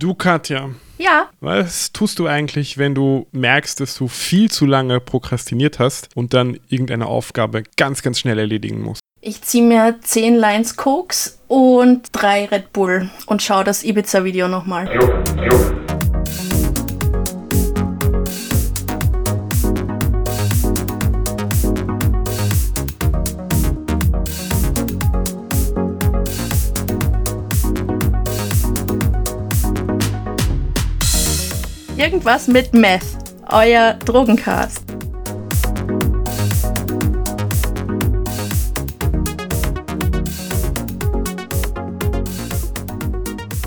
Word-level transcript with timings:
Du, 0.00 0.14
Katja, 0.14 0.70
Ja, 0.96 1.28
was 1.40 1.92
tust 1.92 2.18
du 2.18 2.26
eigentlich, 2.26 2.78
wenn 2.78 2.94
du 2.94 3.26
merkst, 3.32 3.80
dass 3.80 3.94
du 3.94 4.08
viel 4.08 4.50
zu 4.50 4.64
lange 4.64 4.98
prokrastiniert 4.98 5.78
hast 5.78 6.08
und 6.14 6.32
dann 6.32 6.58
irgendeine 6.70 7.04
Aufgabe 7.04 7.64
ganz, 7.76 8.00
ganz 8.00 8.18
schnell 8.18 8.38
erledigen 8.38 8.80
musst? 8.80 9.02
ich 9.20 9.42
ziehe 9.42 9.62
mir 9.62 9.96
10 10.00 10.36
Lines 10.36 10.76
Koks 10.76 11.42
und 11.46 12.08
3 12.12 12.46
Red 12.46 12.72
Bull 12.72 13.10
und 13.26 13.42
schaue 13.42 13.64
das 13.64 13.84
Ibiza-Video 13.84 14.48
nochmal. 14.48 14.88
Irgendwas 32.00 32.48
mit 32.48 32.72
Meth, 32.72 33.04
euer 33.46 33.92
Drogencast. 34.06 34.82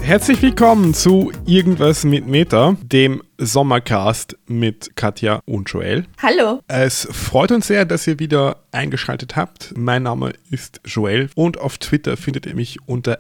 Herzlich 0.02 0.42
willkommen 0.42 0.96
zu 0.96 1.32
Irgendwas 1.46 2.06
mit 2.06 2.26
Meta, 2.26 2.76
dem 2.82 3.22
Sommercast 3.46 4.38
mit 4.48 4.96
Katja 4.96 5.42
und 5.46 5.70
Joel. 5.70 6.06
Hallo. 6.22 6.62
Es 6.68 7.08
freut 7.12 7.52
uns 7.52 7.68
sehr, 7.68 7.86
dass 7.86 8.08
ihr 8.08 8.20
wieder 8.20 8.58
eingeschaltet 8.72 9.36
habt. 9.36 9.74
Mein 9.76 10.04
Name 10.04 10.34
ist 10.50 10.82
Joel 10.86 11.30
und 11.36 11.60
auf 11.60 11.78
Twitter 11.78 12.18
findet 12.18 12.46
ihr 12.46 12.56
mich 12.56 12.78
unter 12.86 13.20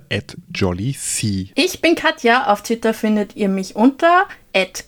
@jollyc. 0.53 0.97
Ich 1.55 1.81
bin 1.81 1.95
Katja. 1.95 2.51
Auf 2.51 2.63
Twitter 2.63 2.93
findet 2.93 3.35
ihr 3.35 3.49
mich 3.49 3.75
unter 3.75 4.27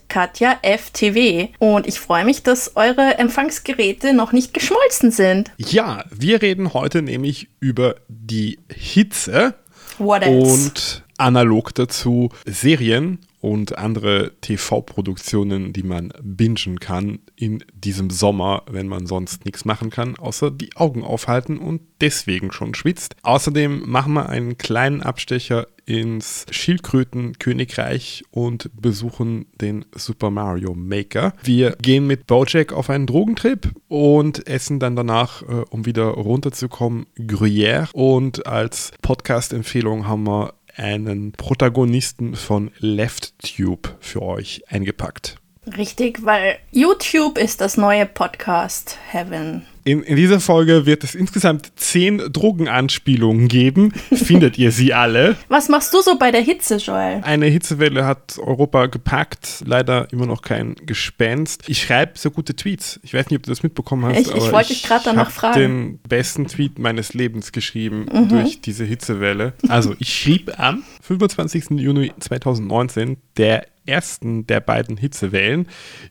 katjaftw. 0.08 1.48
Und 1.58 1.86
ich 1.86 1.98
freue 1.98 2.24
mich, 2.24 2.42
dass 2.42 2.76
eure 2.76 3.18
Empfangsgeräte 3.18 4.14
noch 4.14 4.32
nicht 4.32 4.54
geschmolzen 4.54 5.10
sind. 5.10 5.50
Ja, 5.58 6.04
wir 6.10 6.42
reden 6.42 6.72
heute 6.72 7.02
nämlich 7.02 7.48
über 7.60 7.96
die 8.08 8.58
Hitze 8.72 9.54
What 9.98 10.22
else? 10.22 10.52
und 10.52 11.04
analog 11.18 11.74
dazu 11.74 12.30
Serien 12.44 13.18
und 13.46 13.78
andere 13.78 14.32
TV-Produktionen, 14.40 15.72
die 15.72 15.84
man 15.84 16.12
bingen 16.20 16.80
kann 16.80 17.20
in 17.36 17.62
diesem 17.72 18.10
Sommer, 18.10 18.64
wenn 18.68 18.88
man 18.88 19.06
sonst 19.06 19.44
nichts 19.44 19.64
machen 19.64 19.90
kann, 19.90 20.16
außer 20.16 20.50
die 20.50 20.74
Augen 20.74 21.04
aufhalten 21.04 21.58
und 21.58 21.80
deswegen 22.00 22.50
schon 22.50 22.74
schwitzt. 22.74 23.14
Außerdem 23.22 23.88
machen 23.88 24.14
wir 24.14 24.28
einen 24.28 24.58
kleinen 24.58 25.00
Abstecher 25.00 25.68
ins 25.84 26.46
Schildkrötenkönigreich 26.50 28.24
und 28.32 28.68
besuchen 28.74 29.46
den 29.60 29.84
Super 29.94 30.32
Mario 30.32 30.74
Maker. 30.74 31.32
Wir 31.44 31.76
gehen 31.80 32.08
mit 32.08 32.26
Bojack 32.26 32.72
auf 32.72 32.90
einen 32.90 33.06
Drogentrip 33.06 33.70
und 33.86 34.48
essen 34.48 34.80
dann 34.80 34.96
danach, 34.96 35.42
äh, 35.42 35.62
um 35.70 35.86
wieder 35.86 36.06
runterzukommen, 36.06 37.06
Gruyère. 37.16 37.92
Und 37.92 38.44
als 38.48 38.90
Podcast-Empfehlung 39.02 40.08
haben 40.08 40.26
wir 40.26 40.54
einen 40.76 41.32
Protagonisten 41.32 42.36
von 42.36 42.70
Left 42.78 43.34
Tube 43.38 43.96
für 44.00 44.22
euch 44.22 44.62
eingepackt. 44.68 45.36
Richtig, 45.76 46.24
weil 46.24 46.58
YouTube 46.70 47.38
ist 47.38 47.60
das 47.60 47.76
neue 47.76 48.06
Podcast 48.06 48.98
Heaven. 49.10 49.66
In, 49.86 50.02
in 50.02 50.16
dieser 50.16 50.40
Folge 50.40 50.84
wird 50.84 51.04
es 51.04 51.14
insgesamt 51.14 51.70
zehn 51.76 52.18
Drogenanspielungen 52.18 53.46
geben. 53.46 53.92
Findet 54.12 54.58
ihr 54.58 54.72
sie 54.72 54.92
alle? 54.92 55.36
Was 55.48 55.68
machst 55.68 55.94
du 55.94 56.02
so 56.02 56.18
bei 56.18 56.32
der 56.32 56.40
Hitze, 56.40 56.76
Joel? 56.78 57.20
Eine 57.22 57.46
Hitzewelle 57.46 58.04
hat 58.04 58.36
Europa 58.38 58.86
gepackt, 58.86 59.62
leider 59.64 60.12
immer 60.12 60.26
noch 60.26 60.42
kein 60.42 60.74
Gespenst. 60.86 61.62
Ich 61.68 61.82
schreibe 61.82 62.12
so 62.18 62.32
gute 62.32 62.56
Tweets. 62.56 62.98
Ich 63.04 63.14
weiß 63.14 63.30
nicht, 63.30 63.38
ob 63.38 63.44
du 63.44 63.50
das 63.50 63.62
mitbekommen 63.62 64.06
hast. 64.06 64.18
Ich- 64.18 64.34
ich 64.34 64.50
wollte 64.52 64.70
dich 64.70 64.82
grad 64.82 65.06
danach 65.06 65.30
fragen. 65.30 65.58
den 65.60 65.98
besten 66.08 66.48
Tweet 66.48 66.80
meines 66.80 67.14
Lebens 67.14 67.52
geschrieben 67.52 68.06
Mhm. 68.12 68.28
durch 68.28 68.60
diese 68.60 68.84
Hitzewelle. 68.84 69.52
Also 69.68 69.94
ich 70.00 70.12
schrieb 70.12 70.58
am 70.58 70.82
25. 71.02 71.78
Juni 71.78 72.12
2019 72.18 73.18
der 73.36 73.66
ersten 73.86 74.46
der 74.46 74.60
beiden 74.60 74.96
Hitzewellen, 74.96 75.68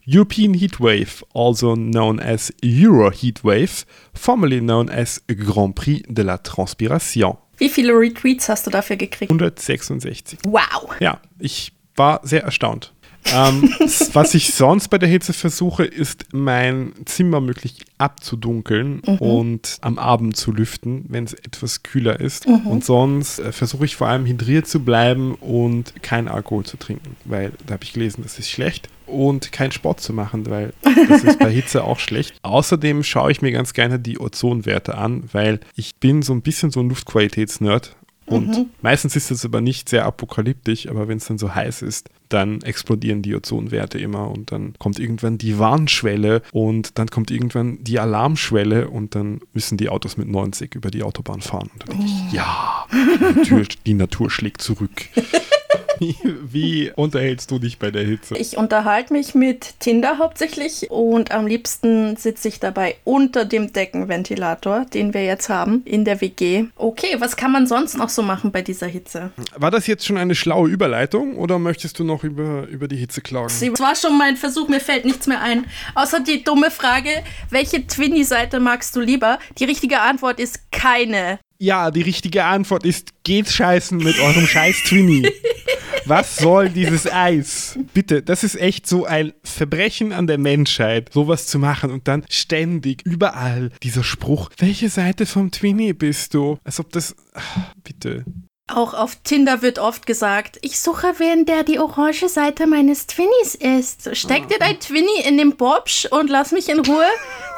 European 0.08 0.54
Heatwave, 0.54 1.26
also 1.34 1.76
known 1.76 2.20
as 2.20 2.54
Euro 2.64 3.12
Heatwave, 3.12 3.86
formerly 4.14 4.60
known 4.60 4.90
as 4.90 5.22
Grand 5.28 5.76
Prix 5.76 6.04
de 6.08 6.24
la 6.24 6.38
Transpiration. 6.38 7.38
Wie 7.58 7.70
viele 7.70 7.94
Retweets 7.94 8.50
hast 8.50 8.68
du 8.68 8.72
dafür 8.72 8.98
gekriegt? 8.98 9.32
166. 9.32 10.40
Wow. 10.46 10.96
Ja, 11.00 11.22
ich 11.40 11.72
war 11.96 12.20
sehr 12.24 12.44
erstaunt. 12.44 12.94
Ähm, 13.34 13.74
was 14.14 14.34
ich 14.34 14.54
sonst 14.54 14.90
bei 14.90 14.98
der 14.98 15.10
Hitze 15.10 15.34
versuche, 15.34 15.86
ist 15.86 16.28
mein 16.32 16.94
Zimmer 17.06 17.42
möglich 17.42 17.86
abzudunkeln 17.98 19.00
und 19.00 19.78
am 19.82 19.98
Abend 19.98 20.36
zu 20.36 20.52
lüften, 20.52 21.06
wenn 21.08 21.24
es 21.24 21.34
etwas 21.34 21.84
kühler 21.84 22.20
ist. 22.20 22.46
Und 22.46 22.84
sonst 22.84 23.40
äh, 23.40 23.52
versuche 23.52 23.86
ich 23.86 23.96
vor 23.96 24.08
allem 24.08 24.26
hydriert 24.26 24.68
zu 24.68 24.82
bleiben 24.82 25.36
und 25.36 26.02
keinen 26.02 26.28
Alkohol 26.28 26.66
zu 26.66 26.78
trinken, 26.78 27.16
weil 27.26 27.52
da 27.66 27.76
habe 27.76 27.84
ich 27.84 27.94
gelesen, 27.94 28.24
das 28.24 28.40
ist 28.40 28.50
schlecht. 28.50 28.90
Und 29.08 29.52
keinen 29.52 29.72
Sport 29.72 30.02
zu 30.02 30.14
machen, 30.14 30.50
weil 30.50 30.74
das 31.08 31.24
ist 31.24 31.38
bei 31.38 31.52
Hitze 31.52 31.84
auch 31.84 32.00
schlecht. 32.00 32.34
Außerdem 32.42 33.04
schaue 33.04 33.32
ich 33.32 33.40
mir 33.40 33.52
ganz 33.52 33.74
gerne 33.74 34.00
die 34.00 34.20
Ozonwerte 34.20 34.98
an, 34.98 35.30
weil 35.32 35.60
ich 35.76 35.96
bin 35.98 36.24
so 36.24 36.34
ein 36.34 36.42
bisschen 36.42 36.72
so 36.72 36.80
ein 36.80 36.90
Luftqualitätsnerd 36.90 37.96
und 38.26 38.68
meistens 38.82 39.16
ist 39.16 39.32
es 39.32 39.46
aber 39.46 39.62
nicht 39.62 39.90
sehr 39.90 40.06
apokalyptisch, 40.06 40.88
aber 40.88 41.08
wenn 41.08 41.18
es 41.18 41.26
dann 41.26 41.38
so 41.38 41.54
heiß 41.54 41.82
ist, 41.84 42.10
dann 42.30 42.62
explodieren 42.62 43.22
die 43.22 43.36
Ozonwerte 43.36 44.00
immer 44.00 44.32
und 44.32 44.52
dann 44.52 44.74
kommt 44.80 45.00
irgendwann 45.00 45.38
die 45.38 45.60
Warnschwelle 45.60 46.42
und 46.52 46.98
dann 46.98 47.08
kommt 47.08 47.30
irgendwann 47.30 47.84
die 47.84 48.00
Alarmschwelle 48.00 48.90
und 48.90 49.16
dann 49.16 49.42
müssen 49.54 49.78
die 49.78 49.90
Autos 49.90 50.18
mit 50.18 50.28
90 50.28 50.74
über 50.76 50.90
die 50.90 51.04
Autobahn 51.04 51.42
fahren. 51.42 51.70
Und 51.74 51.88
dann 51.88 51.98
denke 51.98 52.06
ich, 52.06 52.34
ja, 52.34 52.88
die 52.92 53.24
Natur, 53.24 53.64
die 53.86 53.94
Natur 53.94 54.32
schlägt 54.32 54.62
zurück. 54.62 54.92
Wie, 56.00 56.16
wie 56.24 56.92
unterhältst 56.96 57.52
du 57.52 57.60
dich 57.60 57.80
bei 57.80 57.92
der 57.92 58.04
Hitze? 58.04 58.38
Ich 58.38 58.58
unterhalte 58.58 59.14
mich 59.14 59.36
mit 59.36 59.80
Tinder 59.80 60.18
hauptsächlich 60.18 60.90
und 60.90 61.32
am 61.32 61.48
liebsten 61.48 62.18
sitze 62.18 62.48
ich 62.48 62.60
dabei 62.60 62.96
unter 63.04 63.46
dem 63.46 63.74
Deckenventilator, 63.74 64.86
den 64.86 65.14
wir 65.14 65.24
jetzt 65.24 65.50
haben, 65.50 65.84
in 65.86 66.06
der 66.06 66.22
WG. 66.22 66.66
Okay, 66.76 67.16
was 67.20 67.36
kann 67.38 67.52
man 67.52 67.68
sonst 67.68 67.98
noch 67.98 68.10
so 68.10 68.22
machen 68.22 68.52
bei 68.52 68.62
dieser 68.62 68.88
Hitze? 68.88 69.32
War 69.56 69.72
das 69.72 69.88
jetzt 69.88 70.06
schon 70.06 70.18
eine 70.18 70.36
schlaue 70.36 70.70
Überleitung 70.70 71.38
oder 71.38 71.60
möchtest 71.60 72.00
du 72.00 72.04
noch 72.04 72.24
über, 72.24 72.68
über 72.68 72.88
die 72.88 72.98
Hitze 72.98 73.22
klagen? 73.22 73.48
Das 73.48 73.80
war 73.80 73.96
schon 73.96 74.18
mein 74.18 74.38
Versuch, 74.38 74.68
mir 74.68 74.80
fällt 74.80 75.06
nichts 75.06 75.28
mehr 75.28 75.42
ein. 75.42 75.66
Außer 75.96 76.20
die 76.20 76.44
dumme 76.44 76.72
Frage, 76.72 77.10
welche 77.50 77.86
Twinny-Seite 77.86 78.60
magst 78.60 78.96
du 78.96 79.02
lieber? 79.02 79.40
Die 79.60 79.66
richtige 79.66 80.02
Antwort 80.02 80.40
ist 80.40 80.72
keine. 80.72 81.40
Ja, 81.58 81.90
die 81.90 82.02
richtige 82.02 82.44
Antwort 82.44 82.84
ist, 82.86 83.10
geht's 83.24 83.54
scheißen 83.54 83.98
mit 83.98 84.20
eurem 84.20 84.46
scheiß 84.46 84.84
Twinny. 84.88 85.32
Was 86.08 86.38
soll 86.38 86.70
dieses 86.70 87.12
Eis? 87.12 87.80
Bitte, 87.94 88.22
das 88.22 88.44
ist 88.44 88.56
echt 88.56 88.88
so 88.88 89.06
ein 89.06 89.34
Verbrechen 89.44 90.14
an 90.14 90.28
der 90.28 90.38
Menschheit, 90.38 91.12
sowas 91.12 91.48
zu 91.48 91.58
machen 91.58 91.90
und 91.90 92.08
dann 92.08 92.24
ständig 92.30 93.02
überall 93.06 93.72
dieser 93.82 94.04
Spruch, 94.04 94.50
welche 94.60 94.90
Seite 94.90 95.26
vom 95.26 95.50
Twinny 95.50 95.94
bist 95.94 96.36
du? 96.36 96.60
Als 96.64 96.80
ob 96.80 96.92
das, 96.92 97.16
ach, 97.34 97.74
bitte. 97.84 98.24
Auch 98.68 98.96
auf 98.96 99.18
Tinder 99.24 99.62
wird 99.62 99.78
oft 99.78 100.08
gesagt, 100.08 100.58
ich 100.64 100.80
suche 100.80 101.14
wen, 101.20 101.46
der 101.46 101.62
die 101.64 101.78
orange 101.78 102.28
Seite 102.28 102.66
meines 102.66 103.06
Twinnies 103.06 103.54
ist. 103.54 104.18
Steck 104.18 104.48
dir 104.48 104.58
dein 104.60 104.80
Twinny 104.80 105.22
in 105.28 105.38
den 105.38 105.56
Bobsch 105.56 106.06
und 106.10 106.32
lass 106.32 106.52
mich 106.52 106.68
in 106.70 106.80
Ruhe. 106.80 107.06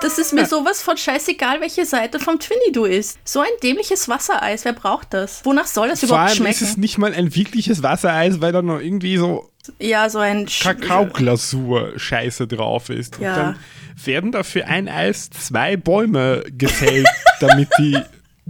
Das 0.02 0.18
ist 0.18 0.34
mir 0.34 0.46
sowas 0.50 0.82
von 0.82 0.98
scheißegal, 0.98 1.62
welche 1.62 1.86
Seite 1.86 2.20
vom 2.20 2.40
Twinny 2.40 2.74
du 2.74 2.84
isst. 2.84 3.20
So 3.24 3.40
ein 3.40 3.48
dämliches 3.64 4.10
Wassereis, 4.10 4.66
wer 4.66 4.74
braucht 4.74 5.14
das? 5.14 5.46
Wonach 5.46 5.68
soll 5.68 5.88
das 5.88 6.02
Vor 6.02 6.10
überhaupt 6.10 6.32
allem 6.32 6.46
ist 6.46 6.58
schmecken? 6.58 6.72
es 6.72 6.78
nicht 6.78 6.98
mal 6.98 7.14
ein 7.14 7.34
wirkliches 7.34 7.82
Wassereis, 7.84 8.42
weil 8.42 8.52
da 8.52 8.62
noch 8.62 8.82
irgendwie 8.82 9.16
so 9.16 9.50
ja, 9.80 10.10
so 10.10 10.20
ein 10.20 10.50
Sch 10.50 10.64
Kakaoglasur-Scheiße 10.64 12.48
drauf 12.48 12.90
ist. 12.90 13.18
Ja. 13.20 13.30
Und 13.30 13.38
dann 13.38 13.60
werden 14.04 14.32
da 14.34 14.44
für 14.44 14.66
ein 14.66 14.90
Eis 14.90 15.30
zwei 15.30 15.78
Bäume 15.78 16.44
gefällt, 16.50 17.08
damit 17.40 17.70
die 17.78 17.98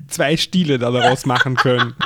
zwei 0.07 0.37
Stiele 0.37 0.79
da 0.79 0.89
daraus 0.89 1.27
machen 1.27 1.55
können. 1.55 1.95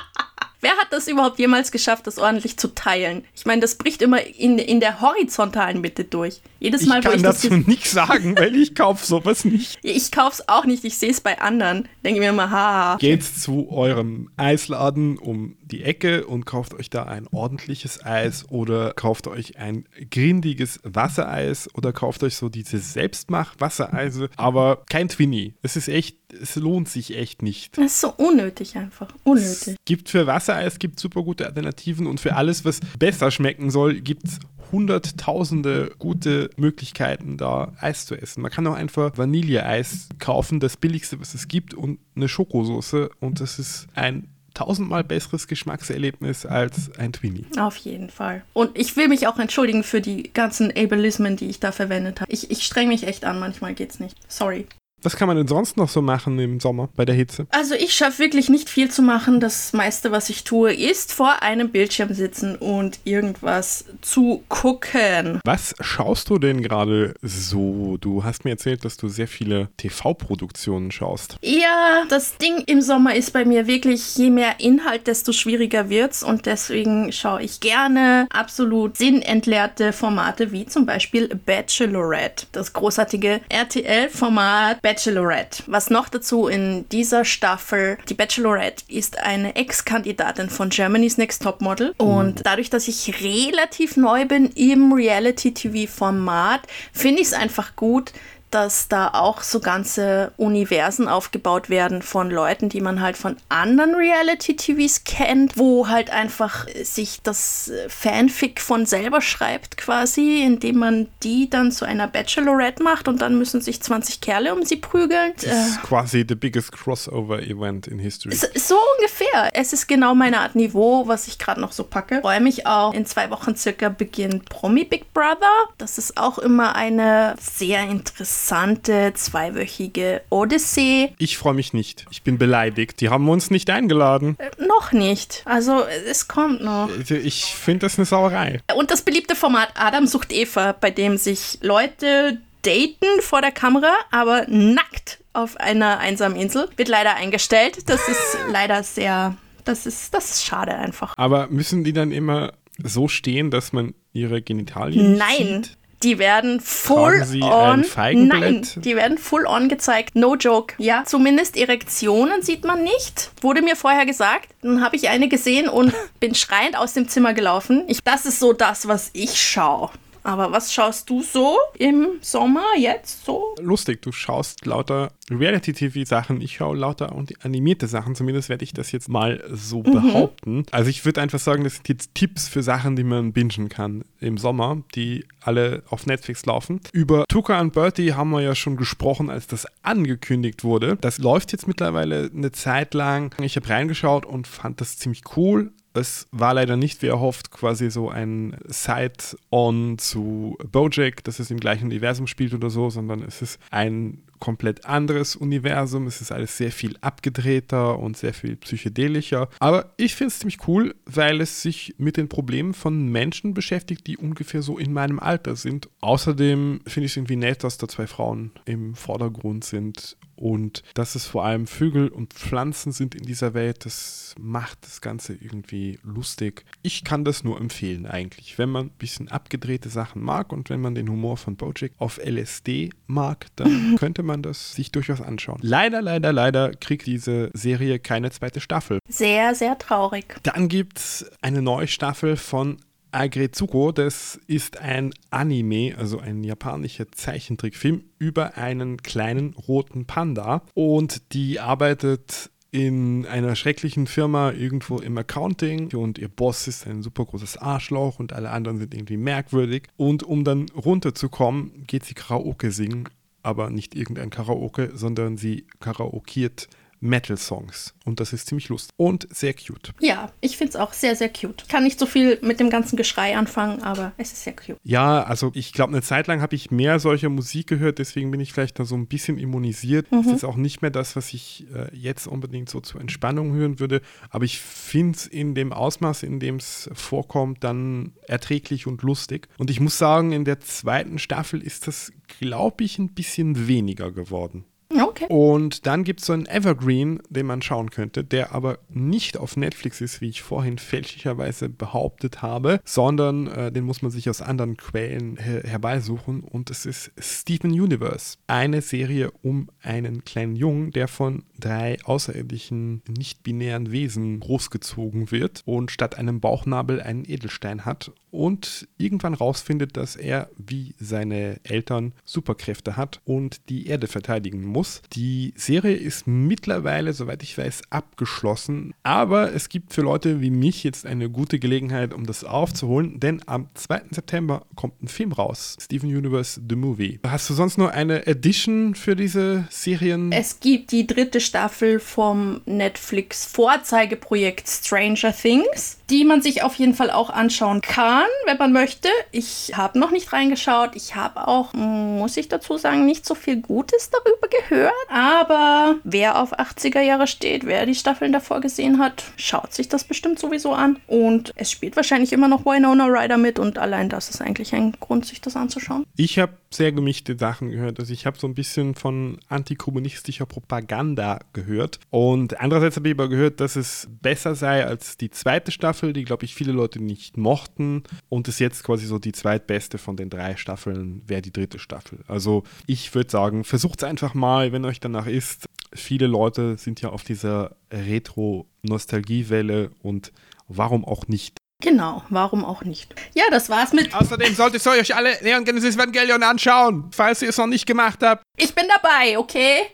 Wer 0.62 0.72
hat 0.78 0.88
das 0.92 1.08
überhaupt 1.08 1.40
jemals 1.40 1.72
geschafft, 1.72 2.06
das 2.06 2.20
ordentlich 2.20 2.58
zu 2.58 2.74
teilen? 2.74 3.26
Ich 3.36 3.46
meine, 3.46 3.62
das 3.62 3.76
bricht 3.76 4.04
immer 4.04 4.24
in, 4.24 4.60
in 4.60 4.80
der 4.80 5.02
horizontalen 5.02 5.82
Mitte 5.82 6.04
durch. 6.04 6.42
Jedes 6.60 6.84
Ich 6.84 6.88
Mal, 6.88 7.04
wo 7.04 7.10
kann 7.10 7.18
ich 7.18 7.24
das 7.24 7.42
dazu 7.42 7.56
nichts 7.56 7.92
sagen, 7.92 8.36
weil 8.38 8.56
ich 8.56 8.76
kaufe 8.76 9.04
sowas 9.04 9.44
nicht. 9.44 9.80
Ich 9.82 10.12
kauf's 10.12 10.48
auch 10.48 10.66
nicht, 10.66 10.84
ich 10.84 11.00
sehe 11.00 11.10
es 11.10 11.20
bei 11.20 11.42
anderen. 11.42 11.90
Denke 12.06 12.20
mir 12.20 12.30
immer, 12.30 12.52
haha. 12.52 12.98
Geht 12.98 13.24
zu 13.24 13.72
eurem 13.72 14.30
Eisladen 14.38 15.18
um 15.18 15.58
die 15.64 15.84
Ecke 15.84 16.28
und 16.28 16.46
kauft 16.46 16.76
euch 16.76 16.92
da 16.92 17.04
ein 17.04 17.28
ordentliches 17.32 18.06
Eis 18.06 18.46
oder 18.50 18.94
kauft 18.94 19.28
euch 19.28 19.58
ein 19.58 19.86
grindiges 20.12 20.80
Wassereis 20.84 21.70
oder 21.74 21.94
kauft 21.94 22.22
euch 22.24 22.36
so 22.36 22.50
diese 22.50 22.78
Selbstmach-Wassereise, 22.78 24.30
aber 24.36 24.84
kein 24.90 25.10
Twinny. 25.10 25.56
Es 25.64 25.76
ist 25.76 25.88
echt 25.88 26.21
es 26.34 26.56
lohnt 26.56 26.90
sich 26.90 27.18
echt 27.18 27.42
nicht. 27.42 27.78
Das 27.78 27.86
ist 27.86 28.02
so 28.02 28.14
unnötig 28.18 28.76
einfach. 28.76 29.10
Unnötig. 29.24 29.76
Es 29.80 29.86
gibt 29.86 30.10
für 30.10 30.28
Wassereis 30.28 30.80
gibt 30.80 31.00
super 31.00 31.24
gute 31.24 31.46
Alternativen 31.46 32.08
und 32.08 32.20
für 32.20 32.36
alles, 32.36 32.66
was 32.66 32.80
besser 32.98 33.32
schmecken 33.32 33.70
soll, 33.70 34.02
gibt 34.02 34.26
es 34.26 34.40
hunderttausende 34.72 35.92
gute 36.00 36.50
Möglichkeiten, 36.56 37.38
da 37.38 37.74
Eis 37.80 38.06
zu 38.06 38.16
essen. 38.16 38.42
Man 38.42 38.52
kann 38.52 38.66
auch 38.68 38.76
einfach 38.76 39.18
Vanilleeis 39.18 40.10
kaufen, 40.20 40.60
das 40.60 40.78
billigste, 40.78 41.20
was 41.20 41.34
es 41.34 41.48
gibt, 41.48 41.74
und 41.74 42.00
eine 42.16 42.30
Schokosauce 42.30 43.10
und 43.20 43.42
das 43.42 43.60
ist 43.60 43.88
ein 43.96 44.28
tausendmal 44.54 45.04
besseres 45.04 45.48
Geschmackserlebnis 45.48 46.46
als 46.46 46.92
ein 46.98 47.14
Twinnie. 47.14 47.46
Auf 47.58 47.78
jeden 47.78 48.10
Fall. 48.10 48.44
Und 48.54 48.78
ich 48.78 48.98
will 48.98 49.08
mich 49.08 49.28
auch 49.28 49.40
entschuldigen 49.40 49.84
für 49.84 50.02
die 50.02 50.32
ganzen 50.34 50.72
Ableismen, 50.72 51.38
die 51.38 51.48
ich 51.48 51.60
da 51.60 51.72
verwendet 51.72 52.22
habe. 52.22 52.32
Ich, 52.32 52.52
ich 52.52 52.64
streng 52.64 52.90
mich 52.90 53.08
echt 53.08 53.24
an, 53.24 53.40
manchmal 53.40 53.74
geht's 53.74 54.00
nicht. 54.00 54.18
Sorry. 54.28 54.68
Was 55.04 55.16
kann 55.16 55.28
man 55.28 55.38
denn 55.38 55.48
sonst 55.48 55.78
noch 55.78 55.90
so 55.90 56.02
machen 56.02 56.38
im 56.38 56.60
Sommer 56.60 56.90
bei 56.96 57.06
der 57.06 57.16
Hitze? 57.16 57.48
Also 57.50 57.74
ich 57.74 57.94
schaffe 57.94 58.20
wirklich 58.20 58.50
nicht 58.50 58.70
viel 58.70 58.92
zu 58.92 59.02
machen. 59.02 59.40
Das 59.40 59.74
meiste, 59.74 60.12
was 60.12 60.30
ich 60.30 60.44
tue, 60.44 60.74
ist 60.74 61.12
vor 61.12 61.42
einem 61.42 61.70
Bildschirm 61.70 62.14
sitzen 62.14 62.56
und 62.56 63.00
irgendwas 63.04 63.86
zu 64.02 64.44
gucken. 64.48 65.40
Was 65.44 65.74
schaust 65.80 66.30
du 66.30 66.38
denn 66.38 66.62
gerade 66.62 67.16
so? 67.22 67.98
Du 68.00 68.24
hast 68.24 68.46
mir 68.46 68.52
erzählt, 68.52 68.86
dass 68.86 68.98
du 68.98 69.08
sehr 69.08 69.28
viele 69.28 69.70
TV-Produktionen 69.78 70.92
schaust. 70.92 71.38
Ja, 71.42 72.04
das 72.10 72.38
Ding 72.38 72.64
im 72.68 72.82
Sommer 72.82 73.16
ist 73.16 73.34
bei 73.34 73.44
mir 73.44 73.66
wirklich, 73.66 74.16
je 74.18 74.30
mehr 74.30 74.60
Inhalt, 74.60 75.08
desto 75.08 75.32
schwieriger 75.32 75.90
wird's 75.90 76.22
und 76.22 76.46
deswegen 76.46 77.12
schaue 77.12 77.42
ich 77.42 77.60
gerne 77.60 78.28
absolut 78.32 78.98
sinnentleerte 78.98 79.94
Formate 79.94 80.52
wie 80.52 80.66
zum 80.68 80.86
Beispiel 80.86 81.28
Bachelorette, 81.30 82.46
das 82.52 82.74
großartige 82.74 83.42
RTL-Format 83.50 84.82
Bachelorette. 84.92 85.64
Was 85.68 85.90
noch 85.90 86.10
dazu 86.10 86.48
in 86.48 86.86
dieser 86.90 87.24
Staffel, 87.24 87.98
die 88.10 88.14
Bachelorette 88.14 88.84
ist 88.90 89.20
eine 89.20 89.56
Ex-Kandidatin 89.56 90.50
von 90.50 90.68
Germany's 90.68 91.18
Next 91.18 91.44
Topmodel 91.44 91.94
und 91.98 92.42
dadurch, 92.46 92.70
dass 92.70 92.90
ich 92.90 93.24
relativ 93.24 93.96
neu 93.96 94.26
bin 94.26 94.48
im 94.48 94.92
Reality-TV-Format, 94.92 96.68
finde 96.92 97.22
ich 97.22 97.28
es 97.28 97.34
einfach 97.34 97.78
gut, 97.78 98.12
dass 98.52 98.90
da 98.90 99.10
auch 99.14 99.42
so 99.42 99.62
ganze 99.62 100.34
Universen 100.36 101.08
aufgebaut 101.08 101.70
werden 101.70 102.02
von 102.02 102.30
Leuten, 102.30 102.68
die 102.68 102.82
man 102.82 103.02
halt 103.02 103.18
von 103.18 103.38
anderen 103.48 103.96
Reality-TVs 103.96 105.06
kennt, 105.06 105.58
wo 105.58 105.88
halt 105.88 106.10
einfach 106.10 106.68
sich 106.84 107.22
das 107.24 107.72
Fanfic 107.88 108.60
von 108.60 108.86
selber 108.86 109.22
schreibt 109.22 109.78
quasi, 109.78 110.44
indem 110.44 110.80
man 110.80 111.08
die 111.24 111.50
dann 111.50 111.72
zu 111.72 111.86
einer 111.86 112.08
Bachelorette 112.08 112.84
macht 112.84 113.08
und 113.08 113.22
dann 113.22 113.38
müssen 113.38 113.62
sich 113.62 113.82
20 113.82 114.20
Kerle 114.20 114.54
um 114.54 114.64
sie 114.66 114.76
prügeln. 114.76 115.32
Das 115.36 115.46
ist 115.46 115.78
äh, 115.78 115.82
quasi 115.84 116.26
the 116.28 116.36
biggest 116.36 116.74
crossover-event 116.74 117.88
in 117.88 118.00
history. 118.00 118.36
So 118.36 118.78
ungefähr. 118.98 119.50
Es 119.54 119.72
ist 119.72 119.88
genau 119.88 120.14
meine 120.14 120.40
Art 120.42 120.56
Niveau, 120.56 121.08
was 121.08 121.28
ich 121.28 121.40
gerade 121.40 121.62
noch 121.62 121.72
so 121.72 121.84
packe. 121.84 122.20
Freue 122.22 122.42
mich 122.42 122.68
auch. 122.68 122.94
In 122.94 123.06
zwei 123.06 123.30
Wochen 123.30 123.56
circa 123.56 123.90
beginnt 123.90 124.50
Promi 124.50 124.84
Big 124.84 125.14
Brother. 125.14 125.70
Das 125.78 125.98
ist 125.98 126.18
auch 126.18 126.38
immer 126.38 126.76
eine 126.76 127.36
sehr 127.40 127.84
interessante 127.84 128.41
interessante 128.42 129.14
zweiwöchige 129.14 130.22
Odyssee. 130.30 131.14
Ich 131.20 131.38
freue 131.38 131.54
mich 131.54 131.74
nicht. 131.74 132.06
Ich 132.10 132.24
bin 132.24 132.38
beleidigt. 132.38 133.00
Die 133.00 133.10
haben 133.10 133.30
uns 133.30 133.52
nicht 133.52 133.70
eingeladen. 133.70 134.36
Äh, 134.40 134.50
noch 134.66 134.92
nicht. 134.92 135.44
Also 135.46 135.84
es 136.10 136.28
kommt 136.28 136.62
noch. 136.62 136.90
Also, 136.90 137.16
ich 137.16 137.46
finde 137.46 137.86
das 137.86 137.98
eine 137.98 138.06
Sauerei. 138.06 138.60
Und 138.76 138.90
das 138.90 139.04
beliebte 139.04 139.36
Format 139.36 139.70
Adam 139.76 140.08
sucht 140.08 140.34
Eva, 140.34 140.72
bei 140.74 140.90
dem 140.90 141.18
sich 141.18 141.60
Leute 141.62 142.40
daten 142.64 143.22
vor 143.22 143.42
der 143.42 143.52
Kamera, 143.52 143.94
aber 144.12 144.46
nackt 144.48 145.20
auf 145.34 145.58
einer 145.58 146.00
einsamen 146.00 146.38
Insel, 146.38 146.68
wird 146.78 146.90
leider 146.90 147.16
eingestellt. 147.16 147.90
Das 147.90 148.08
ist 148.08 148.38
leider 148.52 148.84
sehr, 148.84 149.38
das 149.66 149.86
ist, 149.86 150.14
das 150.14 150.32
ist 150.32 150.46
schade 150.46 150.74
einfach. 150.74 151.14
Aber 151.16 151.48
müssen 151.48 151.84
die 151.84 151.94
dann 151.94 152.12
immer 152.12 152.54
so 152.84 153.08
stehen, 153.08 153.52
dass 153.52 153.72
man 153.72 153.94
ihre 154.14 154.42
Genitalien 154.42 155.18
Nein, 155.18 155.64
sieht? 155.64 155.78
Die 156.04 156.18
werden 156.18 156.60
full 156.60 157.24
on. 157.42 157.86
Nein, 157.96 158.68
die 158.76 158.96
werden 158.96 159.18
full 159.18 159.46
on 159.46 159.70
gezeigt. 159.70 160.16
No 160.16 160.36
joke. 160.36 160.74
Ja, 160.78 161.04
zumindest 161.06 161.58
Erektionen 161.58 162.42
sieht 162.42 162.64
man 162.64 162.84
nicht. 162.84 163.32
Wurde 163.42 163.62
mir 163.62 163.76
vorher 163.76 164.06
gesagt. 164.06 164.50
Dann 164.62 164.84
habe 164.84 164.96
ich 164.96 165.10
eine 165.10 165.28
gesehen 165.28 165.70
und 165.70 165.94
bin 166.20 166.36
schreiend 166.36 166.78
aus 166.78 166.94
dem 166.94 167.08
Zimmer 167.08 167.34
gelaufen. 167.34 167.84
Ich, 167.88 168.04
das 168.04 168.26
ist 168.26 168.40
so 168.40 168.54
das, 168.54 168.88
was 168.88 169.12
ich 169.14 169.40
schaue. 169.40 169.90
Aber 170.24 170.52
was 170.52 170.74
schaust 170.74 171.10
du 171.10 171.24
so 171.24 171.58
im 171.78 172.08
Sommer 172.22 172.66
jetzt 172.78 173.26
so? 173.26 173.56
Lustig, 173.60 174.02
du 174.02 174.12
schaust 174.12 174.66
lauter 174.66 175.12
Reality-TV-Sachen, 175.30 176.42
ich 176.42 176.58
schaue 176.58 176.78
lauter 176.78 177.16
animierte 177.42 177.88
Sachen, 177.88 178.16
zumindest 178.16 178.50
werde 178.50 178.64
ich 178.64 178.74
das 178.74 178.92
jetzt 178.92 179.10
mal 179.10 179.44
so 179.52 179.82
behaupten. 179.82 180.66
Also 180.72 180.90
ich 180.90 181.06
würde 181.06 181.22
einfach 181.22 181.40
sagen, 181.40 181.64
das 181.64 181.76
sind 181.76 181.90
jetzt 181.90 182.14
Tipps 182.16 182.48
für 182.48 182.64
Sachen, 182.64 182.96
die 182.96 183.04
man 183.04 183.34
bingen 183.34 183.70
kann 183.70 184.04
im 184.20 184.38
Sommer, 184.38 184.84
die 184.96 185.26
alle 185.42 185.84
auf 185.90 186.06
Netflix 186.06 186.46
laufen. 186.46 186.82
Über 186.94 187.26
Tuka 187.28 187.60
und 187.60 187.74
Bertie 187.74 188.14
haben 188.14 188.30
wir 188.32 188.42
ja 188.42 188.56
schon 188.56 188.78
gesprochen, 188.78 189.30
als 189.30 189.48
das 189.48 189.66
angekündigt 189.82 190.64
wurde. 190.64 190.98
Das 191.00 191.18
läuft 191.18 191.52
jetzt 191.52 191.68
mittlerweile 191.68 192.30
eine 192.34 192.52
Zeit 192.52 192.94
lang. 192.94 193.34
Ich 193.42 193.56
habe 193.56 193.70
reingeschaut 193.70 194.26
und 194.26 194.48
fand 194.48 194.82
das 194.82 194.98
ziemlich 194.98 195.24
cool. 195.36 195.72
Es 195.94 196.28
war 196.32 196.54
leider 196.54 196.78
nicht, 196.78 197.02
wie 197.02 197.08
erhofft, 197.08 197.52
quasi 197.52 197.92
so 197.92 198.10
ein 198.10 198.56
Side-On 198.68 199.98
zu 199.98 200.58
Bojack, 200.72 201.24
dass 201.24 201.40
es 201.40 201.52
im 201.52 201.60
gleichen 201.60 201.86
Universum 201.86 202.28
spielt 202.28 202.54
oder 202.54 202.70
so, 202.70 202.90
sondern 202.90 203.22
es 203.24 203.42
ist 203.42 203.60
ein 203.72 204.24
komplett 204.42 204.86
anderes 204.86 205.38
Universum. 205.38 206.08
Es 206.08 206.20
ist 206.20 206.34
alles 206.34 206.58
sehr 206.58 206.74
viel 206.74 206.98
abgedrehter 207.00 207.98
und 207.98 208.18
sehr 208.18 208.34
viel 208.34 208.58
psychedelischer. 208.58 209.48
Aber 209.60 209.94
ich 209.96 210.16
finde 210.16 210.32
es 210.34 210.40
ziemlich 210.40 210.68
cool, 210.68 210.96
weil 211.06 211.40
es 211.40 211.62
sich 211.62 211.96
mit 211.98 212.18
den 212.18 212.28
Problemen 212.28 212.74
von 212.74 213.08
Menschen 213.08 213.54
beschäftigt, 213.54 214.06
die 214.08 214.18
ungefähr 214.18 214.62
so 214.62 214.78
in 214.78 214.92
meinem 214.92 215.20
Alter 215.20 215.56
sind. 215.56 215.88
Außerdem 216.02 216.82
finde 216.86 217.06
ich 217.06 217.14
es 217.14 217.18
irgendwie 217.18 217.38
nett, 217.38 217.64
dass 217.64 217.78
da 217.78 217.88
zwei 217.88 218.08
Frauen 218.08 218.52
im 218.66 218.96
Vordergrund 218.96 219.64
sind 219.64 220.18
und 220.42 220.82
dass 220.96 221.14
es 221.14 221.28
vor 221.28 221.46
allem 221.46 221.68
Vögel 221.68 222.08
und 222.08 222.34
Pflanzen 222.34 222.92
sind 222.92 223.14
in 223.14 223.24
dieser 223.28 223.54
Welt, 223.54 223.86
das 223.86 224.34
macht 224.40 224.80
das 224.88 225.00
Ganze 225.00 225.36
irgendwie 225.36 226.00
lustig. 226.02 226.66
Ich 226.82 227.04
kann 227.04 227.24
das 227.24 227.44
nur 227.44 227.62
empfehlen 227.62 228.08
eigentlich. 228.08 228.58
Wenn 228.58 228.70
man 228.70 228.88
ein 228.88 228.98
bisschen 228.98 229.28
abgedrehte 229.28 229.90
Sachen 229.90 230.24
mag 230.24 230.52
und 230.52 230.72
wenn 230.72 230.82
man 230.82 230.96
den 230.96 231.10
Humor 231.10 231.38
von 231.38 231.58
Bojack 231.58 231.92
auf 231.98 232.18
LSD 232.18 232.90
mag, 233.06 233.46
dann 233.56 233.96
könnte 234.00 234.24
man 234.24 234.31
das 234.38 234.74
sich 234.74 234.92
durchaus 234.92 235.22
anschauen. 235.22 235.60
Leider, 235.62 236.02
leider, 236.02 236.32
leider 236.34 236.72
kriegt 236.72 237.06
diese 237.06 237.50
Serie 237.54 238.00
keine 238.00 238.32
zweite 238.32 238.60
Staffel. 238.60 239.00
Sehr, 239.10 239.56
sehr 239.56 239.78
traurig. 239.78 240.36
Dann 240.44 240.68
gibt 240.68 241.00
es 241.00 241.32
eine 241.42 241.62
neue 241.62 241.88
Staffel 241.88 242.38
von 242.38 242.78
Agretsuko, 243.12 243.92
das 243.92 244.40
ist 244.48 244.80
ein 244.80 245.14
Anime, 245.30 245.96
also 245.98 246.20
ein 246.20 246.44
japanischer 246.44 247.12
Zeichentrickfilm 247.12 248.04
über 248.20 248.58
einen 248.58 248.98
kleinen 249.04 249.54
roten 249.54 250.06
Panda 250.06 250.62
und 250.74 251.34
die 251.34 251.60
arbeitet 251.60 252.52
in 252.72 253.26
einer 253.26 253.56
schrecklichen 253.58 254.08
Firma 254.08 254.52
irgendwo 254.52 255.00
im 255.00 255.18
Accounting 255.18 255.94
und 255.94 256.18
ihr 256.18 256.30
Boss 256.30 256.68
ist 256.70 256.88
ein 256.88 257.04
super 257.04 257.26
großes 257.26 257.58
Arschloch 257.58 258.20
und 258.20 258.32
alle 258.32 258.50
anderen 258.50 258.78
sind 258.78 258.94
irgendwie 258.94 259.18
merkwürdig 259.18 259.90
und 259.98 260.24
um 260.24 260.46
dann 260.46 260.68
runterzukommen, 260.70 261.84
geht 261.86 262.06
sie 262.06 262.14
Karaoke 262.14 262.72
singen, 262.72 263.10
aber 263.44 263.70
nicht 263.70 263.96
irgendein 263.96 264.30
Karaoke, 264.30 264.92
sondern 264.94 265.38
sie 265.38 265.66
karaokiert 265.80 266.68
Metal-Songs. 267.02 267.94
Und 268.06 268.20
das 268.20 268.32
ist 268.34 268.48
ziemlich 268.48 268.70
lustig 268.70 268.94
und 268.98 269.28
sehr 269.32 269.54
cute. 269.54 269.94
Ja, 270.00 270.32
ich 270.40 270.58
finde 270.58 270.72
es 270.72 270.76
auch 270.76 270.94
sehr, 270.94 271.16
sehr 271.16 271.30
cute. 271.30 271.68
Kann 271.68 271.84
nicht 271.84 272.00
so 272.00 272.06
viel 272.06 272.40
mit 272.42 272.60
dem 272.60 272.70
ganzen 272.70 272.96
Geschrei 272.96 273.36
anfangen, 273.36 273.84
aber 273.84 274.14
es 274.18 274.32
ist 274.32 274.44
sehr 274.44 274.56
cute. 274.56 274.78
Ja, 274.84 275.24
also 275.24 275.52
ich 275.54 275.74
glaube, 275.74 275.94
eine 275.94 276.02
Zeit 276.02 276.28
lang 276.28 276.42
habe 276.42 276.56
ich 276.56 276.72
mehr 276.72 277.00
solcher 277.00 277.30
Musik 277.30 277.68
gehört, 277.68 278.00
deswegen 278.00 278.32
bin 278.32 278.40
ich 278.40 278.54
vielleicht 278.54 278.80
da 278.80 278.86
so 278.86 278.96
ein 278.96 279.08
bisschen 279.08 279.38
immunisiert. 279.38 280.12
Mhm. 280.12 280.24
Das 280.24 280.34
ist 280.34 280.44
auch 280.44 280.56
nicht 280.56 280.82
mehr 280.82 280.92
das, 280.92 281.16
was 281.16 281.34
ich 281.34 281.66
äh, 281.74 281.96
jetzt 281.96 282.28
unbedingt 282.28 282.70
so 282.70 282.80
zur 282.80 283.02
Entspannung 283.02 283.54
hören 283.54 283.80
würde. 283.80 284.02
Aber 284.30 284.46
ich 284.46 284.60
finde 284.60 285.18
es 285.18 285.28
in 285.28 285.56
dem 285.56 285.74
Ausmaß, 285.74 286.24
in 286.24 286.40
dem 286.40 286.56
es 286.56 286.90
vorkommt, 286.94 287.64
dann 287.64 288.14
erträglich 288.28 288.88
und 288.88 289.02
lustig. 289.02 289.48
Und 289.58 289.70
ich 289.70 289.80
muss 289.80 289.98
sagen, 289.98 290.32
in 290.32 290.46
der 290.46 290.60
zweiten 290.60 291.20
Staffel 291.20 291.62
ist 291.62 291.88
das, 291.88 292.12
glaube 292.40 292.84
ich, 292.84 293.00
ein 293.00 293.10
bisschen 293.10 293.68
weniger 293.68 294.12
geworden. 294.12 294.66
Okay. 295.00 295.26
Und 295.30 295.86
dann 295.86 296.04
gibt 296.04 296.22
es 296.22 296.26
so 296.26 296.34
einen 296.34 296.46
Evergreen, 296.46 297.22
den 297.30 297.46
man 297.46 297.62
schauen 297.62 297.90
könnte, 297.90 298.24
der 298.24 298.54
aber 298.54 298.80
nicht 298.90 299.38
auf 299.38 299.58
Netflix 299.58 300.02
ist, 300.02 300.22
wie 300.22 300.30
ich 300.30 300.42
vorhin 300.42 300.78
fälschlicherweise 300.78 301.70
behauptet 301.70 302.42
habe, 302.42 302.80
sondern 302.86 303.48
äh, 303.48 303.72
den 303.72 303.84
muss 303.84 304.02
man 304.02 304.12
sich 304.12 304.30
aus 304.30 304.42
anderen 304.42 304.78
Quellen 304.78 305.38
her 305.38 305.62
herbeisuchen. 305.64 306.42
Und 306.42 306.70
es 306.70 306.86
ist 306.86 307.12
Steven 307.20 307.72
Universe. 307.72 308.38
Eine 308.48 308.82
Serie 308.82 309.32
um 309.42 309.70
einen 309.82 310.24
kleinen 310.24 310.56
Jungen, 310.56 310.92
der 310.92 311.08
von 311.08 311.44
drei 311.60 311.98
außerirdischen, 312.04 313.04
nicht-binären 313.08 313.92
Wesen 313.92 314.40
großgezogen 314.40 315.32
wird 315.32 315.62
und 315.66 315.92
statt 315.92 316.18
einem 316.18 316.40
Bauchnabel 316.40 317.02
einen 317.02 317.26
Edelstein 317.26 317.86
hat 317.86 318.12
und 318.32 318.88
irgendwann 318.98 319.34
rausfindet, 319.34 319.98
dass 319.98 320.16
er 320.16 320.50
wie 320.58 320.96
seine 321.00 321.60
Eltern 321.64 322.14
Superkräfte 322.26 322.98
hat 322.98 323.22
und 323.26 323.70
die 323.70 323.88
Erde 323.88 324.08
verteidigen 324.08 324.66
muss. 324.66 325.02
Die 325.14 325.54
Serie 325.56 325.96
ist 325.96 326.28
mittlerweile, 326.28 327.14
soweit 327.14 327.44
ich 327.44 327.58
weiß, 327.58 327.84
abgeschlossen, 327.90 328.94
aber 329.04 329.54
es 329.54 329.70
gibt 329.70 329.94
für 329.94 330.02
Leute 330.02 330.42
wie 330.42 330.50
mich 330.50 330.84
jetzt 330.84 331.06
eine 331.06 331.30
gute 331.30 331.60
Gelegenheit, 331.60 332.14
um 332.14 332.26
das 332.26 332.44
aufzuholen, 332.44 333.20
denn 333.20 333.42
am 333.46 333.70
2. 333.74 334.02
September 334.12 334.66
kommt 334.76 335.02
ein 335.04 335.08
Film 335.08 335.32
raus, 335.32 335.78
Steven 335.80 336.16
Universe 336.16 336.62
The 336.68 336.76
Movie. 336.76 337.20
Hast 337.26 337.50
du 337.50 337.54
sonst 337.54 337.78
nur 337.78 337.92
eine 337.92 338.26
Edition 338.28 338.96
für 338.96 339.16
diese 339.16 339.68
Serien? 339.70 340.32
Es 340.32 340.60
gibt 340.60 340.92
die 340.92 341.06
dritte 341.06 341.42
Staffel 341.42 342.00
vom 342.00 342.62
Netflix 342.66 343.46
Vorzeigeprojekt 343.46 344.68
Stranger 344.68 345.34
Things, 345.34 345.98
die 346.12 346.26
man 346.26 346.42
sich 346.42 346.62
auf 346.62 346.76
jeden 346.76 346.94
Fall 346.94 347.10
auch 347.10 347.30
anschauen 347.30 347.82
kann, 347.82 348.28
wenn 348.46 348.58
man 348.58 348.74
möchte. 348.74 349.08
Ich 349.32 349.72
habe 349.76 349.98
noch 349.98 350.12
nicht 350.12 350.34
reingeschaut. 350.34 350.92
Ich 350.96 351.16
habe 351.16 351.48
auch, 351.48 351.74
muss 351.74 352.36
ich 352.36 352.50
dazu 352.50 352.78
sagen, 352.78 353.06
nicht 353.06 353.26
so 353.26 353.34
viel 353.34 353.62
Gutes 353.62 354.10
darüber 354.10 354.48
gehört. 354.50 354.92
Aber 355.10 355.96
wer 356.04 356.42
auf 356.42 356.60
80er 356.60 357.00
Jahre 357.00 357.28
steht, 357.28 357.66
wer 357.66 357.86
die 357.86 357.96
Staffeln 357.96 358.34
davor 358.34 358.60
gesehen 358.60 359.00
hat, 359.00 359.24
schaut 359.38 359.74
sich 359.74 359.88
das 359.88 360.04
bestimmt 360.04 360.38
sowieso 360.38 360.74
an. 360.74 361.00
Und 361.08 361.54
es 361.56 361.72
spielt 361.72 361.96
wahrscheinlich 361.96 362.34
immer 362.34 362.50
noch 362.50 362.66
Winona 362.66 363.06
Ryder 363.06 363.38
mit 363.38 363.58
und 363.58 363.80
allein 363.80 364.10
das 364.10 364.30
ist 364.30 364.42
eigentlich 364.42 364.76
ein 364.76 364.94
Grund, 365.00 365.26
sich 365.26 365.40
das 365.40 365.56
anzuschauen. 365.56 366.06
Ich 366.18 366.38
habe 366.38 366.54
sehr 366.74 366.92
gemischte 366.92 367.38
Sachen 367.38 367.70
gehört. 367.70 368.00
Also 368.00 368.14
ich 368.14 368.26
habe 368.26 368.40
so 368.40 368.48
ein 368.48 368.54
bisschen 368.54 368.96
von 368.96 369.38
antikommunistischer 369.48 370.46
Propaganda 370.46 371.40
gehört. 371.54 372.00
Und 372.10 372.60
andererseits 372.60 372.96
habe 372.96 373.10
ich 373.10 373.16
aber 373.16 373.30
gehört, 373.30 373.60
dass 373.60 373.76
es 373.76 374.08
besser 374.22 374.56
sei 374.56 374.86
als 374.86 375.18
die 375.18 375.30
zweite 375.30 375.72
Staffel, 375.72 376.14
die, 376.14 376.24
glaube 376.24 376.46
ich, 376.46 376.56
viele 376.56 376.72
Leute 376.72 377.02
nicht 377.02 377.38
mochten. 377.38 378.04
Und 378.30 378.48
es 378.48 378.60
jetzt 378.60 378.84
quasi 378.84 379.06
so 379.06 379.20
die 379.20 379.34
zweitbeste 379.34 379.98
von 379.98 380.16
den 380.16 380.30
drei 380.30 380.56
Staffeln 380.56 381.22
wäre 381.28 381.42
die 381.42 381.54
dritte 381.54 381.80
Staffel. 381.80 382.20
Also 382.28 382.64
ich 382.88 383.14
würde 383.14 383.30
sagen, 383.30 383.64
versucht 383.64 384.02
es 384.02 384.08
einfach 384.08 384.34
mal, 384.34 384.72
wenn 384.72 384.86
euch 384.86 385.00
danach 385.00 385.28
ist. 385.28 385.66
Viele 385.94 386.28
Leute 386.28 386.78
sind 386.78 387.02
ja 387.02 387.10
auf 387.10 387.24
dieser 387.24 387.76
Retro-Nostalgiewelle 387.92 389.92
und 390.02 390.32
warum 390.70 391.04
auch 391.04 391.28
nicht? 391.28 391.61
Genau, 391.82 392.24
warum 392.30 392.64
auch 392.64 392.84
nicht? 392.84 393.14
Ja, 393.34 393.46
das 393.50 393.70
war's 393.70 393.92
mit. 393.92 394.14
Außerdem 394.14 394.54
solltet 394.54 394.86
ihr 394.86 394.92
euch 394.92 395.16
alle 395.16 395.36
Neon 395.42 395.66
Genesis 395.66 395.96
Evangelion 395.96 396.44
anschauen, 396.44 397.10
falls 397.12 397.42
ihr 397.42 397.50
es 397.50 397.58
noch 397.58 397.66
nicht 397.68 397.88
gemacht 397.88 398.20
habt. 398.22 398.44
Ich 398.56 398.74
bin 398.74 398.86
dabei, 398.88 399.38
okay? 399.38 399.88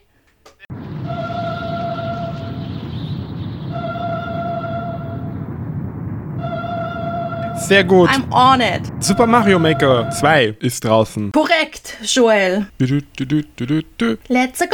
Sehr 7.58 7.84
gut. 7.84 8.08
I'm 8.10 8.30
on 8.32 8.60
it. 8.60 8.90
Super 9.00 9.26
Mario 9.26 9.58
Maker 9.58 10.10
2 10.10 10.56
ist 10.60 10.84
draußen. 10.84 11.32
Korrekt, 11.32 11.96
Joel. 12.02 12.66
Du, 12.78 13.00
du, 13.16 13.42
du. 13.98 14.16
Let's 14.28 14.60
go. 14.60 14.66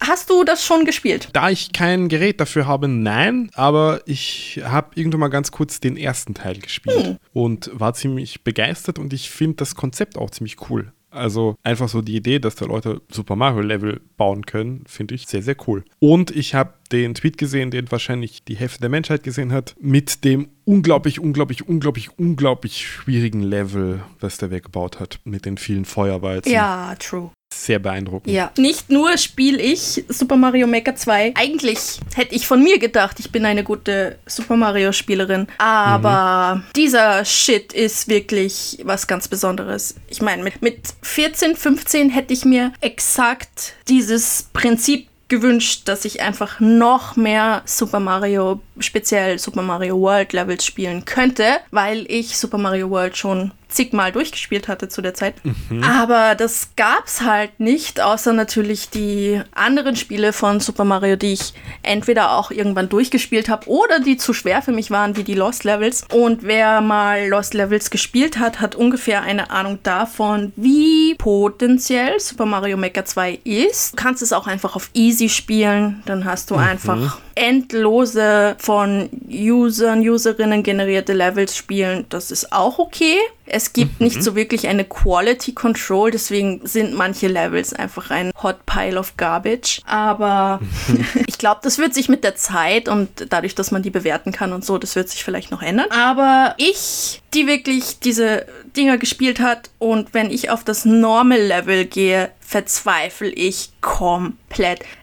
Hast 0.00 0.30
du 0.30 0.44
das 0.44 0.64
schon 0.64 0.84
gespielt? 0.84 1.28
Da 1.32 1.50
ich 1.50 1.72
kein 1.72 2.08
Gerät 2.08 2.40
dafür 2.40 2.66
habe, 2.66 2.88
nein, 2.88 3.50
aber 3.54 4.00
ich 4.06 4.60
habe 4.64 4.88
irgendwann 4.94 5.20
mal 5.20 5.28
ganz 5.28 5.50
kurz 5.50 5.80
den 5.80 5.96
ersten 5.96 6.34
Teil 6.34 6.58
gespielt 6.58 7.04
Hm. 7.04 7.16
und 7.32 7.70
war 7.74 7.92
ziemlich 7.94 8.44
begeistert 8.44 8.98
und 8.98 9.12
ich 9.12 9.30
finde 9.30 9.56
das 9.56 9.74
Konzept 9.74 10.16
auch 10.16 10.30
ziemlich 10.30 10.56
cool. 10.70 10.92
Also 11.18 11.56
einfach 11.62 11.88
so 11.88 12.02
die 12.02 12.16
Idee, 12.16 12.38
dass 12.38 12.54
da 12.54 12.66
Leute 12.66 13.02
Super 13.10 13.36
Mario 13.36 13.60
Level 13.60 14.00
bauen 14.16 14.46
können, 14.46 14.84
finde 14.86 15.14
ich 15.14 15.26
sehr, 15.26 15.42
sehr 15.42 15.56
cool. 15.66 15.84
Und 15.98 16.30
ich 16.30 16.54
habe 16.54 16.74
den 16.92 17.14
Tweet 17.14 17.36
gesehen, 17.38 17.70
den 17.70 17.90
wahrscheinlich 17.90 18.44
die 18.44 18.56
Hälfte 18.56 18.80
der 18.80 18.88
Menschheit 18.88 19.22
gesehen 19.22 19.52
hat, 19.52 19.76
mit 19.80 20.24
dem 20.24 20.48
unglaublich, 20.64 21.20
unglaublich, 21.20 21.68
unglaublich, 21.68 22.18
unglaublich 22.18 22.86
schwierigen 22.86 23.42
Level, 23.42 24.02
was 24.20 24.38
der 24.38 24.50
weggebaut 24.50 25.00
hat, 25.00 25.20
mit 25.24 25.44
den 25.44 25.58
vielen 25.58 25.84
Feuerwalzen. 25.84 26.52
Ja, 26.52 26.94
true. 26.98 27.30
Sehr 27.52 27.78
beeindruckend. 27.78 28.32
Ja. 28.34 28.50
Nicht 28.56 28.90
nur 28.90 29.16
spiele 29.16 29.60
ich 29.60 30.04
Super 30.08 30.36
Mario 30.36 30.66
Maker 30.66 30.94
2. 30.94 31.32
Eigentlich 31.34 31.98
hätte 32.14 32.34
ich 32.34 32.46
von 32.46 32.62
mir 32.62 32.78
gedacht, 32.78 33.20
ich 33.20 33.32
bin 33.32 33.44
eine 33.46 33.64
gute 33.64 34.18
Super 34.26 34.56
Mario 34.56 34.92
Spielerin. 34.92 35.46
Aber 35.58 36.62
dieser 36.76 37.24
Shit 37.24 37.72
ist 37.72 38.08
wirklich 38.08 38.78
was 38.84 39.06
ganz 39.06 39.28
Besonderes. 39.28 39.94
Ich 40.08 40.22
meine, 40.22 40.42
mit, 40.42 40.62
mit 40.62 40.80
14, 41.02 41.56
15 41.56 42.10
hätte 42.10 42.32
ich 42.32 42.44
mir 42.44 42.72
exakt 42.80 43.74
dieses 43.88 44.48
Prinzip 44.52 45.08
gewünscht, 45.28 45.82
dass 45.86 46.04
ich 46.04 46.22
einfach 46.22 46.60
noch 46.60 47.16
mehr 47.16 47.62
Super 47.66 48.00
Mario, 48.00 48.60
speziell 48.80 49.38
Super 49.38 49.62
Mario 49.62 49.98
World 50.00 50.32
Levels 50.32 50.64
spielen 50.64 51.04
könnte, 51.04 51.44
weil 51.70 52.04
ich 52.10 52.36
Super 52.38 52.58
Mario 52.58 52.90
World 52.90 53.16
schon 53.16 53.52
zigmal 53.68 54.12
durchgespielt 54.12 54.66
hatte 54.66 54.88
zu 54.88 55.02
der 55.02 55.14
Zeit. 55.14 55.34
Aber 55.82 56.34
das 56.34 56.70
gab's 56.76 57.20
halt 57.20 57.60
nicht, 57.60 58.00
außer 58.00 58.32
natürlich 58.32 58.90
die 58.90 59.40
anderen 59.54 59.94
Spiele 59.96 60.32
von 60.32 60.60
Super 60.60 60.84
Mario, 60.84 61.16
die 61.16 61.34
ich 61.34 61.52
entweder 61.82 62.32
auch 62.32 62.50
irgendwann 62.50 62.88
durchgespielt 62.88 63.48
habe 63.48 63.68
oder 63.68 64.00
die 64.00 64.16
zu 64.16 64.32
schwer 64.32 64.62
für 64.62 64.72
mich 64.72 64.90
waren, 64.90 65.16
wie 65.16 65.24
die 65.24 65.34
Lost 65.34 65.64
Levels. 65.64 66.04
Und 66.12 66.42
wer 66.42 66.80
mal 66.80 67.28
Lost 67.28 67.54
Levels 67.54 67.90
gespielt 67.90 68.38
hat, 68.38 68.60
hat 68.60 68.74
ungefähr 68.74 69.22
eine 69.22 69.50
Ahnung 69.50 69.78
davon, 69.82 70.52
wie 70.56 71.14
potenziell 71.16 72.18
Super 72.20 72.46
Mario 72.46 72.76
Maker 72.76 73.04
2 73.04 73.40
ist. 73.44 73.92
Du 73.92 73.96
kannst 73.96 74.22
es 74.22 74.32
auch 74.32 74.46
einfach 74.46 74.76
auf 74.76 74.90
Easy 74.94 75.28
spielen, 75.28 76.02
dann 76.06 76.24
hast 76.24 76.50
du 76.50 76.56
einfach 76.56 77.18
endlose 77.34 78.56
von 78.68 79.08
Usern, 79.30 80.06
Userinnen 80.06 80.62
generierte 80.62 81.14
Levels 81.14 81.56
spielen. 81.56 82.04
Das 82.10 82.30
ist 82.30 82.52
auch 82.52 82.78
okay. 82.78 83.16
Es 83.46 83.72
gibt 83.72 83.98
nicht 83.98 84.22
so 84.22 84.36
wirklich 84.36 84.68
eine 84.68 84.84
Quality 84.84 85.54
Control, 85.54 86.10
deswegen 86.10 86.60
sind 86.64 86.92
manche 86.92 87.28
Levels 87.28 87.72
einfach 87.72 88.10
ein 88.10 88.30
Hot 88.42 88.66
Pile 88.66 89.00
of 89.00 89.16
Garbage. 89.16 89.80
Aber 89.86 90.60
ich 91.26 91.38
glaube, 91.38 91.60
das 91.62 91.78
wird 91.78 91.94
sich 91.94 92.10
mit 92.10 92.24
der 92.24 92.36
Zeit 92.36 92.90
und 92.90 93.08
dadurch, 93.30 93.54
dass 93.54 93.70
man 93.70 93.80
die 93.80 93.88
bewerten 93.88 94.32
kann 94.32 94.52
und 94.52 94.66
so, 94.66 94.76
das 94.76 94.96
wird 94.96 95.08
sich 95.08 95.24
vielleicht 95.24 95.50
noch 95.50 95.62
ändern. 95.62 95.90
Aber 95.90 96.54
ich, 96.58 97.22
die 97.32 97.46
wirklich 97.46 98.00
diese 98.00 98.44
Dinger 98.76 98.98
gespielt 98.98 99.40
hat 99.40 99.70
und 99.78 100.12
wenn 100.12 100.30
ich 100.30 100.50
auf 100.50 100.62
das 100.62 100.84
Normal 100.84 101.40
Level 101.40 101.86
gehe, 101.86 102.32
verzweifle 102.40 103.30
ich 103.30 103.70
komplett. 103.80 104.47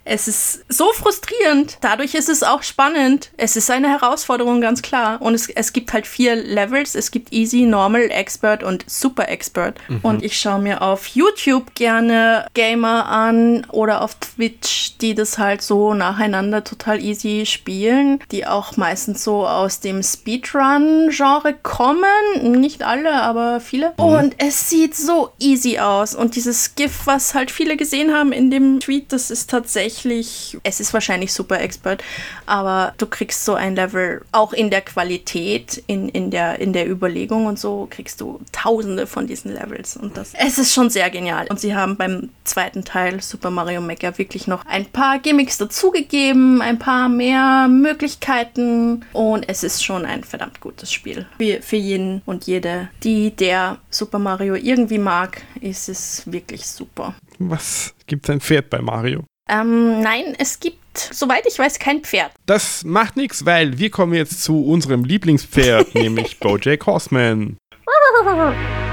Es 0.03 0.27
ist 0.27 0.65
so 0.69 0.91
frustrierend. 0.93 1.77
Dadurch 1.81 2.13
ist 2.13 2.29
es 2.29 2.43
auch 2.43 2.63
spannend. 2.63 3.31
Es 3.37 3.55
ist 3.55 3.71
eine 3.71 3.89
Herausforderung, 3.89 4.61
ganz 4.61 4.81
klar. 4.81 5.21
Und 5.21 5.33
es, 5.33 5.49
es 5.49 5.73
gibt 5.73 5.93
halt 5.93 6.07
vier 6.07 6.35
Levels. 6.35 6.95
Es 6.95 7.11
gibt 7.11 7.33
Easy, 7.33 7.61
Normal, 7.61 8.09
Expert 8.11 8.63
und 8.63 8.83
Super 8.87 9.29
Expert. 9.29 9.79
Und 10.03 10.23
ich 10.23 10.39
schaue 10.39 10.59
mir 10.59 10.81
auf 10.81 11.07
YouTube 11.07 11.75
gerne 11.75 12.47
Gamer 12.53 13.07
an 13.07 13.65
oder 13.71 14.01
auf 14.01 14.15
Twitch, 14.15 14.97
die 14.99 15.15
das 15.15 15.37
halt 15.37 15.61
so 15.61 15.93
nacheinander 15.93 16.63
total 16.63 17.03
easy 17.03 17.45
spielen, 17.45 18.19
die 18.31 18.45
auch 18.45 18.77
meistens 18.77 19.23
so 19.23 19.47
aus 19.47 19.79
dem 19.79 20.03
Speedrun-Genre 20.03 21.55
kommen. 21.63 22.59
Nicht 22.59 22.83
alle, 22.83 23.13
aber 23.13 23.59
viele. 23.59 23.93
Und 23.97 24.35
es 24.37 24.69
sieht 24.69 24.95
so 24.95 25.31
easy 25.39 25.79
aus. 25.79 26.15
Und 26.15 26.35
dieses 26.35 26.75
GIF, 26.75 27.01
was 27.05 27.33
halt 27.33 27.51
viele 27.51 27.77
gesehen 27.77 28.13
haben 28.13 28.31
in 28.31 28.51
dem 28.51 28.79
Tweet, 28.79 29.11
das 29.11 29.31
ist 29.31 29.34
tatsächlich, 29.49 30.57
es 30.63 30.79
ist 30.79 30.93
wahrscheinlich 30.93 31.33
super 31.33 31.59
expert, 31.59 32.03
aber 32.45 32.93
du 32.97 33.05
kriegst 33.05 33.45
so 33.45 33.53
ein 33.53 33.75
Level 33.75 34.21
auch 34.31 34.53
in 34.53 34.69
der 34.69 34.81
Qualität, 34.81 35.83
in, 35.87 36.09
in, 36.09 36.31
der, 36.31 36.59
in 36.59 36.73
der 36.73 36.89
Überlegung 36.89 37.45
und 37.45 37.59
so, 37.59 37.87
kriegst 37.89 38.21
du 38.21 38.39
tausende 38.51 39.07
von 39.07 39.27
diesen 39.27 39.53
Levels. 39.53 39.97
Und 39.97 40.17
das, 40.17 40.33
es 40.33 40.57
ist 40.57 40.73
schon 40.73 40.89
sehr 40.89 41.09
genial. 41.09 41.47
Und 41.49 41.59
sie 41.59 41.75
haben 41.75 41.97
beim 41.97 42.29
zweiten 42.43 42.83
Teil 42.83 43.21
Super 43.21 43.49
Mario 43.49 43.81
Maker 43.81 44.17
wirklich 44.17 44.47
noch 44.47 44.65
ein 44.65 44.85
paar 44.85 45.19
Gimmicks 45.19 45.57
dazugegeben, 45.57 46.61
ein 46.61 46.79
paar 46.79 47.09
mehr 47.09 47.67
Möglichkeiten 47.67 49.05
und 49.13 49.47
es 49.49 49.63
ist 49.63 49.83
schon 49.83 50.05
ein 50.05 50.23
verdammt 50.23 50.59
gutes 50.61 50.91
Spiel. 50.91 51.25
Für, 51.37 51.61
für 51.61 51.75
jeden 51.75 52.21
und 52.25 52.45
jede, 52.45 52.89
die 53.03 53.31
der 53.31 53.77
Super 53.89 54.19
Mario 54.19 54.55
irgendwie 54.55 54.97
mag, 54.97 55.41
ist 55.61 55.89
es 55.89 56.23
wirklich 56.31 56.65
super. 56.67 57.15
Was 57.39 57.93
gibt 58.07 58.29
ein 58.29 58.39
Pferd 58.39 58.69
bei 58.69 58.81
Mario? 58.81 59.23
Ähm, 59.49 60.01
nein, 60.01 60.35
es 60.39 60.59
gibt, 60.59 60.97
soweit 60.97 61.45
ich 61.47 61.59
weiß, 61.59 61.79
kein 61.79 62.01
Pferd. 62.01 62.31
Das 62.45 62.83
macht 62.83 63.15
nichts, 63.17 63.45
weil 63.45 63.77
wir 63.77 63.89
kommen 63.89 64.13
jetzt 64.13 64.41
zu 64.43 64.65
unserem 64.65 65.03
Lieblingspferd, 65.03 65.93
nämlich 65.95 66.39
Bojack 66.39 66.85
Horseman. 66.85 67.57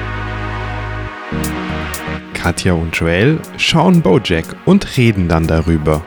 Katja 2.34 2.72
und 2.72 2.94
Joel 2.96 3.40
schauen 3.56 4.02
Bojack 4.02 4.44
und 4.64 4.96
reden 4.96 5.28
dann 5.28 5.46
darüber. 5.46 6.04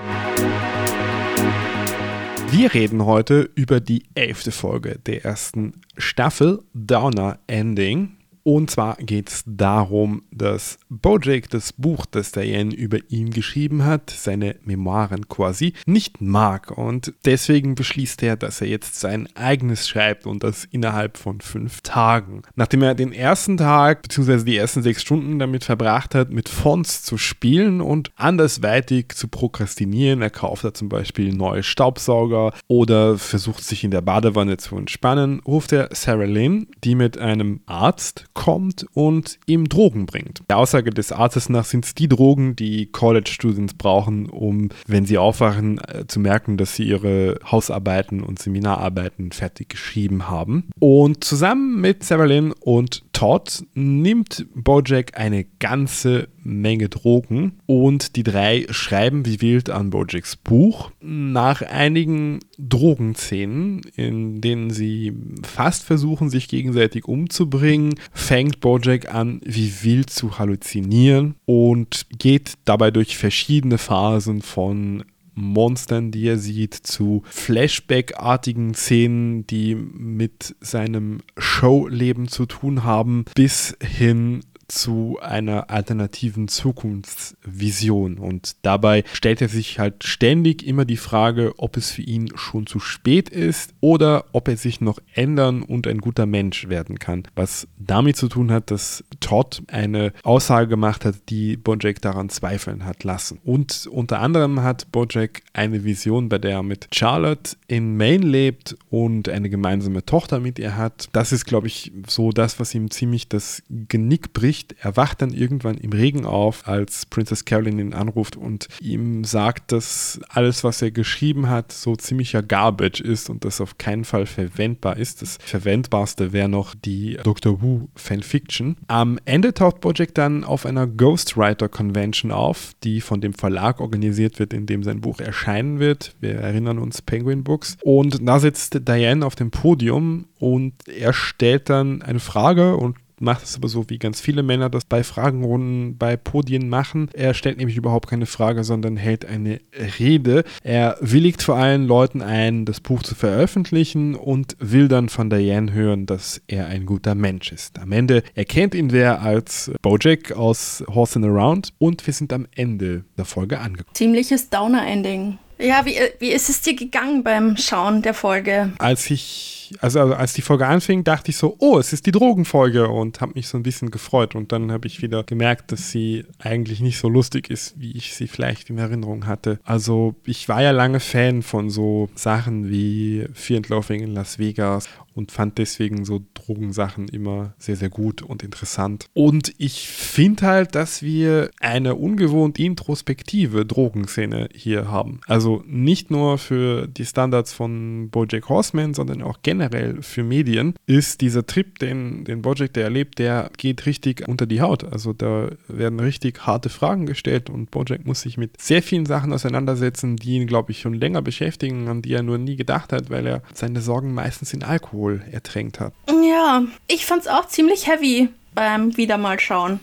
Wir 2.51 2.74
reden 2.74 3.06
heute 3.06 3.50
über 3.56 3.80
die 3.80 4.04
elfte 4.15 4.51
Folge 4.51 5.00
der 5.06 5.25
ersten 5.25 5.82
Staffel 5.98 6.62
Downer 6.74 7.39
Ending. 7.48 8.14
Und 8.48 8.70
zwar 8.70 8.98
geht 8.98 9.30
es 9.30 9.44
darum, 9.48 10.22
dass 10.30 10.78
Bojack 10.88 11.50
das 11.50 11.74
Buch, 11.74 12.06
das 12.06 12.32
Diane 12.32 12.75
über 12.75 13.00
ihn 13.10 13.32
geschrieben 13.32 13.86
hat, 13.86 14.12
seine 14.12 14.58
Memoiren 14.64 15.28
quasi, 15.28 15.74
nicht 15.88 16.22
mag. 16.22 16.70
Und 16.70 17.16
deswegen 17.25 17.74
beschließt 17.74 18.22
er, 18.22 18.36
dass 18.36 18.62
er 18.62 18.68
jetzt 18.68 19.00
sein 19.00 19.28
eigenes 19.34 19.90
schreibt 19.90 20.28
und 20.28 20.44
das 20.44 20.64
innerhalb 20.66 21.18
von 21.18 21.42
fünf 21.42 21.82
Tagen. 21.82 22.44
Nachdem 22.56 22.84
er 22.84 22.94
den 22.94 23.14
ersten 23.14 23.58
Tag 23.58 24.04
bzw. 24.04 24.44
die 24.44 24.58
ersten 24.58 24.84
sechs 24.84 25.02
Stunden 25.02 25.40
damit 25.40 25.64
verbracht 25.64 26.14
hat, 26.14 26.30
mit 26.30 26.48
Fonts 26.48 27.02
zu 27.02 27.18
spielen 27.18 27.82
und 27.82 28.12
andersweitig 28.16 29.14
zu 29.16 29.28
prokrastinieren, 29.28 30.22
er 30.22 30.30
kauft 30.30 30.64
da 30.64 30.72
zum 30.72 30.88
Beispiel 30.88 31.34
neue 31.34 31.64
Staubsauger 31.64 32.54
oder 32.68 33.18
versucht 33.18 33.64
sich 33.64 33.84
in 33.84 33.90
der 33.90 34.02
Badewanne 34.02 34.58
zu 34.58 34.78
entspannen, 34.78 35.40
ruft 35.48 35.72
er 35.72 35.90
Sarah 35.94 36.25
Lynn, 36.25 36.68
die 36.84 36.94
mit 36.94 37.18
einem 37.18 37.62
Arzt 37.66 38.28
kommt 38.36 38.86
und 38.94 39.39
ihm 39.48 39.68
Drogen 39.68 40.06
bringt. 40.06 40.44
Der 40.50 40.58
Aussage 40.58 40.92
des 40.92 41.12
Arztes 41.12 41.50
nach 41.50 41.65
sind 41.65 41.86
es 41.86 41.96
die 41.96 42.08
Drogen, 42.08 42.56
die 42.56 42.86
College-Students 42.86 43.74
brauchen, 43.74 44.30
um, 44.30 44.70
wenn 44.86 45.06
sie 45.06 45.18
aufwachen, 45.18 45.80
äh, 45.80 46.06
zu 46.06 46.20
merken, 46.20 46.58
dass 46.58 46.75
sie 46.75 46.84
ihre 46.84 47.39
Hausarbeiten 47.50 48.22
und 48.22 48.38
Seminararbeiten 48.38 49.32
fertig 49.32 49.70
geschrieben 49.70 50.30
haben. 50.30 50.70
Und 50.80 51.24
zusammen 51.24 51.82
mit 51.82 52.08
Lynn 52.10 52.51
und 52.51 53.04
Todd 53.15 53.63
nimmt 53.75 54.45
Bojack 54.53 55.17
eine 55.17 55.45
ganze 55.60 56.27
Menge 56.43 56.89
Drogen 56.89 57.53
und 57.65 58.17
die 58.17 58.24
drei 58.24 58.65
schreiben 58.69 59.25
wie 59.25 59.39
wild 59.39 59.69
an 59.69 59.89
Bojacks 59.89 60.36
Buch. 60.36 60.91
Nach 61.00 61.62
einigen 61.62 62.41
Drogenszenen, 62.60 63.84
in 63.95 64.41
denen 64.41 64.69
sie 64.69 65.13
fast 65.43 65.86
versuchen, 65.86 66.29
sich 66.29 66.50
gegenseitig 66.50 67.07
umzubringen, 67.07 67.95
fängt 68.12 68.60
Bojack 68.60 69.15
an, 69.15 69.39
wie 69.45 69.72
wild 69.84 70.10
zu 70.10 70.38
halluzinieren 70.38 71.36
und 71.45 72.07
geht 72.19 72.55
dabei 72.65 72.91
durch 72.91 73.17
verschiedene 73.17 73.77
Phasen 73.77 74.41
von 74.41 75.05
Monstern, 75.36 76.12
die 76.12 76.27
er 76.27 76.38
sieht, 76.38 76.74
zu 76.74 77.24
Flashback-artigen 77.30 78.74
Szenen, 78.74 79.46
die 79.48 79.75
mit 79.75 80.56
seinem 80.62 81.20
Showleben 81.38 82.27
zu 82.27 82.46
tun 82.46 82.84
haben, 82.84 83.25
bis 83.36 83.77
hin 83.82 84.42
zu 84.67 85.19
einer 85.22 85.69
alternativen 85.69 86.48
Zukunftsvision. 86.48 88.17
Und 88.17 88.55
dabei 88.63 89.03
stellt 89.13 89.41
er 89.41 89.50
sich 89.50 89.79
halt 89.79 90.03
ständig 90.03 90.65
immer 90.65 90.86
die 90.86 90.98
Frage, 90.98 91.53
ob 91.57 91.77
es 91.77 91.91
für 91.91 92.01
ihn 92.01 92.31
schon 92.36 92.65
zu 92.67 92.79
spät 92.79 93.29
ist 93.29 93.74
oder 93.81 94.25
ob 94.31 94.48
er 94.48 94.57
sich 94.57 94.81
noch 94.81 95.00
ändern 95.13 95.62
und 95.62 95.88
ein 95.88 96.00
guter 96.00 96.25
Mensch 96.25 96.67
werden 96.67 97.00
kann. 97.00 97.24
Was 97.36 97.67
damit 97.77 98.17
zu 98.17 98.27
tun 98.27 98.51
hat, 98.51 98.72
dass 98.72 99.03
Todd 99.19 99.62
eine 99.67 100.13
Aussage 100.24 100.67
gemacht 100.67 101.05
hat, 101.05 101.15
die 101.29 101.57
Bojack 101.57 102.01
daran 102.01 102.29
zweifeln 102.29 102.86
hat 102.86 103.03
lassen. 103.03 103.39
Und 103.43 103.88
unter 103.88 104.19
anderem 104.19 104.62
hat 104.62 104.91
Bojack 104.91 105.41
eine 105.53 105.84
Vision, 105.84 106.29
bei 106.29 106.39
der 106.39 106.55
er 106.55 106.63
mit 106.63 106.88
Charlotte 106.93 107.57
in 107.67 107.98
Maine 107.98 108.25
lebt 108.25 108.77
und 108.89 109.29
eine 109.29 109.50
gemeinsame 109.50 110.05
Tochter 110.05 110.39
mit 110.39 110.57
ihr 110.57 110.77
hat. 110.77 111.10
Das 111.12 111.31
ist, 111.31 111.45
glaube 111.45 111.67
ich, 111.67 111.91
so 112.07 112.31
das, 112.31 112.60
was 112.60 112.74
ihm 112.74 112.89
ziemlich 112.89 113.27
das 113.27 113.62
Genick 113.69 114.34
bricht 114.34 114.54
Bericht, 114.55 114.75
er 114.81 114.95
wacht 114.95 115.21
dann 115.21 115.31
irgendwann 115.31 115.75
im 115.75 115.91
Regen 115.91 116.25
auf, 116.25 116.67
als 116.67 117.05
Princess 117.05 117.45
Carolyn 117.45 117.79
ihn 117.79 117.93
anruft 117.93 118.38
und 118.38 118.67
ihm 118.79 119.24
sagt, 119.24 119.71
dass 119.71 120.19
alles, 120.29 120.63
was 120.63 120.81
er 120.81 120.91
geschrieben 120.91 121.50
hat, 121.50 121.71
so 121.71 121.95
ziemlicher 121.95 122.41
Garbage 122.41 123.01
ist 123.01 123.29
und 123.29 123.43
das 123.43 123.59
auf 123.59 123.77
keinen 123.77 124.05
Fall 124.05 124.25
verwendbar 124.25 124.97
ist. 124.97 125.21
Das 125.21 125.38
verwendbarste 125.41 126.31
wäre 126.31 126.47
noch 126.47 126.74
die 126.74 127.17
Dr. 127.24 127.62
Who 127.62 127.89
Fanfiction. 127.95 128.77
Am 128.88 129.19
Ende 129.25 129.53
taucht 129.53 129.81
Bojack 129.81 130.13
dann 130.13 130.43
auf 130.43 130.65
einer 130.65 130.88
Ghostwriter 130.88 131.67
Convention 131.67 132.31
auf, 132.31 132.71
die 132.83 133.01
von 133.01 133.21
dem 133.21 133.33
Verlag 133.33 133.81
organisiert 133.81 134.39
wird, 134.39 134.53
in 134.53 134.65
dem 134.65 134.83
sein 134.83 135.01
Buch 135.01 135.19
erscheinen 135.19 135.79
wird. 135.79 136.15
Wir 136.21 136.35
erinnern 136.35 136.79
uns 136.79 137.01
Penguin 137.01 137.43
Books. 137.43 137.77
Und 137.81 138.25
da 138.25 138.39
sitzt 138.39 138.88
Diane 138.88 139.25
auf 139.25 139.35
dem 139.35 139.51
Podium 139.51 140.27
und 140.39 140.74
er 140.88 141.13
stellt 141.13 141.69
dann 141.69 142.01
eine 142.01 142.19
Frage 142.19 142.75
und 142.77 142.95
macht 143.25 143.44
es 143.44 143.58
aber 143.58 143.67
so, 143.67 143.89
wie 143.89 143.98
ganz 143.98 144.22
viele 144.22 144.44
Männer 144.44 144.70
das 144.70 144.86
bei 144.86 145.03
Fragenrunden, 145.03 145.98
bei 145.98 146.15
Podien 146.15 146.70
machen. 146.70 147.10
Er 147.13 147.34
stellt 147.34 147.58
nämlich 147.58 147.75
überhaupt 147.75 148.10
keine 148.10 148.27
Frage, 148.27 148.63
sondern 148.63 148.96
hält 148.96 149.25
eine 149.25 149.60
Rede. 150.00 150.46
Er 150.63 150.98
willigt 151.01 151.44
vor 151.44 151.58
allen 151.58 151.88
Leuten 151.88 152.22
ein, 152.22 152.63
das 152.63 152.79
Buch 152.79 153.03
zu 153.03 153.15
veröffentlichen 153.15 154.15
und 154.15 154.55
will 154.60 154.88
dann 154.88 155.10
von 155.10 155.29
Diane 155.29 155.74
hören, 155.74 156.05
dass 156.05 156.41
er 156.48 156.67
ein 156.67 156.86
guter 156.86 157.15
Mensch 157.15 157.51
ist. 157.51 157.79
Am 157.79 157.91
Ende 157.91 158.24
erkennt 158.36 158.75
ihn 158.75 158.91
wer 158.91 159.22
als 159.22 159.72
Bojack 159.82 160.32
aus 160.32 160.84
Horse 160.88 161.17
and 161.20 161.25
Around 161.25 161.74
und 161.79 162.05
wir 162.05 162.13
sind 162.13 162.32
am 162.32 162.48
Ende 162.55 163.03
der 163.18 163.25
Folge 163.25 163.59
angekommen. 163.59 163.96
Ziemliches 163.96 164.50
Downer-Ending. 164.50 165.40
Ja, 165.57 165.85
wie, 165.85 165.96
wie 166.20 166.31
ist 166.31 166.50
es 166.50 166.61
dir 166.61 166.75
gegangen 166.75 167.24
beim 167.24 167.55
Schauen 167.55 168.01
der 168.01 168.14
Folge? 168.14 168.74
Als 168.77 169.09
ich 169.09 169.65
also, 169.80 170.00
also, 170.00 170.14
als 170.14 170.34
die 170.34 170.42
Folge 170.42 170.68
anfing, 170.68 171.04
dachte 171.04 171.32
ich 171.32 171.38
so, 171.38 171.56
oh, 171.60 171.78
es 171.78 171.94
ist 171.94 172.06
die 172.06 172.12
Drogenfolge 172.12 172.88
und 172.88 173.22
habe 173.22 173.34
mich 173.36 173.48
so 173.48 173.58
ein 173.58 173.64
bisschen 173.64 173.92
gefreut. 173.92 174.36
Und 174.36 174.51
dann 174.51 174.72
habe 174.72 174.88
ich 174.88 175.01
wieder 175.01 175.24
gemerkt, 175.24 175.72
dass 175.72 175.92
sie 175.92 176.25
eigentlich 176.40 176.80
nicht 176.82 176.98
so 176.98 177.10
lustig 177.10 177.50
ist, 177.50 177.80
wie 177.80 177.92
ich 177.92 178.14
sie 178.14 178.28
vielleicht 178.28 178.70
in 178.70 178.78
Erinnerung 178.78 179.25
hatte. 179.25 179.60
Also 179.64 180.16
ich 180.25 180.48
war 180.50 180.62
ja 180.62 180.72
lange 180.72 181.00
Fan 181.00 181.42
von 181.42 181.70
so 181.70 182.10
Sachen 182.16 182.70
wie 182.70 183.25
Fear 183.34 183.58
and 183.58 183.70
Loathing 183.70 184.01
in 184.01 184.14
Las 184.14 184.40
Vegas 184.40 184.88
und 185.16 185.32
fand 185.32 185.58
deswegen 185.58 186.06
so 186.06 186.22
Drogensachen 186.34 187.08
immer 187.08 187.54
sehr, 187.58 187.78
sehr 187.78 187.90
gut 187.90 188.22
und 188.22 188.44
interessant. 188.44 189.08
Und 189.14 189.54
ich 189.58 189.88
finde 189.88 190.46
halt, 190.46 190.75
dass 190.75 191.01
wir 191.01 191.50
eine 191.60 191.96
ungewohnt 191.96 192.60
introspektive 192.60 193.66
Drogenszene 193.66 194.50
hier 194.54 194.92
haben. 194.92 195.22
Also 195.28 195.64
nicht 195.66 196.12
nur 196.12 196.38
für 196.38 196.88
die 196.88 197.06
Standards 197.06 197.54
von 197.54 198.10
Bojack 198.10 198.50
Horseman, 198.50 198.94
sondern 198.94 199.22
auch 199.22 199.38
generell 199.42 199.54
für 200.01 200.24
Medien 200.24 200.75
ist 200.85 201.22
dieser 201.22 201.46
Trip, 201.46 201.79
den, 201.79 202.24
den 202.24 202.41
Bojack 202.41 202.74
der 202.74 202.85
erlebt, 202.85 203.20
der 203.20 203.50
geht 203.57 203.85
richtig 203.85 204.27
unter 204.27 204.46
die 204.46 204.61
Haut. 204.61 204.83
Also 204.83 205.13
da 205.13 205.50
werden 205.68 206.00
richtig 206.00 206.46
harte 206.46 206.70
Fragen 206.70 207.05
gestellt 207.05 207.50
und 207.50 207.72
Bojack 207.72 208.05
muss 208.05 208.22
sich 208.22 208.37
mit 208.37 208.61
sehr 208.61 208.81
vielen 208.81 209.05
Sachen 209.05 209.33
auseinandersetzen, 209.33 210.15
die 210.15 210.35
ihn, 210.35 210.48
glaube 210.48 210.72
ich, 210.72 210.81
schon 210.81 210.94
länger 210.94 211.22
beschäftigen, 211.22 211.87
an 211.87 212.01
die 212.01 212.13
er 212.13 212.24
nur 212.24 212.37
nie 212.37 212.55
gedacht 212.55 212.94
hat, 212.94 213.09
weil 213.09 213.25
er 213.27 213.41
seine 213.53 213.81
Sorgen 213.81 214.13
meistens 214.13 214.53
in 214.53 214.63
Alkohol 214.63 214.85
Alkohol 214.85 215.24
ertränkt 215.31 215.79
hat. 215.79 215.94
Ja, 216.09 216.63
ich 216.87 217.05
fand 217.05 217.22
es 217.22 217.27
auch 217.27 217.48
ziemlich 217.48 217.87
heavy 217.87 218.29
beim 218.53 218.96
wieder 218.98 219.18
mal 219.18 219.39
schauen. 219.39 219.79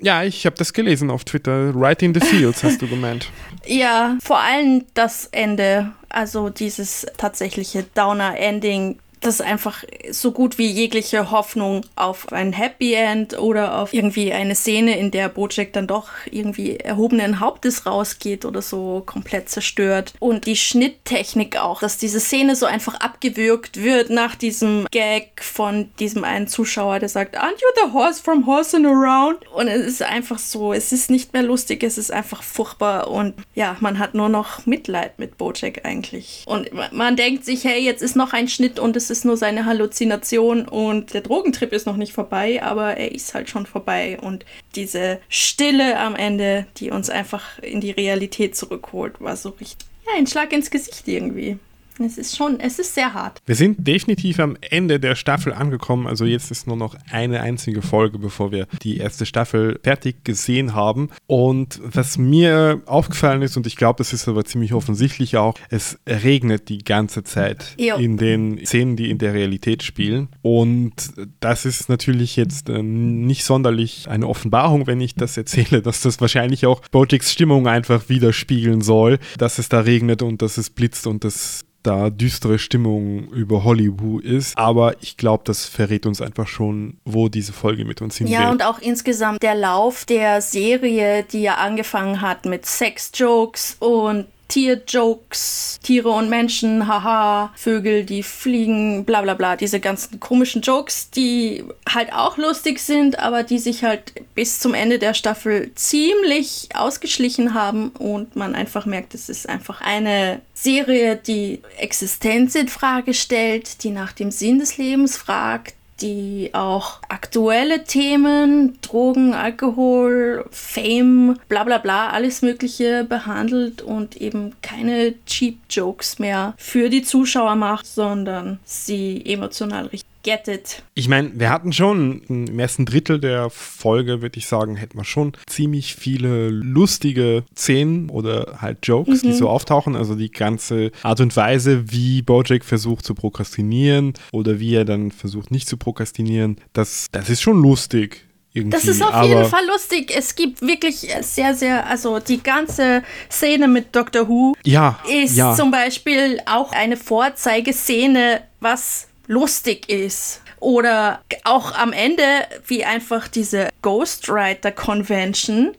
Ja, 0.00 0.22
ich 0.22 0.46
habe 0.46 0.56
das 0.56 0.72
gelesen 0.72 1.10
auf 1.10 1.24
Twitter. 1.24 1.72
Right 1.74 2.02
in 2.02 2.14
the 2.14 2.20
Fields 2.20 2.64
hast 2.64 2.80
du 2.82 2.88
gemeint. 2.88 3.28
Ja, 3.66 4.16
vor 4.22 4.38
allem 4.38 4.86
das 4.94 5.26
Ende, 5.26 5.92
also 6.08 6.48
dieses 6.48 7.06
tatsächliche 7.18 7.84
Downer-Ending 7.94 8.98
das 9.20 9.40
einfach 9.40 9.84
so 10.10 10.32
gut 10.32 10.58
wie 10.58 10.66
jegliche 10.66 11.30
Hoffnung 11.30 11.82
auf 11.94 12.32
ein 12.32 12.52
Happy 12.52 12.94
End 12.94 13.38
oder 13.38 13.78
auf 13.78 13.92
irgendwie 13.92 14.32
eine 14.32 14.54
Szene, 14.54 14.98
in 14.98 15.10
der 15.10 15.28
Bojack 15.28 15.72
dann 15.72 15.86
doch 15.86 16.08
irgendwie 16.30 16.76
erhobenen 16.76 17.40
Hauptes 17.40 17.86
rausgeht 17.86 18.44
oder 18.44 18.62
so 18.62 19.02
komplett 19.04 19.48
zerstört. 19.48 20.14
Und 20.18 20.46
die 20.46 20.56
Schnitttechnik 20.56 21.58
auch, 21.58 21.80
dass 21.80 21.98
diese 21.98 22.20
Szene 22.20 22.56
so 22.56 22.66
einfach 22.66 22.94
abgewürgt 22.94 23.82
wird 23.82 24.10
nach 24.10 24.34
diesem 24.34 24.86
Gag 24.90 25.42
von 25.42 25.90
diesem 25.98 26.24
einen 26.24 26.48
Zuschauer, 26.48 26.98
der 26.98 27.08
sagt, 27.08 27.38
Aren't 27.38 27.60
you 27.60 27.84
the 27.84 27.92
horse 27.92 28.22
from 28.22 28.46
Horsing 28.46 28.86
Around? 28.86 29.46
Und 29.52 29.68
es 29.68 29.86
ist 29.86 30.02
einfach 30.02 30.38
so, 30.38 30.72
es 30.72 30.92
ist 30.92 31.10
nicht 31.10 31.32
mehr 31.32 31.42
lustig, 31.42 31.82
es 31.82 31.98
ist 31.98 32.10
einfach 32.10 32.42
furchtbar 32.42 33.08
und 33.08 33.34
ja, 33.54 33.76
man 33.80 33.98
hat 33.98 34.14
nur 34.14 34.28
noch 34.28 34.64
Mitleid 34.66 35.18
mit 35.18 35.36
Bojack 35.36 35.84
eigentlich. 35.84 36.44
Und 36.46 36.70
man 36.92 37.16
denkt 37.16 37.44
sich, 37.44 37.64
hey, 37.64 37.82
jetzt 37.82 38.02
ist 38.02 38.16
noch 38.16 38.32
ein 38.32 38.48
Schnitt 38.48 38.78
und 38.78 38.96
es 39.10 39.18
ist 39.18 39.24
nur 39.24 39.36
seine 39.36 39.66
Halluzination 39.66 40.66
und 40.66 41.14
der 41.14 41.20
Drogentrip 41.20 41.72
ist 41.72 41.86
noch 41.86 41.96
nicht 41.96 42.12
vorbei, 42.12 42.62
aber 42.62 42.96
er 42.96 43.12
ist 43.12 43.34
halt 43.34 43.50
schon 43.50 43.66
vorbei. 43.66 44.18
Und 44.20 44.44
diese 44.76 45.18
Stille 45.28 45.98
am 45.98 46.14
Ende, 46.14 46.66
die 46.76 46.90
uns 46.90 47.10
einfach 47.10 47.58
in 47.58 47.80
die 47.80 47.90
Realität 47.90 48.56
zurückholt, 48.56 49.20
war 49.20 49.36
so 49.36 49.50
richtig, 49.50 49.88
ja, 50.06 50.12
ein 50.16 50.26
Schlag 50.26 50.52
ins 50.52 50.70
Gesicht 50.70 51.08
irgendwie. 51.08 51.58
Es 52.04 52.18
ist 52.18 52.36
schon, 52.36 52.60
es 52.60 52.78
ist 52.78 52.94
sehr 52.94 53.14
hart. 53.14 53.40
Wir 53.46 53.54
sind 53.54 53.86
definitiv 53.86 54.40
am 54.40 54.56
Ende 54.60 54.98
der 55.00 55.14
Staffel 55.14 55.52
angekommen. 55.52 56.06
Also 56.06 56.24
jetzt 56.24 56.50
ist 56.50 56.66
nur 56.66 56.76
noch 56.76 56.96
eine 57.10 57.40
einzige 57.40 57.82
Folge, 57.82 58.18
bevor 58.18 58.52
wir 58.52 58.66
die 58.82 58.98
erste 58.98 59.26
Staffel 59.26 59.78
fertig 59.82 60.24
gesehen 60.24 60.74
haben. 60.74 61.10
Und 61.26 61.80
was 61.84 62.18
mir 62.18 62.82
aufgefallen 62.86 63.42
ist, 63.42 63.56
und 63.56 63.66
ich 63.66 63.76
glaube, 63.76 63.98
das 63.98 64.12
ist 64.12 64.28
aber 64.28 64.44
ziemlich 64.44 64.72
offensichtlich 64.72 65.36
auch, 65.36 65.54
es 65.68 65.98
regnet 66.06 66.68
die 66.68 66.78
ganze 66.78 67.24
Zeit 67.24 67.74
jo. 67.78 67.96
in 67.96 68.16
den 68.16 68.64
Szenen, 68.64 68.96
die 68.96 69.10
in 69.10 69.18
der 69.18 69.34
Realität 69.34 69.82
spielen. 69.82 70.28
Und 70.42 70.94
das 71.40 71.64
ist 71.64 71.88
natürlich 71.88 72.36
jetzt 72.36 72.68
äh, 72.68 72.82
nicht 72.82 73.44
sonderlich 73.44 74.08
eine 74.08 74.26
Offenbarung, 74.26 74.86
wenn 74.86 75.00
ich 75.00 75.14
das 75.14 75.36
erzähle, 75.36 75.82
dass 75.82 76.00
das 76.00 76.20
wahrscheinlich 76.20 76.66
auch 76.66 76.80
Bojacks 76.90 77.32
Stimmung 77.32 77.66
einfach 77.66 78.08
widerspiegeln 78.08 78.80
soll, 78.80 79.18
dass 79.38 79.58
es 79.58 79.68
da 79.68 79.80
regnet 79.80 80.22
und 80.22 80.42
dass 80.42 80.58
es 80.58 80.70
blitzt 80.70 81.06
und 81.06 81.24
das 81.24 81.64
da 81.82 82.10
düstere 82.10 82.58
Stimmung 82.58 83.28
über 83.28 83.64
Hollywood 83.64 84.24
ist. 84.24 84.56
Aber 84.58 84.94
ich 85.00 85.16
glaube, 85.16 85.44
das 85.46 85.66
verrät 85.66 86.06
uns 86.06 86.20
einfach 86.20 86.46
schon, 86.46 86.98
wo 87.04 87.28
diese 87.28 87.52
Folge 87.52 87.84
mit 87.84 88.02
uns 88.02 88.16
hingeht. 88.16 88.34
Ja, 88.34 88.50
und 88.50 88.64
auch 88.64 88.78
insgesamt 88.78 89.42
der 89.42 89.54
Lauf 89.54 90.04
der 90.04 90.42
Serie, 90.42 91.24
die 91.24 91.42
ja 91.42 91.54
angefangen 91.56 92.20
hat 92.20 92.44
mit 92.44 92.66
Sex-Jokes 92.66 93.76
und 93.80 94.26
Tierjokes, 94.50 95.78
Tiere 95.82 96.10
und 96.10 96.28
Menschen, 96.28 96.86
haha, 96.88 97.52
Vögel, 97.54 98.04
die 98.04 98.22
fliegen, 98.22 99.04
bla 99.04 99.22
bla 99.22 99.34
bla. 99.34 99.56
Diese 99.56 99.80
ganzen 99.80 100.18
komischen 100.18 100.60
Jokes, 100.60 101.10
die 101.10 101.64
halt 101.88 102.12
auch 102.12 102.36
lustig 102.36 102.80
sind, 102.80 103.18
aber 103.20 103.44
die 103.44 103.60
sich 103.60 103.84
halt 103.84 104.12
bis 104.34 104.58
zum 104.58 104.74
Ende 104.74 104.98
der 104.98 105.14
Staffel 105.14 105.72
ziemlich 105.76 106.68
ausgeschlichen 106.74 107.54
haben 107.54 107.90
und 107.90 108.34
man 108.34 108.54
einfach 108.54 108.86
merkt, 108.86 109.14
es 109.14 109.28
ist 109.28 109.48
einfach 109.48 109.80
eine 109.80 110.40
Serie, 110.52 111.16
die 111.16 111.62
Existenz 111.78 112.56
in 112.56 112.68
Frage 112.68 113.14
stellt, 113.14 113.84
die 113.84 113.90
nach 113.90 114.12
dem 114.12 114.32
Sinn 114.32 114.58
des 114.58 114.76
Lebens 114.76 115.16
fragt, 115.16 115.74
die 116.00 116.50
auch 116.52 117.00
aktuelle 117.08 117.84
Themen, 117.84 118.78
Drogen, 118.82 119.34
Alkohol, 119.34 120.44
Fame, 120.50 121.38
bla 121.48 121.64
bla 121.64 121.78
bla, 121.78 122.10
alles 122.10 122.42
Mögliche 122.42 123.04
behandelt 123.04 123.82
und 123.82 124.16
eben 124.16 124.54
keine 124.62 125.14
Cheap 125.26 125.58
Jokes 125.68 126.18
mehr 126.18 126.54
für 126.56 126.90
die 126.90 127.02
Zuschauer 127.02 127.54
macht, 127.54 127.86
sondern 127.86 128.58
sie 128.64 129.24
emotional 129.24 129.86
richtig 129.86 130.09
Get 130.22 130.48
it. 130.48 130.82
Ich 130.94 131.08
meine, 131.08 131.32
wir 131.34 131.50
hatten 131.50 131.72
schon 131.72 132.22
im 132.28 132.58
ersten 132.58 132.84
Drittel 132.84 133.20
der 133.20 133.48
Folge, 133.48 134.20
würde 134.20 134.38
ich 134.38 134.46
sagen, 134.46 134.76
hätten 134.76 134.98
wir 134.98 135.04
schon 135.04 135.32
ziemlich 135.46 135.94
viele 135.94 136.50
lustige 136.50 137.44
Szenen 137.56 138.10
oder 138.10 138.58
halt 138.60 138.86
Jokes, 138.86 139.22
mhm. 139.22 139.28
die 139.28 139.32
so 139.32 139.48
auftauchen. 139.48 139.96
Also 139.96 140.14
die 140.14 140.30
ganze 140.30 140.90
Art 141.02 141.20
und 141.20 141.34
Weise, 141.36 141.90
wie 141.90 142.20
Bojack 142.20 142.64
versucht 142.64 143.04
zu 143.04 143.14
prokrastinieren 143.14 144.12
oder 144.32 144.60
wie 144.60 144.74
er 144.74 144.84
dann 144.84 145.10
versucht 145.10 145.50
nicht 145.50 145.68
zu 145.68 145.76
prokrastinieren, 145.76 146.56
das, 146.72 147.06
das 147.12 147.30
ist 147.30 147.40
schon 147.40 147.60
lustig. 147.60 148.26
Irgendwie, 148.52 148.76
das 148.76 148.88
ist 148.88 149.00
auf 149.00 149.24
jeden 149.24 149.44
Fall 149.44 149.64
lustig. 149.66 150.12
Es 150.14 150.34
gibt 150.34 150.60
wirklich 150.60 151.08
sehr, 151.20 151.54
sehr, 151.54 151.86
also 151.86 152.18
die 152.18 152.42
ganze 152.42 153.04
Szene 153.30 153.68
mit 153.68 153.94
Doctor 153.94 154.28
Who 154.28 154.54
ja, 154.64 154.98
ist 155.08 155.36
ja. 155.36 155.54
zum 155.54 155.70
Beispiel 155.70 156.40
auch 156.46 156.72
eine 156.72 156.96
Vorzeigeszene, 156.96 158.42
was 158.58 159.06
lustig 159.30 159.88
ist. 159.88 160.42
Oder 160.58 161.22
auch 161.44 161.72
am 161.72 161.94
Ende, 161.94 162.22
wie 162.66 162.84
einfach 162.84 163.28
diese 163.28 163.70
Ghostwriter 163.80 164.72
Convention 164.72 165.74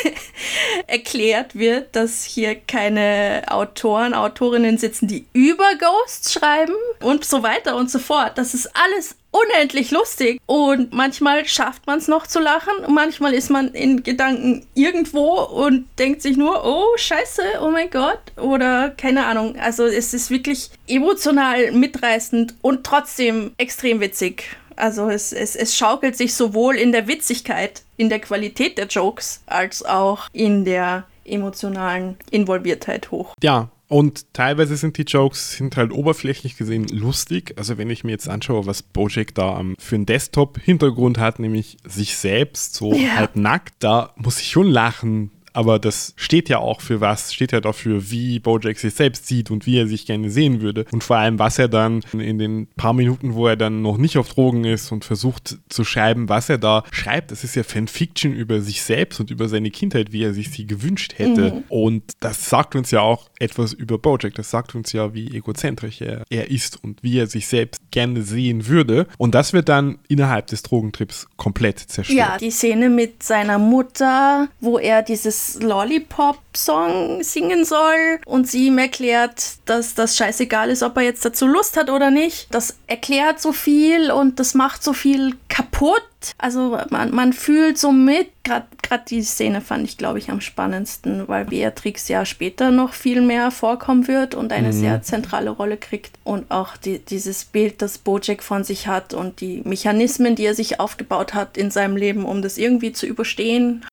erklärt 0.88 1.54
wird, 1.54 1.94
dass 1.94 2.24
hier 2.24 2.56
keine 2.56 3.44
Autoren, 3.46 4.12
Autorinnen 4.12 4.76
sitzen, 4.76 5.06
die 5.06 5.26
über 5.32 5.76
Ghosts 5.78 6.32
schreiben 6.32 6.74
und 7.00 7.24
so 7.24 7.44
weiter 7.44 7.76
und 7.76 7.92
so 7.92 8.00
fort. 8.00 8.36
Das 8.38 8.54
ist 8.54 8.68
alles 8.74 9.14
unendlich 9.32 9.90
lustig. 9.90 10.40
Und 10.46 10.92
manchmal 10.92 11.44
schafft 11.46 11.86
man 11.86 11.98
es 11.98 12.06
noch 12.06 12.26
zu 12.26 12.38
lachen. 12.38 12.72
Manchmal 12.88 13.34
ist 13.34 13.50
man 13.50 13.68
in 13.74 14.02
Gedanken 14.02 14.66
irgendwo 14.74 15.40
und 15.42 15.86
denkt 15.98 16.22
sich 16.22 16.36
nur, 16.36 16.64
oh 16.64 16.96
scheiße, 16.96 17.42
oh 17.60 17.70
mein 17.70 17.90
Gott. 17.90 18.20
Oder 18.36 18.90
keine 18.90 19.26
Ahnung. 19.26 19.56
Also 19.58 19.84
es 19.84 20.14
ist 20.14 20.30
wirklich 20.30 20.70
emotional 20.86 21.72
mitreißend 21.72 22.54
und 22.62 22.84
trotzdem 22.84 23.52
extrem 23.56 24.00
witzig. 24.00 24.44
Also 24.76 25.08
es, 25.08 25.32
es, 25.32 25.56
es 25.56 25.76
schaukelt 25.76 26.16
sich 26.16 26.34
sowohl 26.34 26.76
in 26.76 26.92
der 26.92 27.06
Witzigkeit, 27.08 27.82
in 27.96 28.08
der 28.08 28.20
Qualität 28.20 28.78
der 28.78 28.86
Jokes, 28.86 29.42
als 29.46 29.84
auch 29.84 30.28
in 30.32 30.64
der 30.64 31.04
emotionalen 31.24 32.16
Involviertheit 32.30 33.10
hoch. 33.10 33.34
Ja, 33.42 33.68
und 33.92 34.32
teilweise 34.32 34.74
sind 34.78 34.96
die 34.96 35.02
Jokes 35.02 35.52
sind 35.52 35.76
halt 35.76 35.92
oberflächlich 35.92 36.56
gesehen 36.56 36.88
lustig. 36.88 37.52
Also 37.58 37.76
wenn 37.76 37.90
ich 37.90 38.04
mir 38.04 38.12
jetzt 38.12 38.26
anschaue, 38.26 38.64
was 38.64 38.82
Bojack 38.82 39.34
da 39.34 39.50
um, 39.50 39.76
für 39.78 39.96
einen 39.96 40.06
Desktop-Hintergrund 40.06 41.18
hat, 41.18 41.38
nämlich 41.38 41.76
sich 41.84 42.16
selbst 42.16 42.74
so 42.74 42.94
ja. 42.94 43.16
halb 43.16 43.36
nackt, 43.36 43.74
da 43.80 44.14
muss 44.16 44.40
ich 44.40 44.48
schon 44.48 44.68
lachen 44.68 45.30
aber 45.52 45.78
das 45.78 46.14
steht 46.16 46.48
ja 46.48 46.58
auch 46.58 46.80
für 46.80 47.00
was, 47.00 47.32
steht 47.34 47.52
ja 47.52 47.60
dafür, 47.60 48.10
wie 48.10 48.38
Bojack 48.38 48.78
sich 48.78 48.94
selbst 48.94 49.26
sieht 49.26 49.50
und 49.50 49.66
wie 49.66 49.78
er 49.78 49.86
sich 49.86 50.06
gerne 50.06 50.30
sehen 50.30 50.60
würde. 50.60 50.84
Und 50.92 51.04
vor 51.04 51.16
allem, 51.16 51.38
was 51.38 51.58
er 51.58 51.68
dann 51.68 52.02
in 52.12 52.38
den 52.38 52.68
paar 52.76 52.92
Minuten, 52.92 53.34
wo 53.34 53.46
er 53.46 53.56
dann 53.56 53.82
noch 53.82 53.98
nicht 53.98 54.16
auf 54.16 54.32
Drogen 54.32 54.64
ist 54.64 54.92
und 54.92 55.04
versucht 55.04 55.58
zu 55.68 55.84
schreiben, 55.84 56.28
was 56.28 56.48
er 56.48 56.58
da 56.58 56.84
schreibt, 56.90 57.30
das 57.30 57.44
ist 57.44 57.56
ja 57.56 57.62
Fanfiction 57.62 58.32
über 58.32 58.60
sich 58.60 58.82
selbst 58.82 59.20
und 59.20 59.30
über 59.30 59.48
seine 59.48 59.70
Kindheit, 59.70 60.12
wie 60.12 60.22
er 60.22 60.34
sich 60.34 60.50
sie 60.50 60.66
gewünscht 60.66 61.14
hätte. 61.16 61.52
Mhm. 61.52 61.64
Und 61.68 62.12
das 62.20 62.48
sagt 62.48 62.74
uns 62.74 62.90
ja 62.90 63.00
auch 63.00 63.28
etwas 63.38 63.72
über 63.72 63.98
Bojack. 63.98 64.34
Das 64.34 64.50
sagt 64.50 64.74
uns 64.74 64.92
ja, 64.92 65.14
wie 65.14 65.34
egozentrisch 65.36 66.00
er, 66.00 66.24
er 66.30 66.50
ist 66.50 66.82
und 66.82 67.02
wie 67.02 67.18
er 67.18 67.26
sich 67.26 67.46
selbst 67.46 67.82
gerne 67.90 68.22
sehen 68.22 68.66
würde. 68.66 69.06
Und 69.18 69.34
das 69.34 69.52
wird 69.52 69.68
dann 69.68 69.98
innerhalb 70.08 70.46
des 70.46 70.62
Drogentrips 70.62 71.26
komplett 71.36 71.78
zerstört. 71.78 72.18
Ja, 72.18 72.36
die 72.38 72.50
Szene 72.50 72.88
mit 72.88 73.22
seiner 73.22 73.58
Mutter, 73.58 74.48
wo 74.60 74.78
er 74.78 75.02
dieses 75.02 75.41
Lollipop-Song 75.60 77.22
singen 77.22 77.64
soll 77.64 78.20
und 78.26 78.48
sie 78.48 78.66
ihm 78.66 78.78
erklärt, 78.78 79.56
dass 79.66 79.94
das 79.94 80.16
scheißegal 80.16 80.70
ist, 80.70 80.82
ob 80.82 80.96
er 80.96 81.02
jetzt 81.02 81.24
dazu 81.24 81.46
Lust 81.46 81.76
hat 81.76 81.90
oder 81.90 82.10
nicht. 82.10 82.48
Das 82.50 82.76
erklärt 82.86 83.40
so 83.40 83.52
viel 83.52 84.10
und 84.10 84.40
das 84.40 84.54
macht 84.54 84.82
so 84.82 84.92
viel 84.92 85.36
kaputt. 85.48 86.02
Also 86.38 86.78
man, 86.90 87.14
man 87.14 87.32
fühlt 87.32 87.78
so 87.78 87.92
mit. 87.92 88.28
Gerade 88.44 88.66
die 89.08 89.22
Szene 89.22 89.60
fand 89.60 89.84
ich, 89.84 89.98
glaube 89.98 90.18
ich, 90.18 90.30
am 90.30 90.40
spannendsten, 90.40 91.28
weil 91.28 91.44
Beatrix 91.46 92.08
ja 92.08 92.24
später 92.24 92.70
noch 92.70 92.92
viel 92.92 93.20
mehr 93.20 93.50
vorkommen 93.50 94.08
wird 94.08 94.34
und 94.34 94.52
eine 94.52 94.68
mhm. 94.68 94.72
sehr 94.72 95.02
zentrale 95.02 95.50
Rolle 95.50 95.76
kriegt. 95.76 96.12
Und 96.24 96.50
auch 96.50 96.76
die, 96.76 96.98
dieses 96.98 97.44
Bild, 97.44 97.82
das 97.82 97.98
Bojack 97.98 98.42
von 98.42 98.64
sich 98.64 98.86
hat 98.86 99.14
und 99.14 99.40
die 99.40 99.62
Mechanismen, 99.64 100.36
die 100.36 100.44
er 100.44 100.54
sich 100.54 100.80
aufgebaut 100.80 101.34
hat 101.34 101.56
in 101.56 101.70
seinem 101.70 101.96
Leben, 101.96 102.24
um 102.24 102.42
das 102.42 102.58
irgendwie 102.58 102.92
zu 102.92 103.06
überstehen, 103.06 103.84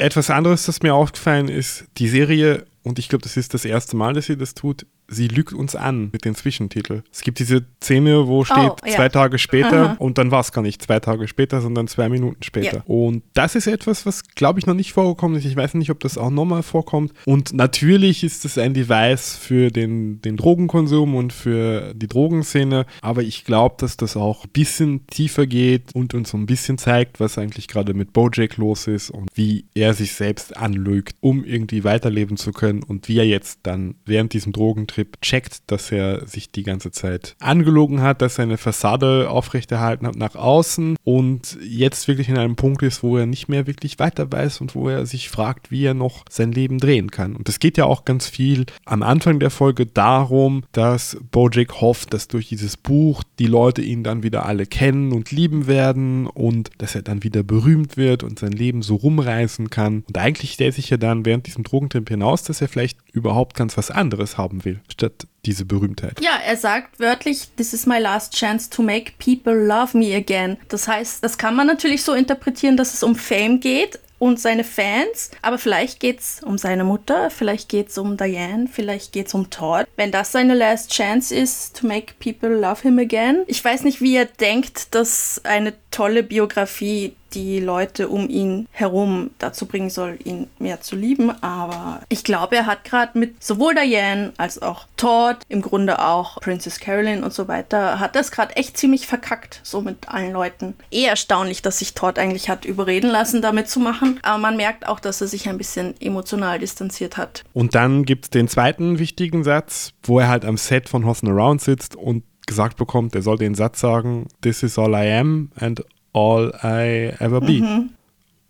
etwas 0.00 0.30
anderes, 0.30 0.66
das 0.66 0.82
mir 0.82 0.94
aufgefallen 0.94 1.48
ist, 1.48 1.84
die 1.98 2.08
Serie, 2.08 2.66
und 2.82 2.98
ich 2.98 3.08
glaube, 3.08 3.22
das 3.22 3.36
ist 3.36 3.52
das 3.52 3.64
erste 3.64 3.96
Mal, 3.96 4.14
dass 4.14 4.26
sie 4.26 4.36
das 4.36 4.54
tut, 4.54 4.86
sie 5.06 5.28
lügt 5.28 5.52
uns 5.52 5.74
an 5.74 6.08
mit 6.12 6.24
den 6.24 6.34
Zwischentiteln. 6.34 7.02
Es 7.12 7.20
gibt 7.22 7.40
diese 7.40 7.64
Szene, 7.82 8.26
wo 8.28 8.44
steht 8.44 8.56
oh, 8.58 8.76
ja. 8.86 8.94
zwei 8.94 9.08
Tage 9.08 9.38
später 9.38 9.90
Aha. 9.90 9.96
und 9.98 10.18
dann 10.18 10.30
war 10.30 10.40
es 10.40 10.52
gar 10.52 10.62
nicht 10.62 10.80
zwei 10.82 11.00
Tage 11.00 11.26
später, 11.28 11.60
sondern 11.60 11.88
zwei 11.88 12.08
Minuten 12.08 12.42
später. 12.42 12.76
Ja. 12.76 12.82
Und 12.86 13.22
das 13.34 13.56
ist 13.56 13.66
etwas, 13.66 14.06
was, 14.06 14.22
glaube 14.34 14.60
ich, 14.60 14.66
noch 14.66 14.74
nicht 14.74 14.92
vorgekommen 14.92 15.36
ist. 15.36 15.44
Ich 15.44 15.56
weiß 15.56 15.74
nicht, 15.74 15.90
ob 15.90 16.00
das 16.00 16.16
auch 16.16 16.30
nochmal 16.30 16.62
vorkommt. 16.62 17.12
Und 17.26 17.52
natürlich 17.52 18.22
ist 18.22 18.44
es 18.44 18.56
ein 18.56 18.72
Device 18.72 19.36
für 19.36 19.70
den, 19.70 20.22
den 20.22 20.36
Drogenkonsum 20.36 21.14
und 21.16 21.32
für 21.32 21.92
die 21.94 22.06
Drogenszene, 22.06 22.86
aber 23.02 23.22
ich 23.22 23.44
glaube, 23.44 23.74
dass 23.78 23.96
das 23.96 24.16
auch 24.16 24.44
ein 24.44 24.50
bisschen 24.52 25.06
tiefer 25.08 25.46
geht 25.46 25.94
und 25.94 26.14
uns 26.14 26.30
so 26.30 26.38
ein 26.38 26.46
bisschen 26.46 26.78
zeigt, 26.78 27.20
was 27.20 27.36
eigentlich 27.36 27.66
gerade 27.66 27.94
mit 27.94 28.12
Bojack 28.12 28.56
los 28.56 28.86
ist 28.86 29.10
und 29.10 29.28
wie 29.34 29.64
er 29.74 29.92
sich 29.92 30.12
selbst 30.12 30.56
anlügt, 30.56 31.16
um 31.20 31.44
irgendwie 31.44 31.82
weiterleben 31.82 32.36
zu 32.36 32.52
können 32.52 32.69
und 32.70 33.08
wie 33.08 33.18
er 33.18 33.26
jetzt 33.26 33.60
dann 33.64 33.96
während 34.04 34.32
diesem 34.32 34.52
Drogentrip 34.52 35.00
Trip 35.00 35.20
checkt, 35.22 35.62
dass 35.68 35.90
er 35.92 36.26
sich 36.26 36.50
die 36.50 36.62
ganze 36.62 36.90
Zeit 36.90 37.36
angelogen 37.40 38.02
hat, 38.02 38.20
dass 38.20 38.38
er 38.38 38.44
eine 38.44 38.58
Fassade 38.58 39.30
aufrechterhalten 39.30 40.06
hat 40.06 40.16
nach 40.16 40.34
außen 40.34 40.96
und 41.04 41.58
jetzt 41.62 42.08
wirklich 42.08 42.28
in 42.28 42.36
einem 42.36 42.56
Punkt 42.56 42.82
ist, 42.82 43.02
wo 43.02 43.16
er 43.16 43.26
nicht 43.26 43.48
mehr 43.48 43.66
wirklich 43.66 43.98
weiter 43.98 44.30
weiß 44.30 44.60
und 44.60 44.74
wo 44.74 44.88
er 44.88 45.06
sich 45.06 45.30
fragt, 45.30 45.70
wie 45.70 45.84
er 45.84 45.94
noch 45.94 46.24
sein 46.28 46.52
Leben 46.52 46.78
drehen 46.78 47.10
kann. 47.10 47.34
Und 47.36 47.48
es 47.48 47.60
geht 47.60 47.78
ja 47.78 47.84
auch 47.84 48.04
ganz 48.04 48.26
viel 48.26 48.66
am 48.84 49.02
Anfang 49.02 49.40
der 49.40 49.50
Folge 49.50 49.86
darum, 49.86 50.64
dass 50.72 51.16
Bojack 51.30 51.80
hofft, 51.80 52.12
dass 52.12 52.28
durch 52.28 52.48
dieses 52.48 52.76
Buch 52.76 53.22
die 53.38 53.46
Leute 53.46 53.80
ihn 53.80 54.04
dann 54.04 54.22
wieder 54.22 54.44
alle 54.46 54.66
kennen 54.66 55.12
und 55.12 55.30
lieben 55.30 55.66
werden 55.66 56.26
und 56.26 56.70
dass 56.78 56.94
er 56.94 57.02
dann 57.02 57.22
wieder 57.22 57.42
berühmt 57.42 57.96
wird 57.96 58.22
und 58.22 58.38
sein 58.38 58.52
Leben 58.52 58.82
so 58.82 58.96
rumreißen 58.96 59.70
kann. 59.70 60.04
Und 60.06 60.18
eigentlich 60.18 60.52
stellt 60.52 60.74
sich 60.74 60.90
ja 60.90 60.96
dann 60.96 61.24
während 61.24 61.46
diesem 61.46 61.64
Drogentrip 61.64 62.08
hinaus, 62.08 62.42
dass 62.42 62.59
er 62.60 62.68
vielleicht 62.68 62.98
überhaupt 63.12 63.56
ganz 63.56 63.76
was 63.76 63.90
anderes 63.90 64.38
haben 64.38 64.64
will 64.64 64.80
statt 64.88 65.26
diese 65.46 65.64
Berühmtheit. 65.64 66.20
Ja, 66.20 66.38
er 66.44 66.56
sagt 66.56 67.00
wörtlich, 67.00 67.48
this 67.56 67.72
is 67.72 67.86
my 67.86 67.98
last 67.98 68.34
chance 68.34 68.68
to 68.68 68.82
make 68.82 69.12
people 69.18 69.54
love 69.54 69.96
me 69.96 70.14
again. 70.14 70.58
Das 70.68 70.86
heißt, 70.86 71.24
das 71.24 71.38
kann 71.38 71.56
man 71.56 71.66
natürlich 71.66 72.02
so 72.02 72.12
interpretieren, 72.12 72.76
dass 72.76 72.94
es 72.94 73.02
um 73.02 73.16
Fame 73.16 73.60
geht, 73.60 73.98
und 74.20 74.38
seine 74.38 74.62
Fans. 74.62 75.32
Aber 75.42 75.58
vielleicht 75.58 75.98
geht 75.98 76.20
es 76.20 76.42
um 76.44 76.58
seine 76.58 76.84
Mutter, 76.84 77.30
vielleicht 77.30 77.68
geht 77.68 77.88
es 77.88 77.98
um 77.98 78.16
Diane, 78.16 78.68
vielleicht 78.70 79.12
geht 79.12 79.26
es 79.26 79.34
um 79.34 79.50
Todd. 79.50 79.86
Wenn 79.96 80.12
das 80.12 80.30
seine 80.30 80.54
last 80.54 80.92
chance 80.92 81.34
ist, 81.34 81.80
to 81.80 81.86
make 81.86 82.14
people 82.20 82.50
love 82.50 82.82
him 82.82 82.98
again. 82.98 83.42
Ich 83.48 83.64
weiß 83.64 83.82
nicht, 83.82 84.00
wie 84.00 84.14
er 84.14 84.26
denkt, 84.26 84.94
dass 84.94 85.40
eine 85.44 85.72
tolle 85.90 86.22
Biografie, 86.22 87.14
die 87.34 87.60
Leute 87.60 88.08
um 88.08 88.28
ihn 88.28 88.66
herum 88.72 89.30
dazu 89.38 89.66
bringen 89.66 89.90
soll, 89.90 90.18
ihn 90.24 90.48
mehr 90.58 90.80
zu 90.80 90.96
lieben. 90.96 91.30
Aber 91.42 92.00
ich 92.08 92.24
glaube, 92.24 92.56
er 92.56 92.66
hat 92.66 92.84
gerade 92.84 93.18
mit 93.18 93.42
sowohl 93.42 93.74
Diane 93.74 94.32
als 94.36 94.60
auch 94.60 94.86
Todd, 94.96 95.36
im 95.48 95.62
Grunde 95.62 96.00
auch 96.00 96.40
Princess 96.40 96.80
Carolyn 96.80 97.22
und 97.22 97.32
so 97.32 97.48
weiter, 97.48 98.00
hat 98.00 98.16
das 98.16 98.30
gerade 98.30 98.56
echt 98.56 98.76
ziemlich 98.76 99.06
verkackt, 99.06 99.60
so 99.62 99.80
mit 99.80 100.08
allen 100.08 100.32
Leuten. 100.32 100.74
Eher 100.90 101.10
erstaunlich, 101.10 101.62
dass 101.62 101.78
sich 101.78 101.94
Todd 101.94 102.18
eigentlich 102.18 102.48
hat 102.48 102.64
überreden 102.64 103.10
lassen, 103.10 103.42
damit 103.42 103.68
zu 103.68 103.80
machen. 103.80 104.18
Aber 104.22 104.38
man 104.38 104.56
merkt 104.56 104.86
auch, 104.86 105.00
dass 105.00 105.20
er 105.20 105.28
sich 105.28 105.48
ein 105.48 105.58
bisschen 105.58 105.94
emotional 106.00 106.58
distanziert 106.58 107.16
hat. 107.16 107.44
Und 107.52 107.74
dann 107.74 108.04
gibt 108.04 108.26
es 108.26 108.30
den 108.30 108.48
zweiten 108.48 108.98
wichtigen 108.98 109.44
Satz, 109.44 109.92
wo 110.02 110.18
er 110.18 110.28
halt 110.28 110.44
am 110.44 110.56
Set 110.56 110.88
von 110.88 111.06
Hossen 111.06 111.28
Around 111.28 111.60
sitzt 111.60 111.96
und 111.96 112.24
gesagt 112.50 112.76
bekommt, 112.76 113.14
er 113.14 113.22
soll 113.22 113.38
den 113.38 113.54
Satz 113.54 113.78
sagen, 113.78 114.26
This 114.42 114.64
is 114.64 114.76
all 114.76 114.92
I 114.92 115.12
am 115.12 115.52
and 115.54 115.84
all 116.12 116.52
I 116.62 117.14
ever 117.22 117.40
be. 117.40 117.60
Mhm. 117.62 117.90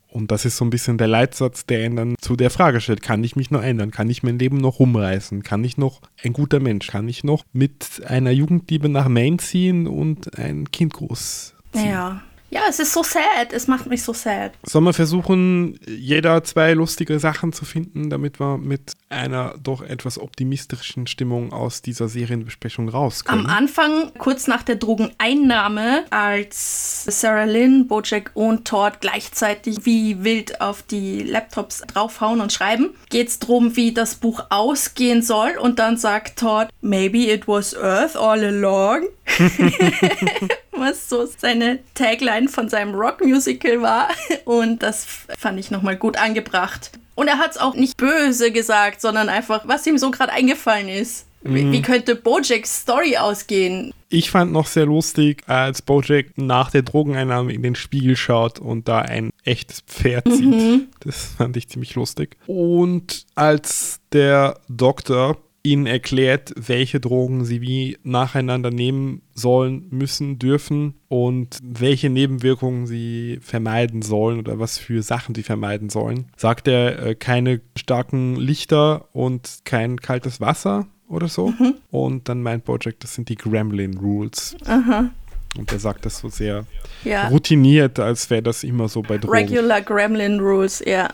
Und 0.09 0.33
das 0.33 0.47
ist 0.47 0.57
so 0.57 0.65
ein 0.65 0.71
bisschen 0.71 0.97
der 0.97 1.07
Leitsatz, 1.07 1.67
der 1.67 1.85
ihn 1.85 1.97
dann 1.97 2.15
zu 2.19 2.35
der 2.35 2.51
Frage 2.51 2.81
stellt, 2.81 3.03
kann 3.03 3.23
ich 3.23 3.37
mich 3.37 3.51
noch 3.51 3.63
ändern? 3.63 3.91
Kann 3.91 4.09
ich 4.09 4.23
mein 4.23 4.39
Leben 4.39 4.57
noch 4.57 4.81
rumreißen? 4.81 5.43
Kann 5.43 5.63
ich 5.63 5.77
noch 5.77 6.01
ein 6.25 6.33
guter 6.33 6.61
Mensch? 6.61 6.89
Kann 6.89 7.09
ich 7.09 7.23
noch 7.23 7.45
mit 7.53 8.03
einer 8.07 8.31
Jugendliebe 8.31 8.89
nach 8.89 9.07
Maine 9.07 9.37
ziehen 9.37 9.87
und 9.87 10.37
ein 10.39 10.71
Kind 10.73 10.95
großziehen? 10.95 11.87
Ja. 11.87 12.23
Ja, 12.51 12.63
es 12.69 12.81
ist 12.81 12.93
so 12.93 13.05
sad. 13.05 13.53
Es 13.53 13.69
macht 13.69 13.87
mich 13.87 14.03
so 14.03 14.13
sad. 14.13 14.53
Sollen 14.65 14.85
wir 14.85 14.93
versuchen, 14.93 15.79
jeder 15.87 16.43
zwei 16.43 16.73
lustige 16.73 17.21
Sachen 17.21 17.53
zu 17.53 17.65
finden, 17.65 18.11
damit 18.11 18.41
wir 18.41 18.59
mit 18.59 18.93
einer 19.09 19.55
doch 19.63 19.83
etwas 19.83 20.19
optimistischen 20.19 21.07
Stimmung 21.07 21.53
aus 21.53 21.81
dieser 21.81 22.09
Serienbesprechung 22.09 22.89
rauskommen? 22.89 23.47
Am 23.47 23.51
Anfang, 23.51 24.13
kurz 24.19 24.49
nach 24.49 24.65
der 24.65 24.77
Drogeneinnahme, 24.77 26.05
als 26.11 27.05
Sarah 27.05 27.45
Lynn, 27.45 27.87
Bojack 27.87 28.33
und 28.35 28.67
Todd 28.67 28.95
gleichzeitig 29.01 29.87
wie 29.87 30.25
wild 30.25 30.61
auf 30.61 30.83
die 30.83 31.23
Laptops 31.23 31.83
draufhauen 31.83 32.41
und 32.41 32.53
schreiben, 32.53 32.91
geht 33.11 33.29
es 33.29 33.39
darum, 33.39 33.77
wie 33.77 33.95
das 33.95 34.17
Buch 34.17 34.45
ausgehen 34.51 35.23
soll. 35.23 35.53
Und 35.61 35.79
dann 35.79 35.97
sagt 35.97 36.41
Todd, 36.41 36.69
maybe 36.81 37.31
it 37.33 37.47
was 37.47 37.77
Earth 37.77 38.17
all 38.17 38.45
along. 38.45 39.03
was 40.81 41.09
so 41.09 41.27
seine 41.27 41.79
Tagline 41.95 42.49
von 42.49 42.69
seinem 42.69 42.95
Rockmusical 42.95 43.81
war. 43.83 44.09
Und 44.45 44.83
das 44.83 45.05
fand 45.39 45.61
ich 45.61 45.71
nochmal 45.71 45.97
gut 45.97 46.17
angebracht. 46.17 46.91
Und 47.15 47.29
er 47.29 47.39
hat 47.39 47.53
es 47.53 47.59
auch 47.59 47.75
nicht 47.75 47.97
böse 47.97 48.51
gesagt, 48.51 49.01
sondern 49.01 49.29
einfach, 49.29 49.69
was 49.69 49.87
ihm 49.87 49.99
so 49.99 50.11
gerade 50.11 50.33
eingefallen 50.33 50.89
ist. 50.89 51.27
Wie, 51.43 51.65
mhm. 51.65 51.73
wie, 51.73 51.83
könnte 51.83 52.17
Bojacks 52.17 52.83
Story 52.83 53.17
ausgehen? 53.17 53.95
Ich 54.11 54.31
fand 54.31 54.53
noch 54.53 54.67
sehr 54.67 54.87
lustig, 54.87 55.43
als 55.47 55.81
Bojack 55.81 56.37
nach 56.37 56.71
der 56.71 56.83
Drogeneinnahme 56.83 57.53
in 57.53 57.63
den 57.63 57.75
Spiegel 57.75 58.17
schaut 58.17 58.59
und 58.59 58.89
da 58.89 59.01
ein 59.01 59.31
echtes 59.45 59.81
Pferd 59.81 60.27
mhm. 60.27 60.61
sieht. 60.61 60.89
Das 61.01 61.35
fand 61.39 61.57
ich 61.57 61.69
ziemlich 61.69 61.95
lustig. 61.95 62.37
Und 62.47 63.25
als 63.35 64.01
der 64.13 64.59
Doktor 64.69 65.39
ihnen 65.63 65.87
erklärt, 65.87 66.53
welche 66.57 67.01
Drogen 67.01 67.45
sie 67.45 67.61
wie 67.61 67.99
nacheinander 68.03 68.71
nehmen 68.71 69.23
sollen, 69.35 69.87
müssen, 69.91 70.39
dürfen 70.39 70.95
und 71.09 71.59
welche 71.63 72.11
Nebenwirkungen 72.11 72.87
sie 72.87 73.39
vermeiden 73.43 74.03
sollen 74.03 74.39
oder 74.39 74.59
was 74.59 74.79
für 74.79 75.03
Sachen 75.03 75.35
sie 75.35 75.43
vermeiden 75.43 75.91
sollen. 75.91 76.27
Sagt 76.37 76.69
er 76.69 77.07
äh, 77.07 77.15
keine 77.15 77.61
starken 77.77 78.37
Lichter 78.37 79.09
und 79.13 79.61
kein 79.65 80.01
kaltes 80.01 80.41
Wasser 80.41 80.87
oder 81.09 81.29
so. 81.29 81.49
Mhm. 81.49 81.75
Und 81.91 82.29
dann 82.29 82.43
meint 82.43 82.65
Bojack, 82.65 83.01
das 83.01 83.15
sind 83.15 83.29
die 83.29 83.35
Gremlin 83.35 83.99
Rules. 83.99 84.57
Aha. 84.67 85.11
Und 85.59 85.73
er 85.73 85.81
sagt 85.81 86.07
das 86.07 86.19
so 86.19 86.29
sehr 86.29 86.65
ja. 87.03 87.27
routiniert, 87.29 87.99
als 87.99 88.31
wäre 88.31 88.43
das 88.43 88.63
immer 88.63 88.89
so 88.89 89.03
bei 89.03 89.19
Drogen. 89.19 89.37
Regular 89.37 89.81
Gremlin 89.81 90.39
Rules, 90.39 90.81
ja. 90.87 91.09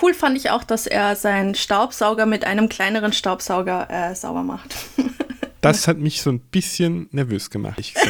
Cool 0.00 0.14
fand 0.14 0.36
ich 0.36 0.50
auch, 0.50 0.62
dass 0.62 0.86
er 0.86 1.16
seinen 1.16 1.56
Staubsauger 1.56 2.24
mit 2.24 2.44
einem 2.44 2.68
kleineren 2.68 3.12
Staubsauger 3.12 3.88
äh, 3.90 4.14
sauber 4.14 4.44
macht. 4.44 4.76
das 5.60 5.88
hat 5.88 5.98
mich 5.98 6.22
so 6.22 6.30
ein 6.30 6.38
bisschen 6.38 7.08
nervös 7.10 7.50
gemacht. 7.50 7.80
Ich 7.80 7.94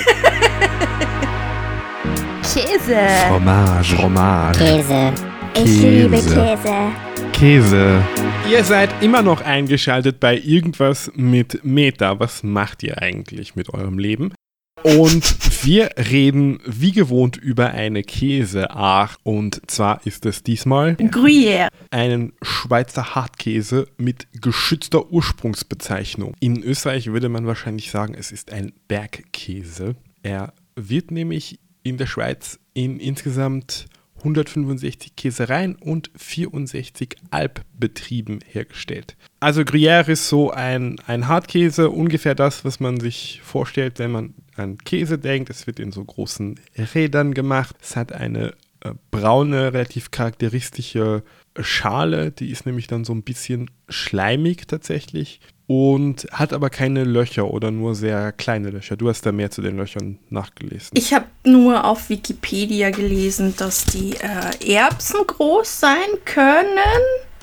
Käse. 2.43 2.99
Fromage. 3.29 3.97
Fromage. 3.97 4.59
Käse. 4.59 5.13
Ich 5.55 5.65
Käse. 5.65 5.89
liebe 5.89 6.17
Käse. 6.17 6.93
Käse. 7.33 8.05
Ihr 8.51 8.65
seid 8.65 8.91
immer 9.03 9.23
noch 9.23 9.41
eingeschaltet 9.41 10.21
bei 10.21 10.37
irgendwas 10.37 11.11
mit 11.15 11.65
Meta. 11.65 12.19
Was 12.19 12.43
macht 12.43 12.83
ihr 12.83 13.01
eigentlich 13.01 13.57
mit 13.57 13.73
eurem 13.73 13.99
Leben? 13.99 14.35
Und 14.83 15.65
wir 15.65 15.91
reden 15.97 16.59
wie 16.65 16.93
gewohnt 16.93 17.37
über 17.37 17.71
eine 17.71 18.03
Käseart. 18.03 19.19
Und 19.23 19.61
zwar 19.71 20.07
ist 20.07 20.25
es 20.25 20.43
diesmal 20.43 20.95
Gruyère. 20.95 21.69
Einen 21.91 22.33
Schweizer 22.41 23.15
Hartkäse 23.15 23.89
mit 23.99 24.29
geschützter 24.41 25.11
Ursprungsbezeichnung. 25.11 26.35
In 26.41 26.63
Österreich 26.63 27.09
würde 27.09 27.29
man 27.29 27.47
wahrscheinlich 27.47 27.91
sagen, 27.91 28.15
es 28.15 28.33
ist 28.33 28.53
ein 28.53 28.73
Bergkäse. 28.89 29.97
Er 30.23 30.55
wird 30.77 31.11
nämlich 31.11 31.59
in 31.83 31.99
der 31.99 32.07
Schweiz 32.07 32.59
in 32.73 32.99
insgesamt 33.01 33.87
165 34.21 35.17
Käsereien 35.17 35.77
und 35.77 36.11
64 36.17 37.17
Alpbetrieben 37.31 38.41
hergestellt. 38.47 39.17
Also 39.41 39.63
Gruyère 39.63 40.09
ist 40.09 40.29
so 40.29 40.51
ein, 40.51 40.97
ein 41.07 41.29
Hartkäse, 41.29 41.91
ungefähr 41.91 42.35
das, 42.35 42.65
was 42.65 42.81
man 42.81 43.01
sich 43.01 43.41
vorstellt, 43.43 43.99
wenn 43.99 44.11
man 44.11 44.35
an 44.61 44.79
Käse 44.79 45.19
denkt. 45.19 45.51
Es 45.51 45.67
wird 45.67 45.81
in 45.81 45.93
so 45.93 46.05
großen 46.05 46.61
Rädern 46.95 47.35
gemacht. 47.35 47.77
Es 47.81 47.97
hat 47.97 48.13
eine 48.13 48.55
äh, 48.83 48.93
braune, 49.11 49.73
relativ 49.73 50.11
charakteristische 50.11 51.23
Schale, 51.59 52.31
die 52.31 52.51
ist 52.51 52.65
nämlich 52.65 52.87
dann 52.87 53.05
so 53.05 53.13
ein 53.13 53.23
bisschen 53.23 53.71
schleimig 53.89 54.69
tatsächlich 54.69 55.41
und 55.67 56.27
hat 56.33 56.53
aber 56.53 56.71
keine 56.71 57.05
Löcher 57.05 57.51
oder 57.51 57.71
nur 57.71 57.95
sehr 57.95 58.33
kleine 58.33 58.71
Löcher. 58.71 58.97
Du 58.97 59.09
hast 59.09 59.27
da 59.27 59.33
mehr 59.33 59.51
zu 59.51 59.63
den 59.63 59.77
Löchern 59.77 60.19
nachgelesen. 60.29 60.91
Ich 60.95 61.13
habe 61.13 61.27
nur 61.45 61.85
auf 61.85 62.09
Wikipedia 62.09 62.91
gelesen, 62.91 63.55
dass 63.57 63.85
die 63.85 64.15
äh, 64.17 64.73
Erbsen 64.75 65.21
groß 65.27 65.81
sein 65.81 66.09
können 66.25 66.79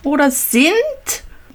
oder 0.03 0.32
sind. 0.32 0.73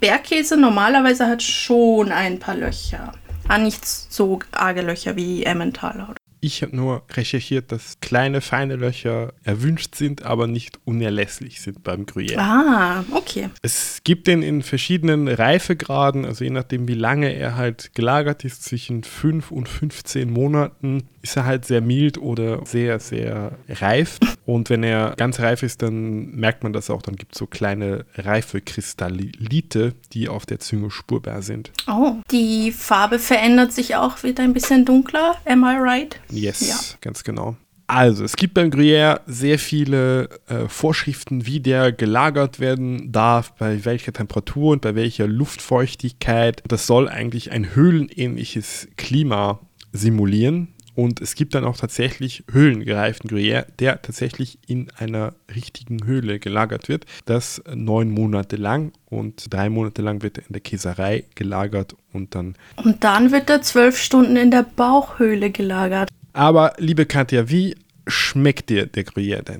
Bergkäse 0.01 0.57
normalerweise 0.57 1.27
hat 1.27 1.42
schon 1.42 2.11
ein 2.11 2.38
paar 2.38 2.57
Löcher. 2.57 3.12
Ah, 3.48 3.59
nicht 3.59 3.85
so 3.85 4.38
arge 4.52 4.83
Löcher 4.83 5.16
wie 5.16 5.44
Emmentaler 5.44 6.14
ich 6.44 6.62
habe 6.62 6.74
nur 6.74 7.02
recherchiert, 7.12 7.70
dass 7.70 8.00
kleine, 8.00 8.40
feine 8.40 8.74
Löcher 8.74 9.33
erwünscht 9.44 9.94
sind, 9.94 10.24
aber 10.24 10.48
nicht 10.48 10.81
unerlässlich 10.85 11.61
sind 11.61 11.85
beim 11.85 12.05
Gruyère. 12.05 12.37
Ah, 12.37 13.05
okay. 13.12 13.48
Es 13.62 14.00
gibt 14.02 14.26
den 14.26 14.42
in 14.42 14.62
verschiedenen 14.62 15.28
Reifegraden, 15.28 16.24
also 16.24 16.42
je 16.42 16.50
nachdem, 16.50 16.88
wie 16.88 16.94
lange 16.94 17.33
er 17.33 17.55
halt 17.55 17.94
gelagert 17.94 18.44
ist, 18.44 18.64
zwischen 18.64 19.05
5 19.05 19.52
und 19.52 19.68
15 19.68 20.33
Monaten, 20.33 21.05
ist 21.22 21.37
er 21.37 21.46
halt 21.46 21.64
sehr 21.64 21.81
mild 21.81 22.18
oder 22.18 22.66
sehr, 22.66 22.98
sehr 22.98 23.57
reif. 23.68 24.18
Und 24.44 24.68
wenn 24.68 24.83
er 24.83 25.14
ganz 25.16 25.38
reif 25.38 25.62
ist, 25.62 25.83
dann 25.83 26.33
merkt 26.33 26.64
man 26.64 26.72
das 26.72 26.90
auch. 26.90 27.02
Dann 27.02 27.14
gibt 27.14 27.35
es 27.35 27.38
so 27.38 27.46
kleine 27.46 28.05
Reifekristallite, 28.16 29.94
die 30.12 30.28
auf 30.28 30.44
der 30.46 30.59
Zunge 30.59 30.90
spurbar 30.90 31.42
sind. 31.42 31.70
Oh, 31.88 32.16
die 32.33 32.72
Farbe 32.72 33.20
verändert 33.20 33.72
sich 33.72 33.94
auch, 33.94 34.24
wird 34.24 34.40
ein 34.40 34.52
bisschen 34.52 34.85
dunkler, 34.85 35.37
am 35.44 35.62
I 35.62 35.76
right? 35.78 36.20
Yes, 36.33 36.68
ja. 36.68 36.77
ganz 37.01 37.25
genau. 37.25 37.57
Also, 37.87 38.25
es 38.25 38.37
gibt 38.37 38.55
beim 38.55 38.71
Gruyère 38.71 39.21
sehr 39.27 39.59
viele 39.59 40.31
äh, 40.47 40.66
Vorschriften, 40.66 41.45
wie 41.45 41.61
der 41.61 41.92
gelagert 41.92 42.59
werden 42.59 43.12
darf, 43.12 43.53
bei 43.57 43.85
welcher 43.85 44.14
Temperatur 44.14 44.73
und 44.73 44.81
bei 44.81 44.95
welcher 44.95 45.27
Luftfeuchtigkeit. 45.27 46.62
Das 46.66 46.87
soll 46.87 47.09
eigentlich 47.09 47.53
ein 47.53 47.75
höhlenähnliches 47.75 48.88
Klima 48.97 49.61
simulieren. 49.92 50.68
Und 50.95 51.21
es 51.21 51.35
gibt 51.35 51.55
dann 51.55 51.64
auch 51.64 51.77
tatsächlich 51.77 52.45
höhlengereiften 52.51 53.31
Gruyère, 53.31 53.66
der 53.79 54.03
tatsächlich 54.03 54.59
in 54.66 54.90
einer 54.99 55.35
richtigen 55.55 56.05
Höhle 56.05 56.38
gelagert 56.38 56.88
wird. 56.88 57.07
Das 57.25 57.62
neun 57.75 58.11
Monate 58.11 58.57
lang 58.57 58.92
und 59.07 59.53
drei 59.53 59.71
Monate 59.71 60.03
lang 60.03 60.23
wird 60.23 60.38
er 60.38 60.47
in 60.47 60.53
der 60.53 60.61
Käserei 60.61 61.25
gelagert 61.35 61.97
und 62.12 62.35
dann. 62.35 62.57
Und 62.77 63.05
dann 63.05 63.33
wird 63.33 63.49
er 63.49 63.62
zwölf 63.62 63.99
Stunden 63.99 64.37
in 64.37 64.51
der 64.51 64.64
Bauchhöhle 64.64 65.51
gelagert. 65.51 66.09
Aber 66.33 66.75
liebe 66.79 67.07
Katja, 67.07 67.49
wie 67.49 67.77
schmeckt 68.07 68.71
dir 68.71 68.87
der 68.87 69.05
Gruyère 69.05 69.42
denn? 69.42 69.59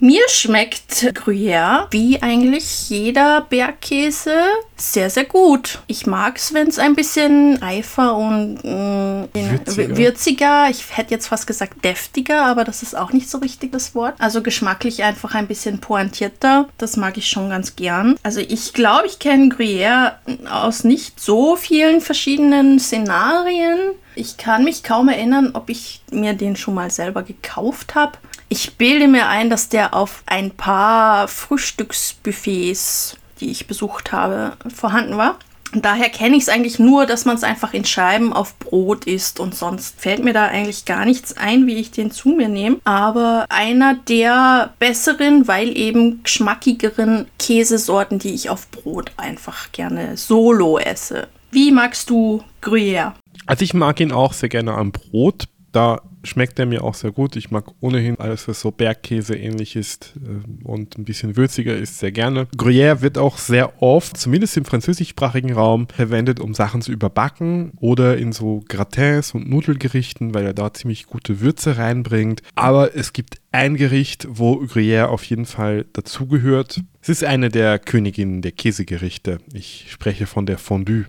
Mir 0.00 0.22
schmeckt 0.28 0.92
Gruyère 1.14 1.88
wie 1.90 2.22
eigentlich 2.22 2.88
jeder 2.88 3.40
Bergkäse 3.40 4.32
sehr, 4.80 5.10
sehr 5.10 5.24
gut. 5.24 5.80
Ich 5.88 6.06
mag 6.06 6.36
es, 6.36 6.54
wenn 6.54 6.68
es 6.68 6.78
ein 6.78 6.94
bisschen 6.94 7.56
reifer 7.56 8.16
und 8.16 8.58
äh, 8.64 9.26
würziger. 9.34 9.96
würziger. 9.96 10.70
Ich 10.70 10.96
hätte 10.96 11.10
jetzt 11.10 11.26
fast 11.26 11.48
gesagt 11.48 11.84
deftiger, 11.84 12.46
aber 12.46 12.62
das 12.62 12.84
ist 12.84 12.96
auch 12.96 13.12
nicht 13.12 13.28
so 13.28 13.38
richtig 13.38 13.72
das 13.72 13.96
Wort. 13.96 14.14
Also 14.18 14.40
geschmacklich 14.40 15.02
einfach 15.02 15.34
ein 15.34 15.48
bisschen 15.48 15.80
pointierter. 15.80 16.68
Das 16.78 16.96
mag 16.96 17.16
ich 17.16 17.26
schon 17.28 17.50
ganz 17.50 17.74
gern. 17.74 18.16
Also 18.22 18.38
ich 18.38 18.72
glaube, 18.72 19.08
ich 19.08 19.18
kenne 19.18 19.48
Gruyère 19.48 20.12
aus 20.48 20.84
nicht 20.84 21.18
so 21.18 21.56
vielen 21.56 22.00
verschiedenen 22.00 22.78
Szenarien. 22.78 23.80
Ich 24.14 24.36
kann 24.36 24.64
mich 24.64 24.84
kaum 24.84 25.08
erinnern, 25.08 25.50
ob 25.54 25.70
ich 25.70 26.02
mir 26.10 26.34
den 26.34 26.54
schon 26.54 26.74
mal 26.74 26.90
selber 26.90 27.22
gekauft 27.22 27.96
habe. 27.96 28.12
Ich 28.48 28.76
bilde 28.76 29.08
mir 29.08 29.28
ein, 29.28 29.50
dass 29.50 29.68
der 29.68 29.94
auf 29.94 30.22
ein 30.26 30.50
paar 30.50 31.28
Frühstücksbuffets, 31.28 33.16
die 33.40 33.50
ich 33.50 33.66
besucht 33.66 34.12
habe, 34.12 34.56
vorhanden 34.74 35.18
war. 35.18 35.38
Daher 35.74 36.08
kenne 36.08 36.36
ich 36.36 36.44
es 36.44 36.48
eigentlich 36.48 36.78
nur, 36.78 37.04
dass 37.04 37.26
man 37.26 37.36
es 37.36 37.44
einfach 37.44 37.74
in 37.74 37.84
Scheiben 37.84 38.32
auf 38.32 38.58
Brot 38.58 39.04
isst 39.04 39.38
und 39.38 39.54
sonst 39.54 40.00
fällt 40.00 40.24
mir 40.24 40.32
da 40.32 40.46
eigentlich 40.46 40.86
gar 40.86 41.04
nichts 41.04 41.36
ein, 41.36 41.66
wie 41.66 41.74
ich 41.74 41.90
den 41.90 42.10
zu 42.10 42.30
mir 42.30 42.48
nehme. 42.48 42.78
Aber 42.84 43.44
einer 43.50 43.94
der 43.94 44.72
besseren, 44.78 45.46
weil 45.46 45.76
eben 45.76 46.22
geschmackigeren 46.22 47.26
Käsesorten, 47.38 48.18
die 48.18 48.34
ich 48.34 48.48
auf 48.48 48.70
Brot 48.70 49.12
einfach 49.18 49.70
gerne 49.72 50.16
solo 50.16 50.78
esse. 50.78 51.28
Wie 51.50 51.70
magst 51.70 52.08
du 52.08 52.42
Gruyère? 52.62 53.12
Also 53.44 53.62
ich 53.62 53.74
mag 53.74 54.00
ihn 54.00 54.12
auch 54.12 54.32
sehr 54.32 54.48
gerne 54.48 54.72
am 54.72 54.90
Brot. 54.90 55.48
Da 55.72 56.00
schmeckt 56.24 56.58
er 56.58 56.66
mir 56.66 56.84
auch 56.84 56.94
sehr 56.94 57.12
gut. 57.12 57.36
Ich 57.36 57.50
mag 57.50 57.66
ohnehin 57.80 58.18
alles, 58.18 58.48
was 58.48 58.60
so 58.60 58.70
Bergkäse 58.70 59.36
ähnlich 59.36 59.76
ist 59.76 60.14
äh, 60.16 60.66
und 60.66 60.98
ein 60.98 61.04
bisschen 61.04 61.36
würziger 61.36 61.76
ist, 61.76 61.98
sehr 61.98 62.12
gerne. 62.12 62.46
Gruyère 62.56 63.00
wird 63.00 63.18
auch 63.18 63.38
sehr 63.38 63.82
oft, 63.82 64.16
zumindest 64.16 64.56
im 64.56 64.64
französischsprachigen 64.64 65.52
Raum, 65.52 65.88
verwendet, 65.88 66.40
um 66.40 66.54
Sachen 66.54 66.82
zu 66.82 66.92
überbacken 66.92 67.72
oder 67.76 68.16
in 68.16 68.32
so 68.32 68.62
Gratins 68.68 69.34
und 69.34 69.48
Nudelgerichten, 69.48 70.34
weil 70.34 70.46
er 70.46 70.54
da 70.54 70.72
ziemlich 70.72 71.06
gute 71.06 71.40
Würze 71.40 71.78
reinbringt. 71.78 72.42
Aber 72.54 72.94
es 72.96 73.12
gibt 73.12 73.38
ein 73.52 73.76
Gericht, 73.76 74.26
wo 74.30 74.62
Gruyère 74.62 75.06
auf 75.06 75.24
jeden 75.24 75.46
Fall 75.46 75.86
dazugehört. 75.92 76.82
Es 77.00 77.08
ist 77.08 77.24
eine 77.24 77.48
der 77.48 77.78
Königinnen 77.78 78.42
der 78.42 78.52
Käsegerichte. 78.52 79.38
Ich 79.52 79.86
spreche 79.90 80.26
von 80.26 80.46
der 80.46 80.58
Fondue, 80.58 81.06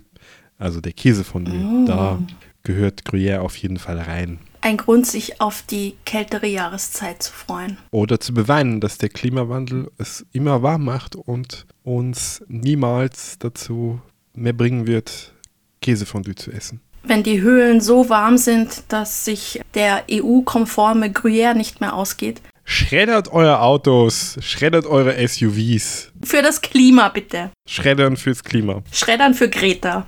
also 0.58 0.80
der 0.80 0.92
Käsefondue. 0.92 1.54
Oh. 1.54 1.84
Da 1.86 2.18
gehört 2.62 3.04
Gruyère 3.04 3.40
auf 3.40 3.56
jeden 3.56 3.78
Fall 3.78 3.98
rein 3.98 4.38
ein 4.60 4.76
Grund, 4.76 5.06
sich 5.06 5.40
auf 5.40 5.62
die 5.62 5.96
kältere 6.04 6.46
Jahreszeit 6.46 7.22
zu 7.22 7.32
freuen. 7.32 7.78
Oder 7.90 8.20
zu 8.20 8.34
beweinen, 8.34 8.80
dass 8.80 8.98
der 8.98 9.08
Klimawandel 9.08 9.90
es 9.98 10.26
immer 10.32 10.62
warm 10.62 10.84
macht 10.84 11.16
und 11.16 11.66
uns 11.82 12.42
niemals 12.48 13.38
dazu 13.38 14.00
mehr 14.34 14.52
bringen 14.52 14.86
wird, 14.86 15.32
Käsefondue 15.80 16.34
zu 16.34 16.50
essen. 16.50 16.80
Wenn 17.02 17.22
die 17.22 17.40
Höhlen 17.40 17.80
so 17.80 18.10
warm 18.10 18.36
sind, 18.36 18.84
dass 18.88 19.24
sich 19.24 19.60
der 19.74 20.04
EU-konforme 20.10 21.06
Gruyère 21.08 21.54
nicht 21.54 21.80
mehr 21.80 21.94
ausgeht. 21.94 22.42
Schreddert 22.64 23.32
eure 23.32 23.60
Autos, 23.60 24.36
schreddert 24.42 24.86
eure 24.86 25.16
SUVs. 25.26 26.12
Für 26.22 26.42
das 26.42 26.60
Klima 26.60 27.08
bitte. 27.08 27.50
Schreddern 27.66 28.16
fürs 28.16 28.44
Klima. 28.44 28.82
Schreddern 28.92 29.32
für 29.32 29.48
Greta. 29.48 30.06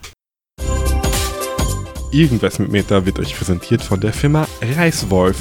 Irgendwas 2.12 2.59
mit 2.59 2.70
Meta 2.70 3.07
wird 3.07 3.18
euch 3.18 3.35
präsentiert 3.35 3.83
von 3.83 3.98
der 3.98 4.12
Firma 4.12 4.46
Reiswolf. 4.77 5.38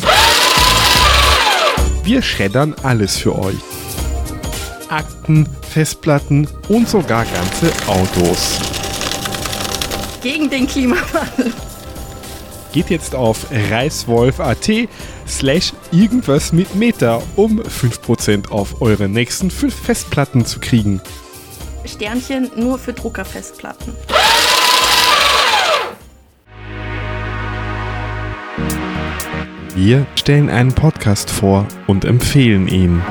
Wir 2.05 2.21
schreddern 2.21 2.73
alles 2.81 3.17
für 3.17 3.37
euch. 3.37 3.57
Akten, 4.87 5.49
Festplatten 5.69 6.47
und 6.69 6.87
sogar 6.87 7.25
ganze 7.25 7.71
Autos. 7.87 8.57
Gegen 10.23 10.49
den 10.49 10.65
Klimawandel. 10.65 11.51
Geht 12.71 12.89
jetzt 12.89 13.15
auf 13.15 13.47
reiswolf.at 13.69 14.69
slash 15.27 15.73
irgendwas 15.91 16.53
mit 16.53 16.73
Meta, 16.75 17.21
um 17.35 17.61
5% 17.61 18.49
auf 18.49 18.81
eure 18.81 19.09
nächsten 19.09 19.51
5 19.51 19.75
Festplatten 19.75 20.45
zu 20.45 20.61
kriegen. 20.61 21.01
Sternchen 21.83 22.49
nur 22.55 22.79
für 22.79 22.93
Druckerfestplatten. 22.93 23.93
Wir 29.73 30.05
stellen 30.15 30.49
einen 30.49 30.73
Podcast 30.73 31.29
vor 31.29 31.65
und 31.87 32.03
empfehlen 32.03 32.67
ihn. 32.67 33.01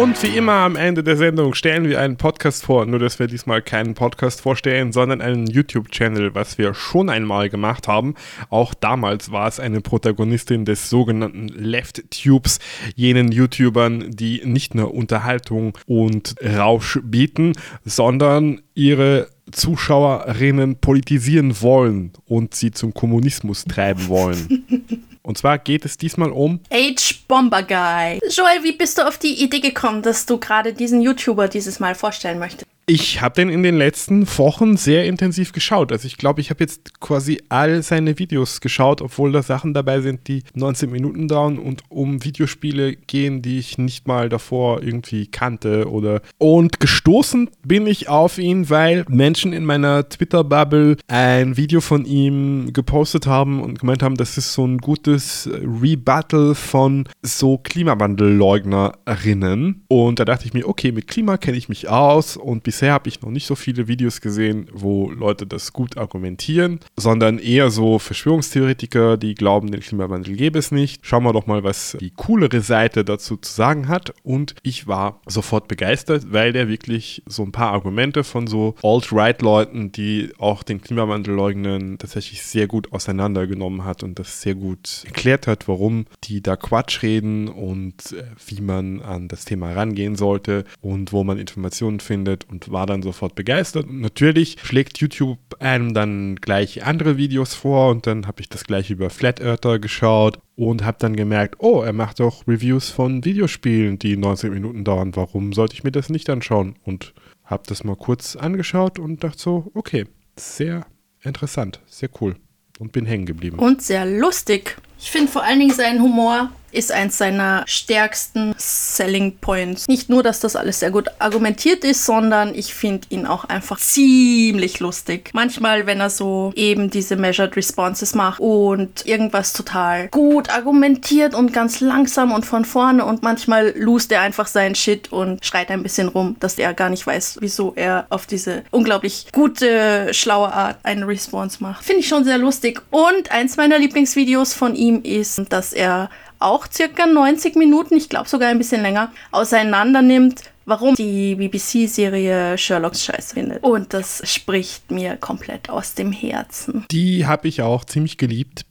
Und 0.00 0.20
wie 0.20 0.36
immer 0.36 0.52
am 0.52 0.74
Ende 0.74 1.04
der 1.04 1.16
Sendung 1.16 1.54
stellen 1.54 1.88
wir 1.88 2.00
einen 2.00 2.16
Podcast 2.16 2.64
vor, 2.64 2.86
nur 2.86 2.98
dass 2.98 3.20
wir 3.20 3.28
diesmal 3.28 3.62
keinen 3.62 3.94
Podcast 3.94 4.40
vorstellen, 4.40 4.90
sondern 4.92 5.20
einen 5.20 5.46
YouTube-Channel, 5.46 6.34
was 6.34 6.58
wir 6.58 6.74
schon 6.74 7.08
einmal 7.08 7.48
gemacht 7.48 7.86
haben. 7.86 8.14
Auch 8.50 8.74
damals 8.74 9.30
war 9.30 9.46
es 9.46 9.60
eine 9.60 9.80
Protagonistin 9.80 10.64
des 10.64 10.90
sogenannten 10.90 11.46
Left 11.46 12.02
Tubes, 12.10 12.58
jenen 12.96 13.30
YouTubern, 13.30 14.10
die 14.10 14.42
nicht 14.44 14.74
nur 14.74 14.92
Unterhaltung 14.92 15.78
und 15.86 16.34
Rausch 16.42 16.98
bieten, 17.04 17.52
sondern 17.84 18.60
ihre 18.74 19.28
Zuschauerinnen 19.52 20.76
politisieren 20.76 21.60
wollen 21.60 22.12
und 22.26 22.54
sie 22.54 22.70
zum 22.70 22.92
Kommunismus 22.92 23.64
treiben 23.64 24.08
wollen. 24.08 25.04
Und 25.26 25.36
zwar 25.36 25.58
geht 25.58 25.84
es 25.84 25.98
diesmal 25.98 26.30
um 26.30 26.60
H-Bomber 26.72 27.64
Guy. 27.64 28.20
Joel, 28.30 28.62
wie 28.62 28.76
bist 28.76 28.96
du 28.96 29.02
auf 29.02 29.18
die 29.18 29.42
Idee 29.42 29.58
gekommen, 29.58 30.02
dass 30.02 30.24
du 30.24 30.38
gerade 30.38 30.72
diesen 30.72 31.02
YouTuber 31.02 31.48
dieses 31.48 31.80
Mal 31.80 31.96
vorstellen 31.96 32.38
möchtest? 32.38 32.64
Ich 32.88 33.20
habe 33.20 33.34
den 33.34 33.48
in 33.48 33.64
den 33.64 33.76
letzten 33.76 34.28
Wochen 34.38 34.76
sehr 34.76 35.06
intensiv 35.06 35.50
geschaut. 35.50 35.90
Also 35.90 36.06
ich 36.06 36.18
glaube, 36.18 36.40
ich 36.40 36.50
habe 36.50 36.62
jetzt 36.62 37.00
quasi 37.00 37.42
all 37.48 37.82
seine 37.82 38.20
Videos 38.20 38.60
geschaut, 38.60 39.02
obwohl 39.02 39.32
da 39.32 39.42
Sachen 39.42 39.74
dabei 39.74 40.02
sind, 40.02 40.28
die 40.28 40.44
19 40.54 40.92
Minuten 40.92 41.26
dauern 41.26 41.58
und 41.58 41.82
um 41.88 42.22
Videospiele 42.22 42.94
gehen, 42.94 43.42
die 43.42 43.58
ich 43.58 43.76
nicht 43.76 44.06
mal 44.06 44.28
davor 44.28 44.84
irgendwie 44.84 45.26
kannte 45.26 45.90
oder 45.90 46.22
und 46.38 46.78
gestoßen 46.78 47.50
bin 47.66 47.88
ich 47.88 48.08
auf 48.08 48.38
ihn, 48.38 48.70
weil 48.70 49.04
Menschen 49.08 49.52
in 49.52 49.64
meiner 49.64 50.08
Twitter-Bubble 50.08 50.96
ein 51.08 51.56
Video 51.56 51.80
von 51.80 52.04
ihm 52.04 52.72
gepostet 52.72 53.26
haben 53.26 53.64
und 53.64 53.80
gemeint 53.80 54.04
haben, 54.04 54.14
das 54.14 54.38
ist 54.38 54.52
so 54.52 54.64
ein 54.64 54.78
gutes 54.78 55.50
Rebuttal 55.52 56.54
von 56.54 57.08
so 57.20 57.58
Klimawandelleugnerinnen. 57.58 59.82
Und 59.88 60.20
da 60.20 60.24
dachte 60.24 60.46
ich 60.46 60.54
mir, 60.54 60.68
okay, 60.68 60.92
mit 60.92 61.08
Klima 61.08 61.36
kenne 61.36 61.56
ich 61.56 61.68
mich 61.68 61.88
aus 61.88 62.36
und 62.36 62.62
bis 62.62 62.75
bisher 62.76 62.92
habe 62.92 63.08
ich 63.08 63.22
noch 63.22 63.30
nicht 63.30 63.46
so 63.46 63.54
viele 63.54 63.88
Videos 63.88 64.20
gesehen, 64.20 64.68
wo 64.70 65.10
Leute 65.10 65.46
das 65.46 65.72
gut 65.72 65.96
argumentieren, 65.96 66.80
sondern 66.94 67.38
eher 67.38 67.70
so 67.70 67.98
Verschwörungstheoretiker, 67.98 69.16
die 69.16 69.34
glauben, 69.34 69.70
den 69.70 69.80
Klimawandel 69.80 70.36
gäbe 70.36 70.58
es 70.58 70.72
nicht. 70.72 71.06
Schauen 71.06 71.24
wir 71.24 71.32
doch 71.32 71.46
mal, 71.46 71.64
was 71.64 71.96
die 71.98 72.10
coolere 72.10 72.60
Seite 72.60 73.02
dazu 73.02 73.38
zu 73.38 73.50
sagen 73.50 73.88
hat. 73.88 74.12
Und 74.24 74.56
ich 74.62 74.86
war 74.86 75.22
sofort 75.24 75.68
begeistert, 75.68 76.34
weil 76.34 76.52
der 76.52 76.68
wirklich 76.68 77.22
so 77.24 77.44
ein 77.44 77.52
paar 77.52 77.72
Argumente 77.72 78.24
von 78.24 78.46
so 78.46 78.74
Alt-Right-Leuten, 78.82 79.90
die 79.92 80.32
auch 80.36 80.62
den 80.62 80.82
Klimawandel 80.82 81.34
leugnen, 81.34 81.96
tatsächlich 81.96 82.42
sehr 82.42 82.66
gut 82.66 82.92
auseinandergenommen 82.92 83.86
hat 83.86 84.02
und 84.02 84.18
das 84.18 84.42
sehr 84.42 84.54
gut 84.54 85.02
erklärt 85.06 85.46
hat, 85.46 85.66
warum 85.66 86.04
die 86.24 86.42
da 86.42 86.56
Quatsch 86.56 87.02
reden 87.02 87.48
und 87.48 88.12
äh, 88.12 88.24
wie 88.46 88.60
man 88.60 89.00
an 89.00 89.28
das 89.28 89.46
Thema 89.46 89.72
rangehen 89.72 90.14
sollte 90.14 90.64
und 90.82 91.14
wo 91.14 91.24
man 91.24 91.38
Informationen 91.38 92.00
findet 92.00 92.44
und 92.44 92.65
war 92.70 92.86
dann 92.86 93.02
sofort 93.02 93.34
begeistert. 93.34 93.86
Und 93.86 94.00
natürlich 94.00 94.56
schlägt 94.62 94.98
YouTube 94.98 95.38
einem 95.58 95.94
dann 95.94 96.36
gleich 96.36 96.84
andere 96.84 97.16
Videos 97.16 97.54
vor 97.54 97.90
und 97.90 98.06
dann 98.06 98.26
habe 98.26 98.40
ich 98.40 98.48
das 98.48 98.64
gleich 98.64 98.90
über 98.90 99.10
Flat 99.10 99.40
Earther 99.40 99.78
geschaut 99.78 100.38
und 100.54 100.84
habe 100.84 100.98
dann 101.00 101.16
gemerkt, 101.16 101.56
oh, 101.58 101.82
er 101.82 101.92
macht 101.92 102.20
doch 102.20 102.46
Reviews 102.46 102.90
von 102.90 103.24
Videospielen, 103.24 103.98
die 103.98 104.16
19 104.16 104.52
Minuten 104.52 104.84
dauern. 104.84 105.14
Warum 105.16 105.52
sollte 105.52 105.74
ich 105.74 105.84
mir 105.84 105.92
das 105.92 106.08
nicht 106.08 106.28
anschauen? 106.30 106.76
Und 106.84 107.14
habe 107.44 107.62
das 107.66 107.84
mal 107.84 107.96
kurz 107.96 108.36
angeschaut 108.36 108.98
und 108.98 109.22
dachte 109.22 109.38
so, 109.38 109.70
okay, 109.74 110.06
sehr 110.36 110.86
interessant, 111.22 111.80
sehr 111.86 112.10
cool 112.20 112.36
und 112.78 112.92
bin 112.92 113.06
hängen 113.06 113.26
geblieben. 113.26 113.58
Und 113.58 113.82
sehr 113.82 114.04
lustig. 114.04 114.76
Ich 114.98 115.10
finde 115.10 115.30
vor 115.30 115.42
allen 115.42 115.58
Dingen 115.58 115.74
seinen 115.74 116.02
Humor 116.02 116.50
ist 116.76 116.92
eins 116.92 117.16
seiner 117.16 117.64
stärksten 117.66 118.54
Selling 118.58 119.38
Points. 119.38 119.88
Nicht 119.88 120.10
nur, 120.10 120.22
dass 120.22 120.40
das 120.40 120.56
alles 120.56 120.80
sehr 120.80 120.90
gut 120.90 121.08
argumentiert 121.18 121.84
ist, 121.84 122.04
sondern 122.04 122.54
ich 122.54 122.74
finde 122.74 123.06
ihn 123.10 123.26
auch 123.26 123.44
einfach 123.44 123.78
ziemlich 123.78 124.80
lustig. 124.80 125.30
Manchmal, 125.32 125.86
wenn 125.86 126.00
er 126.00 126.10
so 126.10 126.52
eben 126.54 126.90
diese 126.90 127.16
Measured 127.16 127.56
Responses 127.56 128.14
macht 128.14 128.40
und 128.40 129.06
irgendwas 129.06 129.52
total 129.54 130.08
gut 130.08 130.50
argumentiert 130.50 131.34
und 131.34 131.52
ganz 131.52 131.80
langsam 131.80 132.32
und 132.32 132.44
von 132.44 132.64
vorne 132.64 133.04
und 133.04 133.22
manchmal 133.22 133.72
lust 133.76 134.12
er 134.12 134.20
einfach 134.20 134.46
seinen 134.46 134.74
Shit 134.74 135.12
und 135.12 135.44
schreit 135.44 135.70
ein 135.70 135.82
bisschen 135.82 136.08
rum, 136.08 136.36
dass 136.40 136.58
er 136.58 136.74
gar 136.74 136.90
nicht 136.90 137.06
weiß, 137.06 137.38
wieso 137.40 137.72
er 137.74 138.06
auf 138.10 138.26
diese 138.26 138.64
unglaublich 138.70 139.26
gute, 139.32 140.12
schlaue 140.12 140.52
Art 140.52 140.78
eine 140.82 141.08
Response 141.08 141.58
macht. 141.60 141.84
Finde 141.84 142.00
ich 142.00 142.08
schon 142.08 142.24
sehr 142.24 142.38
lustig. 142.38 142.82
Und 142.90 143.30
eins 143.30 143.56
meiner 143.56 143.78
Lieblingsvideos 143.78 144.52
von 144.52 144.74
ihm 144.74 144.85
ist, 144.94 145.40
dass 145.52 145.72
er 145.72 146.10
auch 146.38 146.66
circa 146.70 147.06
90 147.06 147.56
Minuten, 147.56 147.96
ich 147.96 148.08
glaube 148.08 148.28
sogar 148.28 148.48
ein 148.48 148.58
bisschen 148.58 148.82
länger, 148.82 149.12
auseinander 149.30 150.02
nimmt, 150.02 150.42
warum 150.66 150.94
die 150.94 151.34
BBC-Serie 151.36 152.58
Sherlocks 152.58 153.04
scheiße 153.04 153.34
findet. 153.34 153.62
Und 153.62 153.94
das 153.94 154.22
spricht 154.24 154.90
mir 154.90 155.16
komplett 155.16 155.70
aus 155.70 155.94
dem 155.94 156.12
Herzen. 156.12 156.84
Die 156.90 157.26
habe 157.26 157.48
ich 157.48 157.62
auch 157.62 157.84
ziemlich 157.84 158.18
geliebt. 158.18 158.66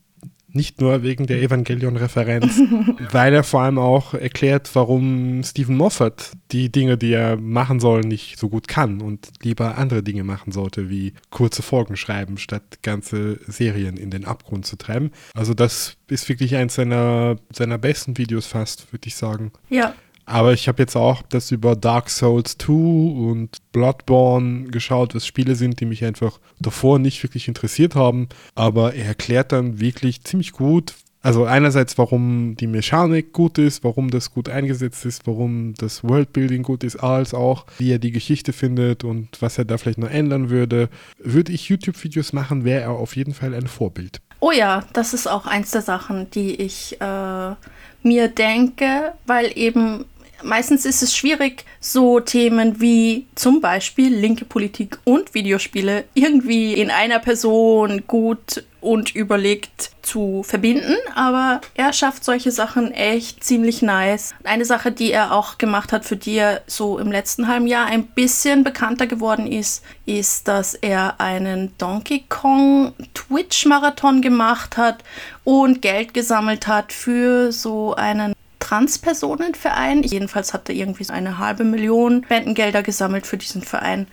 Nicht 0.55 0.79
nur 0.79 1.03
wegen 1.03 1.27
der 1.27 1.41
Evangelion-Referenz, 1.41 2.61
weil 3.11 3.33
er 3.33 3.43
vor 3.43 3.61
allem 3.61 3.77
auch 3.77 4.13
erklärt, 4.13 4.69
warum 4.73 5.43
Stephen 5.43 5.75
Moffat 5.75 6.31
die 6.53 6.71
Dinge, 6.71 6.97
die 6.97 7.11
er 7.11 7.35
machen 7.35 7.81
soll, 7.81 8.01
nicht 8.01 8.39
so 8.39 8.47
gut 8.47 8.69
kann 8.69 9.01
und 9.01 9.29
lieber 9.43 9.77
andere 9.77 10.01
Dinge 10.01 10.23
machen 10.23 10.53
sollte, 10.53 10.89
wie 10.89 11.13
kurze 11.29 11.61
Folgen 11.61 11.97
schreiben, 11.97 12.37
statt 12.37 12.79
ganze 12.83 13.39
Serien 13.47 13.97
in 13.97 14.11
den 14.11 14.23
Abgrund 14.23 14.65
zu 14.65 14.77
treiben. 14.77 15.11
Also 15.33 15.53
das 15.53 15.97
ist 16.07 16.29
wirklich 16.29 16.55
eins 16.55 16.75
seiner, 16.75 17.35
seiner 17.51 17.77
besten 17.77 18.17
Videos 18.17 18.45
fast, 18.45 18.93
würde 18.93 19.07
ich 19.07 19.15
sagen. 19.15 19.51
Ja. 19.69 19.93
Aber 20.25 20.53
ich 20.53 20.67
habe 20.67 20.81
jetzt 20.81 20.95
auch 20.95 21.21
das 21.23 21.51
über 21.51 21.75
Dark 21.75 22.09
Souls 22.09 22.57
2 22.57 22.73
und 22.73 23.57
Bloodborne 23.71 24.65
geschaut, 24.65 25.13
was 25.13 25.27
Spiele 25.27 25.55
sind, 25.55 25.79
die 25.79 25.85
mich 25.85 26.03
einfach 26.03 26.39
davor 26.59 26.99
nicht 26.99 27.21
wirklich 27.23 27.47
interessiert 27.47 27.95
haben. 27.95 28.29
Aber 28.55 28.95
er 28.95 29.05
erklärt 29.05 29.51
dann 29.51 29.79
wirklich 29.79 30.23
ziemlich 30.23 30.51
gut, 30.51 30.95
also 31.25 31.45
einerseits, 31.45 31.97
warum 31.97 32.55
die 32.55 32.67
Mechanik 32.67 33.33
gut 33.33 33.57
ist, 33.57 33.83
warum 33.83 34.11
das 34.11 34.31
gut 34.31 34.47
eingesetzt 34.47 35.05
ist, 35.05 35.25
warum 35.25 35.73
das 35.73 36.03
Worldbuilding 36.03 36.61
gut 36.61 36.83
ist, 36.83 36.97
als 36.97 37.33
auch, 37.33 37.65
wie 37.79 37.91
er 37.91 37.97
die 37.97 38.11
Geschichte 38.11 38.53
findet 38.53 39.03
und 39.03 39.41
was 39.41 39.57
er 39.57 39.65
da 39.65 39.79
vielleicht 39.79 39.97
noch 39.97 40.11
ändern 40.11 40.51
würde. 40.51 40.87
Würde 41.17 41.51
ich 41.51 41.67
YouTube-Videos 41.67 42.31
machen, 42.31 42.63
wäre 42.63 42.81
er 42.81 42.91
auf 42.91 43.15
jeden 43.15 43.33
Fall 43.33 43.55
ein 43.55 43.65
Vorbild. 43.65 44.21
Oh 44.39 44.51
ja, 44.51 44.83
das 44.93 45.15
ist 45.15 45.25
auch 45.25 45.47
eins 45.47 45.71
der 45.71 45.81
Sachen, 45.81 46.29
die 46.29 46.53
ich 46.61 47.01
äh, 47.01 47.55
mir 48.03 48.27
denke, 48.27 49.13
weil 49.25 49.51
eben 49.57 50.05
meistens 50.45 50.85
ist 50.85 51.03
es 51.03 51.15
schwierig, 51.15 51.65
so 51.79 52.19
Themen 52.19 52.79
wie 52.79 53.25
zum 53.35 53.61
Beispiel 53.61 54.15
linke 54.15 54.45
Politik 54.45 54.99
und 55.03 55.33
Videospiele 55.33 56.05
irgendwie 56.13 56.73
in 56.73 56.91
einer 56.91 57.19
Person 57.19 58.03
gut 58.07 58.63
und 58.85 59.15
überlegt 59.15 59.91
zu 60.03 60.43
verbinden, 60.43 60.95
aber 61.15 61.59
er 61.73 61.91
schafft 61.91 62.23
solche 62.23 62.51
Sachen 62.51 62.91
echt 62.91 63.43
ziemlich 63.43 63.81
nice. 63.81 64.35
Eine 64.43 64.63
Sache, 64.63 64.91
die 64.91 65.11
er 65.11 65.33
auch 65.33 65.57
gemacht 65.57 65.91
hat, 65.91 66.05
für 66.05 66.15
die 66.15 66.35
er 66.35 66.61
so 66.67 66.99
im 66.99 67.11
letzten 67.11 67.47
halben 67.47 67.65
Jahr 67.65 67.87
ein 67.87 68.05
bisschen 68.05 68.63
bekannter 68.63 69.07
geworden 69.07 69.47
ist, 69.47 69.83
ist, 70.05 70.47
dass 70.47 70.75
er 70.75 71.19
einen 71.19 71.75
Donkey 71.79 72.25
Kong 72.29 72.93
Twitch-Marathon 73.15 74.21
gemacht 74.21 74.77
hat 74.77 75.03
und 75.43 75.81
Geld 75.81 76.13
gesammelt 76.13 76.67
hat 76.67 76.93
für 76.93 77.51
so 77.51 77.95
einen 77.95 78.34
Transpersonenverein. 78.65 80.01
Jedenfalls 80.01 80.51
hat 80.53 80.69
er 80.69 80.75
irgendwie 80.75 81.07
eine 81.09 81.37
halbe 81.37 81.63
Million 81.63 82.23
Spendengelder 82.25 82.81
gesammelt 82.81 83.27
für 83.27 83.37
diesen 83.37 83.61
Verein, 83.61 84.07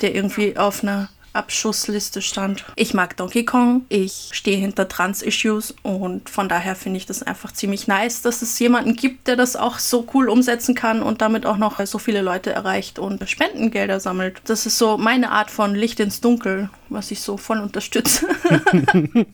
der 0.00 0.14
irgendwie 0.14 0.56
auf 0.56 0.84
einer 0.84 1.08
Abschussliste 1.36 2.22
stand. 2.22 2.64
Ich 2.76 2.94
mag 2.94 3.16
Donkey 3.16 3.44
Kong, 3.44 3.84
ich 3.88 4.30
stehe 4.32 4.56
hinter 4.56 4.88
Trans-Issues 4.88 5.74
und 5.82 6.28
von 6.28 6.48
daher 6.48 6.74
finde 6.74 6.98
ich 6.98 7.06
das 7.06 7.22
einfach 7.22 7.52
ziemlich 7.52 7.86
nice, 7.86 8.22
dass 8.22 8.42
es 8.42 8.58
jemanden 8.58 8.96
gibt, 8.96 9.28
der 9.28 9.36
das 9.36 9.56
auch 9.56 9.78
so 9.78 10.06
cool 10.14 10.28
umsetzen 10.28 10.74
kann 10.74 11.02
und 11.02 11.20
damit 11.20 11.46
auch 11.46 11.56
noch 11.56 11.84
so 11.86 11.98
viele 11.98 12.22
Leute 12.22 12.52
erreicht 12.52 12.98
und 12.98 13.28
Spendengelder 13.28 14.00
sammelt. 14.00 14.40
Das 14.46 14.66
ist 14.66 14.78
so 14.78 14.98
meine 14.98 15.30
Art 15.30 15.50
von 15.50 15.74
Licht 15.74 16.00
ins 16.00 16.20
Dunkel, 16.20 16.70
was 16.88 17.10
ich 17.10 17.20
so 17.20 17.36
voll 17.36 17.60
unterstütze. 17.60 18.26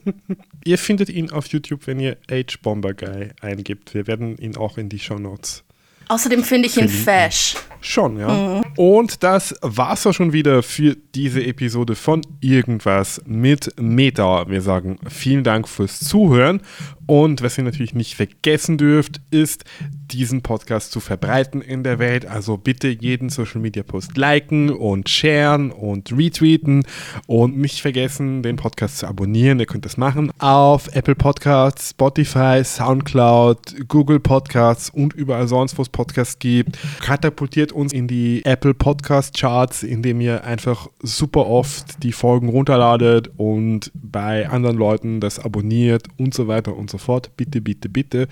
ihr 0.65 0.77
findet 0.77 1.09
ihn 1.09 1.31
auf 1.31 1.47
YouTube, 1.47 1.87
wenn 1.87 1.99
ihr 1.99 2.17
Age 2.29 2.59
Bomber 2.61 2.93
Guy 2.93 3.29
eingibt. 3.41 3.93
Wir 3.93 4.07
werden 4.07 4.37
ihn 4.37 4.57
auch 4.57 4.77
in 4.77 4.89
die 4.89 4.99
Show 4.99 5.19
Notes 5.19 5.63
Außerdem 6.07 6.43
finde 6.43 6.67
ich 6.67 6.77
ihn 6.77 6.89
fesch. 6.89 7.55
Schon, 7.83 8.17
ja. 8.17 8.29
Mhm. 8.29 8.63
Und 8.77 9.23
das 9.23 9.53
war's 9.61 10.07
auch 10.07 10.13
schon 10.13 10.31
wieder 10.31 10.63
für 10.63 10.95
diese 11.15 11.43
Episode 11.45 11.95
von 11.95 12.21
Irgendwas 12.39 13.21
mit 13.25 13.71
Meta. 13.79 14.49
Wir 14.49 14.61
sagen 14.61 14.97
vielen 15.09 15.43
Dank 15.43 15.67
fürs 15.67 15.99
Zuhören. 15.99 16.61
Und 17.05 17.41
was 17.41 17.57
ihr 17.57 17.65
natürlich 17.65 17.93
nicht 17.93 18.15
vergessen 18.15 18.77
dürft, 18.77 19.19
ist, 19.29 19.65
diesen 20.07 20.41
Podcast 20.41 20.91
zu 20.91 20.99
verbreiten 20.99 21.61
in 21.61 21.83
der 21.83 21.99
Welt. 21.99 22.25
Also 22.25 22.57
bitte 22.57 22.87
jeden 22.87 23.29
Social 23.29 23.59
Media 23.59 23.83
Post 23.83 24.15
liken 24.15 24.69
und 24.69 25.09
sharen 25.09 25.71
und 25.71 26.11
retweeten 26.15 26.85
und 27.27 27.57
nicht 27.57 27.81
vergessen, 27.81 28.41
den 28.41 28.55
Podcast 28.55 28.99
zu 28.99 29.07
abonnieren. 29.07 29.59
Ihr 29.59 29.65
könnt 29.65 29.85
das 29.85 29.97
machen 29.97 30.31
auf 30.39 30.87
Apple 30.95 31.15
Podcasts, 31.15 31.89
Spotify, 31.89 32.61
Soundcloud, 32.63 33.87
Google 33.89 34.19
Podcasts 34.21 34.89
und 34.89 35.13
überall 35.13 35.47
sonst, 35.49 35.77
wo 35.77 35.81
es 35.81 35.89
Podcasts 35.89 36.39
gibt. 36.39 36.77
Katapultiert 37.01 37.72
uns 37.73 37.93
in 37.93 38.07
die 38.07 38.43
Apple 38.45 38.73
Podcast 38.73 39.37
Charts, 39.37 39.83
indem 39.83 40.21
ihr 40.21 40.43
einfach 40.43 40.87
super 41.01 41.47
oft 41.47 42.03
die 42.03 42.11
Folgen 42.11 42.49
runterladet 42.49 43.31
und 43.37 43.91
bei 43.93 44.47
anderen 44.49 44.77
Leuten 44.77 45.19
das 45.19 45.39
abonniert 45.39 46.07
und 46.17 46.33
so 46.33 46.47
weiter 46.47 46.75
und 46.75 46.89
so 46.89 46.97
fort. 46.97 47.31
Bitte, 47.37 47.61
bitte, 47.61 47.89
bitte. 47.89 48.27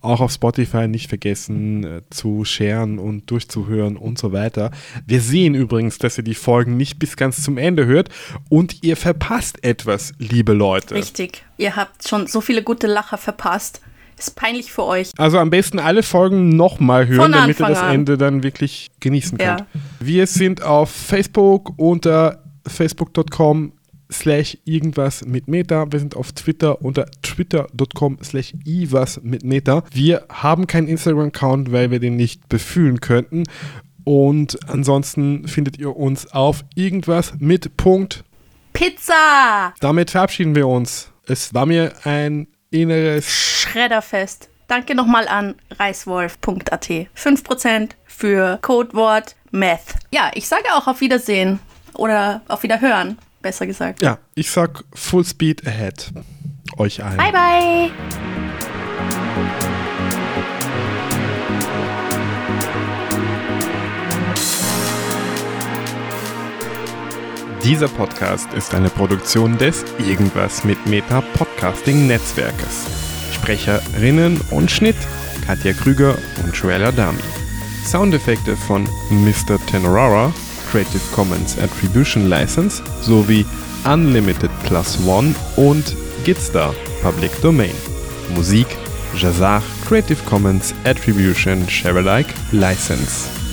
Auch 0.00 0.20
auf 0.20 0.32
Spotify 0.32 0.88
nicht 0.88 1.08
vergessen 1.08 1.84
äh, 1.84 2.02
zu 2.10 2.44
sharen 2.44 2.98
und 2.98 3.30
durchzuhören 3.30 3.96
und 3.96 4.18
so 4.18 4.32
weiter. 4.32 4.70
Wir 5.06 5.20
sehen 5.20 5.54
übrigens, 5.54 5.98
dass 5.98 6.18
ihr 6.18 6.24
die 6.24 6.34
Folgen 6.34 6.76
nicht 6.76 6.98
bis 6.98 7.16
ganz 7.16 7.42
zum 7.42 7.58
Ende 7.58 7.86
hört 7.86 8.08
und 8.48 8.82
ihr 8.82 8.96
verpasst 8.96 9.62
etwas, 9.64 10.12
liebe 10.18 10.52
Leute. 10.52 10.94
Richtig. 10.94 11.44
Ihr 11.56 11.76
habt 11.76 12.06
schon 12.08 12.26
so 12.26 12.40
viele 12.40 12.62
gute 12.62 12.86
Lacher 12.86 13.18
verpasst. 13.18 13.80
Ist 14.18 14.36
peinlich 14.36 14.72
für 14.72 14.84
euch. 14.84 15.10
Also 15.16 15.38
am 15.38 15.50
besten 15.50 15.78
alle 15.78 16.02
Folgen 16.02 16.50
nochmal 16.50 17.06
hören, 17.06 17.32
damit 17.32 17.60
ihr 17.60 17.66
das 17.66 17.78
an. 17.78 17.94
Ende 17.94 18.18
dann 18.18 18.42
wirklich 18.42 18.90
genießen 19.00 19.38
könnt. 19.38 19.60
Ja. 19.60 19.66
Wir 20.00 20.26
sind 20.26 20.62
auf 20.62 20.90
Facebook 20.90 21.72
unter 21.76 22.42
facebook.com 22.66 23.72
slash 24.10 24.58
irgendwas 24.64 25.24
mit 25.24 25.48
Meta. 25.48 25.90
Wir 25.90 25.98
sind 25.98 26.16
auf 26.16 26.32
Twitter 26.32 26.82
unter 26.82 27.06
twitter.com 27.22 28.18
slash 28.22 28.54
iwas 28.64 29.20
mit 29.22 29.44
Meta. 29.44 29.82
Wir 29.92 30.24
haben 30.28 30.66
keinen 30.66 30.88
Instagram-Account, 30.88 31.72
weil 31.72 31.90
wir 31.90 31.98
den 31.98 32.16
nicht 32.16 32.48
befühlen 32.48 33.00
könnten. 33.00 33.44
Und 34.04 34.58
ansonsten 34.68 35.48
findet 35.48 35.78
ihr 35.78 35.96
uns 35.96 36.30
auf 36.32 36.64
irgendwas 36.74 37.34
mit 37.38 37.76
Punkt 37.76 38.24
Pizza. 38.74 39.72
Damit 39.80 40.10
verabschieden 40.10 40.54
wir 40.54 40.68
uns. 40.68 41.10
Es 41.26 41.54
war 41.54 41.64
mir 41.64 41.92
ein 42.04 42.48
inneres 42.82 43.30
Schredderfest. 43.30 44.48
Danke 44.66 44.94
nochmal 44.94 45.28
an 45.28 45.54
reiswolf.at. 45.78 46.88
5% 46.88 47.90
für 48.04 48.58
Codewort 48.62 49.36
Meth. 49.50 49.94
Ja, 50.10 50.30
ich 50.34 50.48
sage 50.48 50.64
auch 50.74 50.86
auf 50.86 51.00
Wiedersehen 51.00 51.60
oder 51.94 52.42
auf 52.48 52.62
Wiederhören, 52.62 53.18
besser 53.42 53.66
gesagt. 53.66 54.02
Ja, 54.02 54.18
ich 54.34 54.50
sag 54.50 54.84
Full 54.94 55.24
Speed 55.24 55.66
Ahead. 55.66 56.12
Euch 56.78 57.04
allen. 57.04 57.18
Bye, 57.18 57.32
bye. 57.32 57.90
Dieser 67.64 67.88
Podcast 67.88 68.52
ist 68.52 68.74
eine 68.74 68.90
Produktion 68.90 69.56
des 69.56 69.86
Irgendwas 69.98 70.64
mit 70.64 70.86
Meta 70.86 71.22
Podcasting 71.22 72.06
Netzwerkes. 72.06 72.84
Sprecherinnen 73.32 74.38
und 74.50 74.70
Schnitt 74.70 74.98
Katja 75.46 75.72
Krüger 75.72 76.18
und 76.44 76.54
Joella 76.54 76.92
Dami. 76.92 77.22
Soundeffekte 77.86 78.54
von 78.54 78.84
Mr. 79.08 79.58
Tenorara, 79.70 80.30
Creative 80.70 81.00
Commons 81.14 81.56
Attribution 81.58 82.28
License 82.28 82.82
sowie 83.00 83.46
Unlimited 83.90 84.50
Plus 84.66 84.98
One 85.06 85.34
und 85.56 85.96
Gitstar 86.24 86.74
Public 87.00 87.30
Domain. 87.40 87.74
Musik 88.34 88.66
Jazar 89.16 89.62
Creative 89.88 90.22
Commons 90.26 90.74
Attribution 90.84 91.66
Sharealike 91.66 92.34
License. 92.52 93.43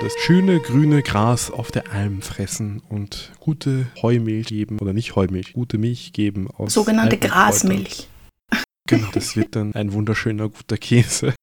Das 0.00 0.14
schöne 0.18 0.60
grüne 0.60 1.02
Gras 1.02 1.50
auf 1.50 1.70
der 1.70 1.92
Alm 1.92 2.22
fressen 2.22 2.82
und 2.88 3.32
gute 3.38 3.86
Heumilch 4.02 4.46
geben 4.46 4.78
oder 4.78 4.92
nicht 4.92 5.14
Heumilch, 5.14 5.52
gute 5.52 5.78
Milch 5.78 6.12
geben 6.12 6.48
aus 6.50 6.72
sogenannte 6.72 7.18
Grasmilch. 7.18 8.08
Genau, 8.88 9.08
das 9.12 9.36
wird 9.36 9.54
dann 9.54 9.74
ein 9.74 9.92
wunderschöner 9.92 10.48
guter 10.48 10.76
Käse. 10.76 11.34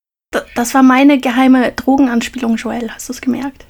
Das 0.55 0.74
war 0.74 0.84
meine 0.84 1.20
geheime 1.20 1.72
Drogenanspielung, 1.72 2.58
Joel. 2.58 2.91
Hast 2.91 3.08
du 3.08 3.14
es 3.14 3.22
gemerkt? 3.22 3.66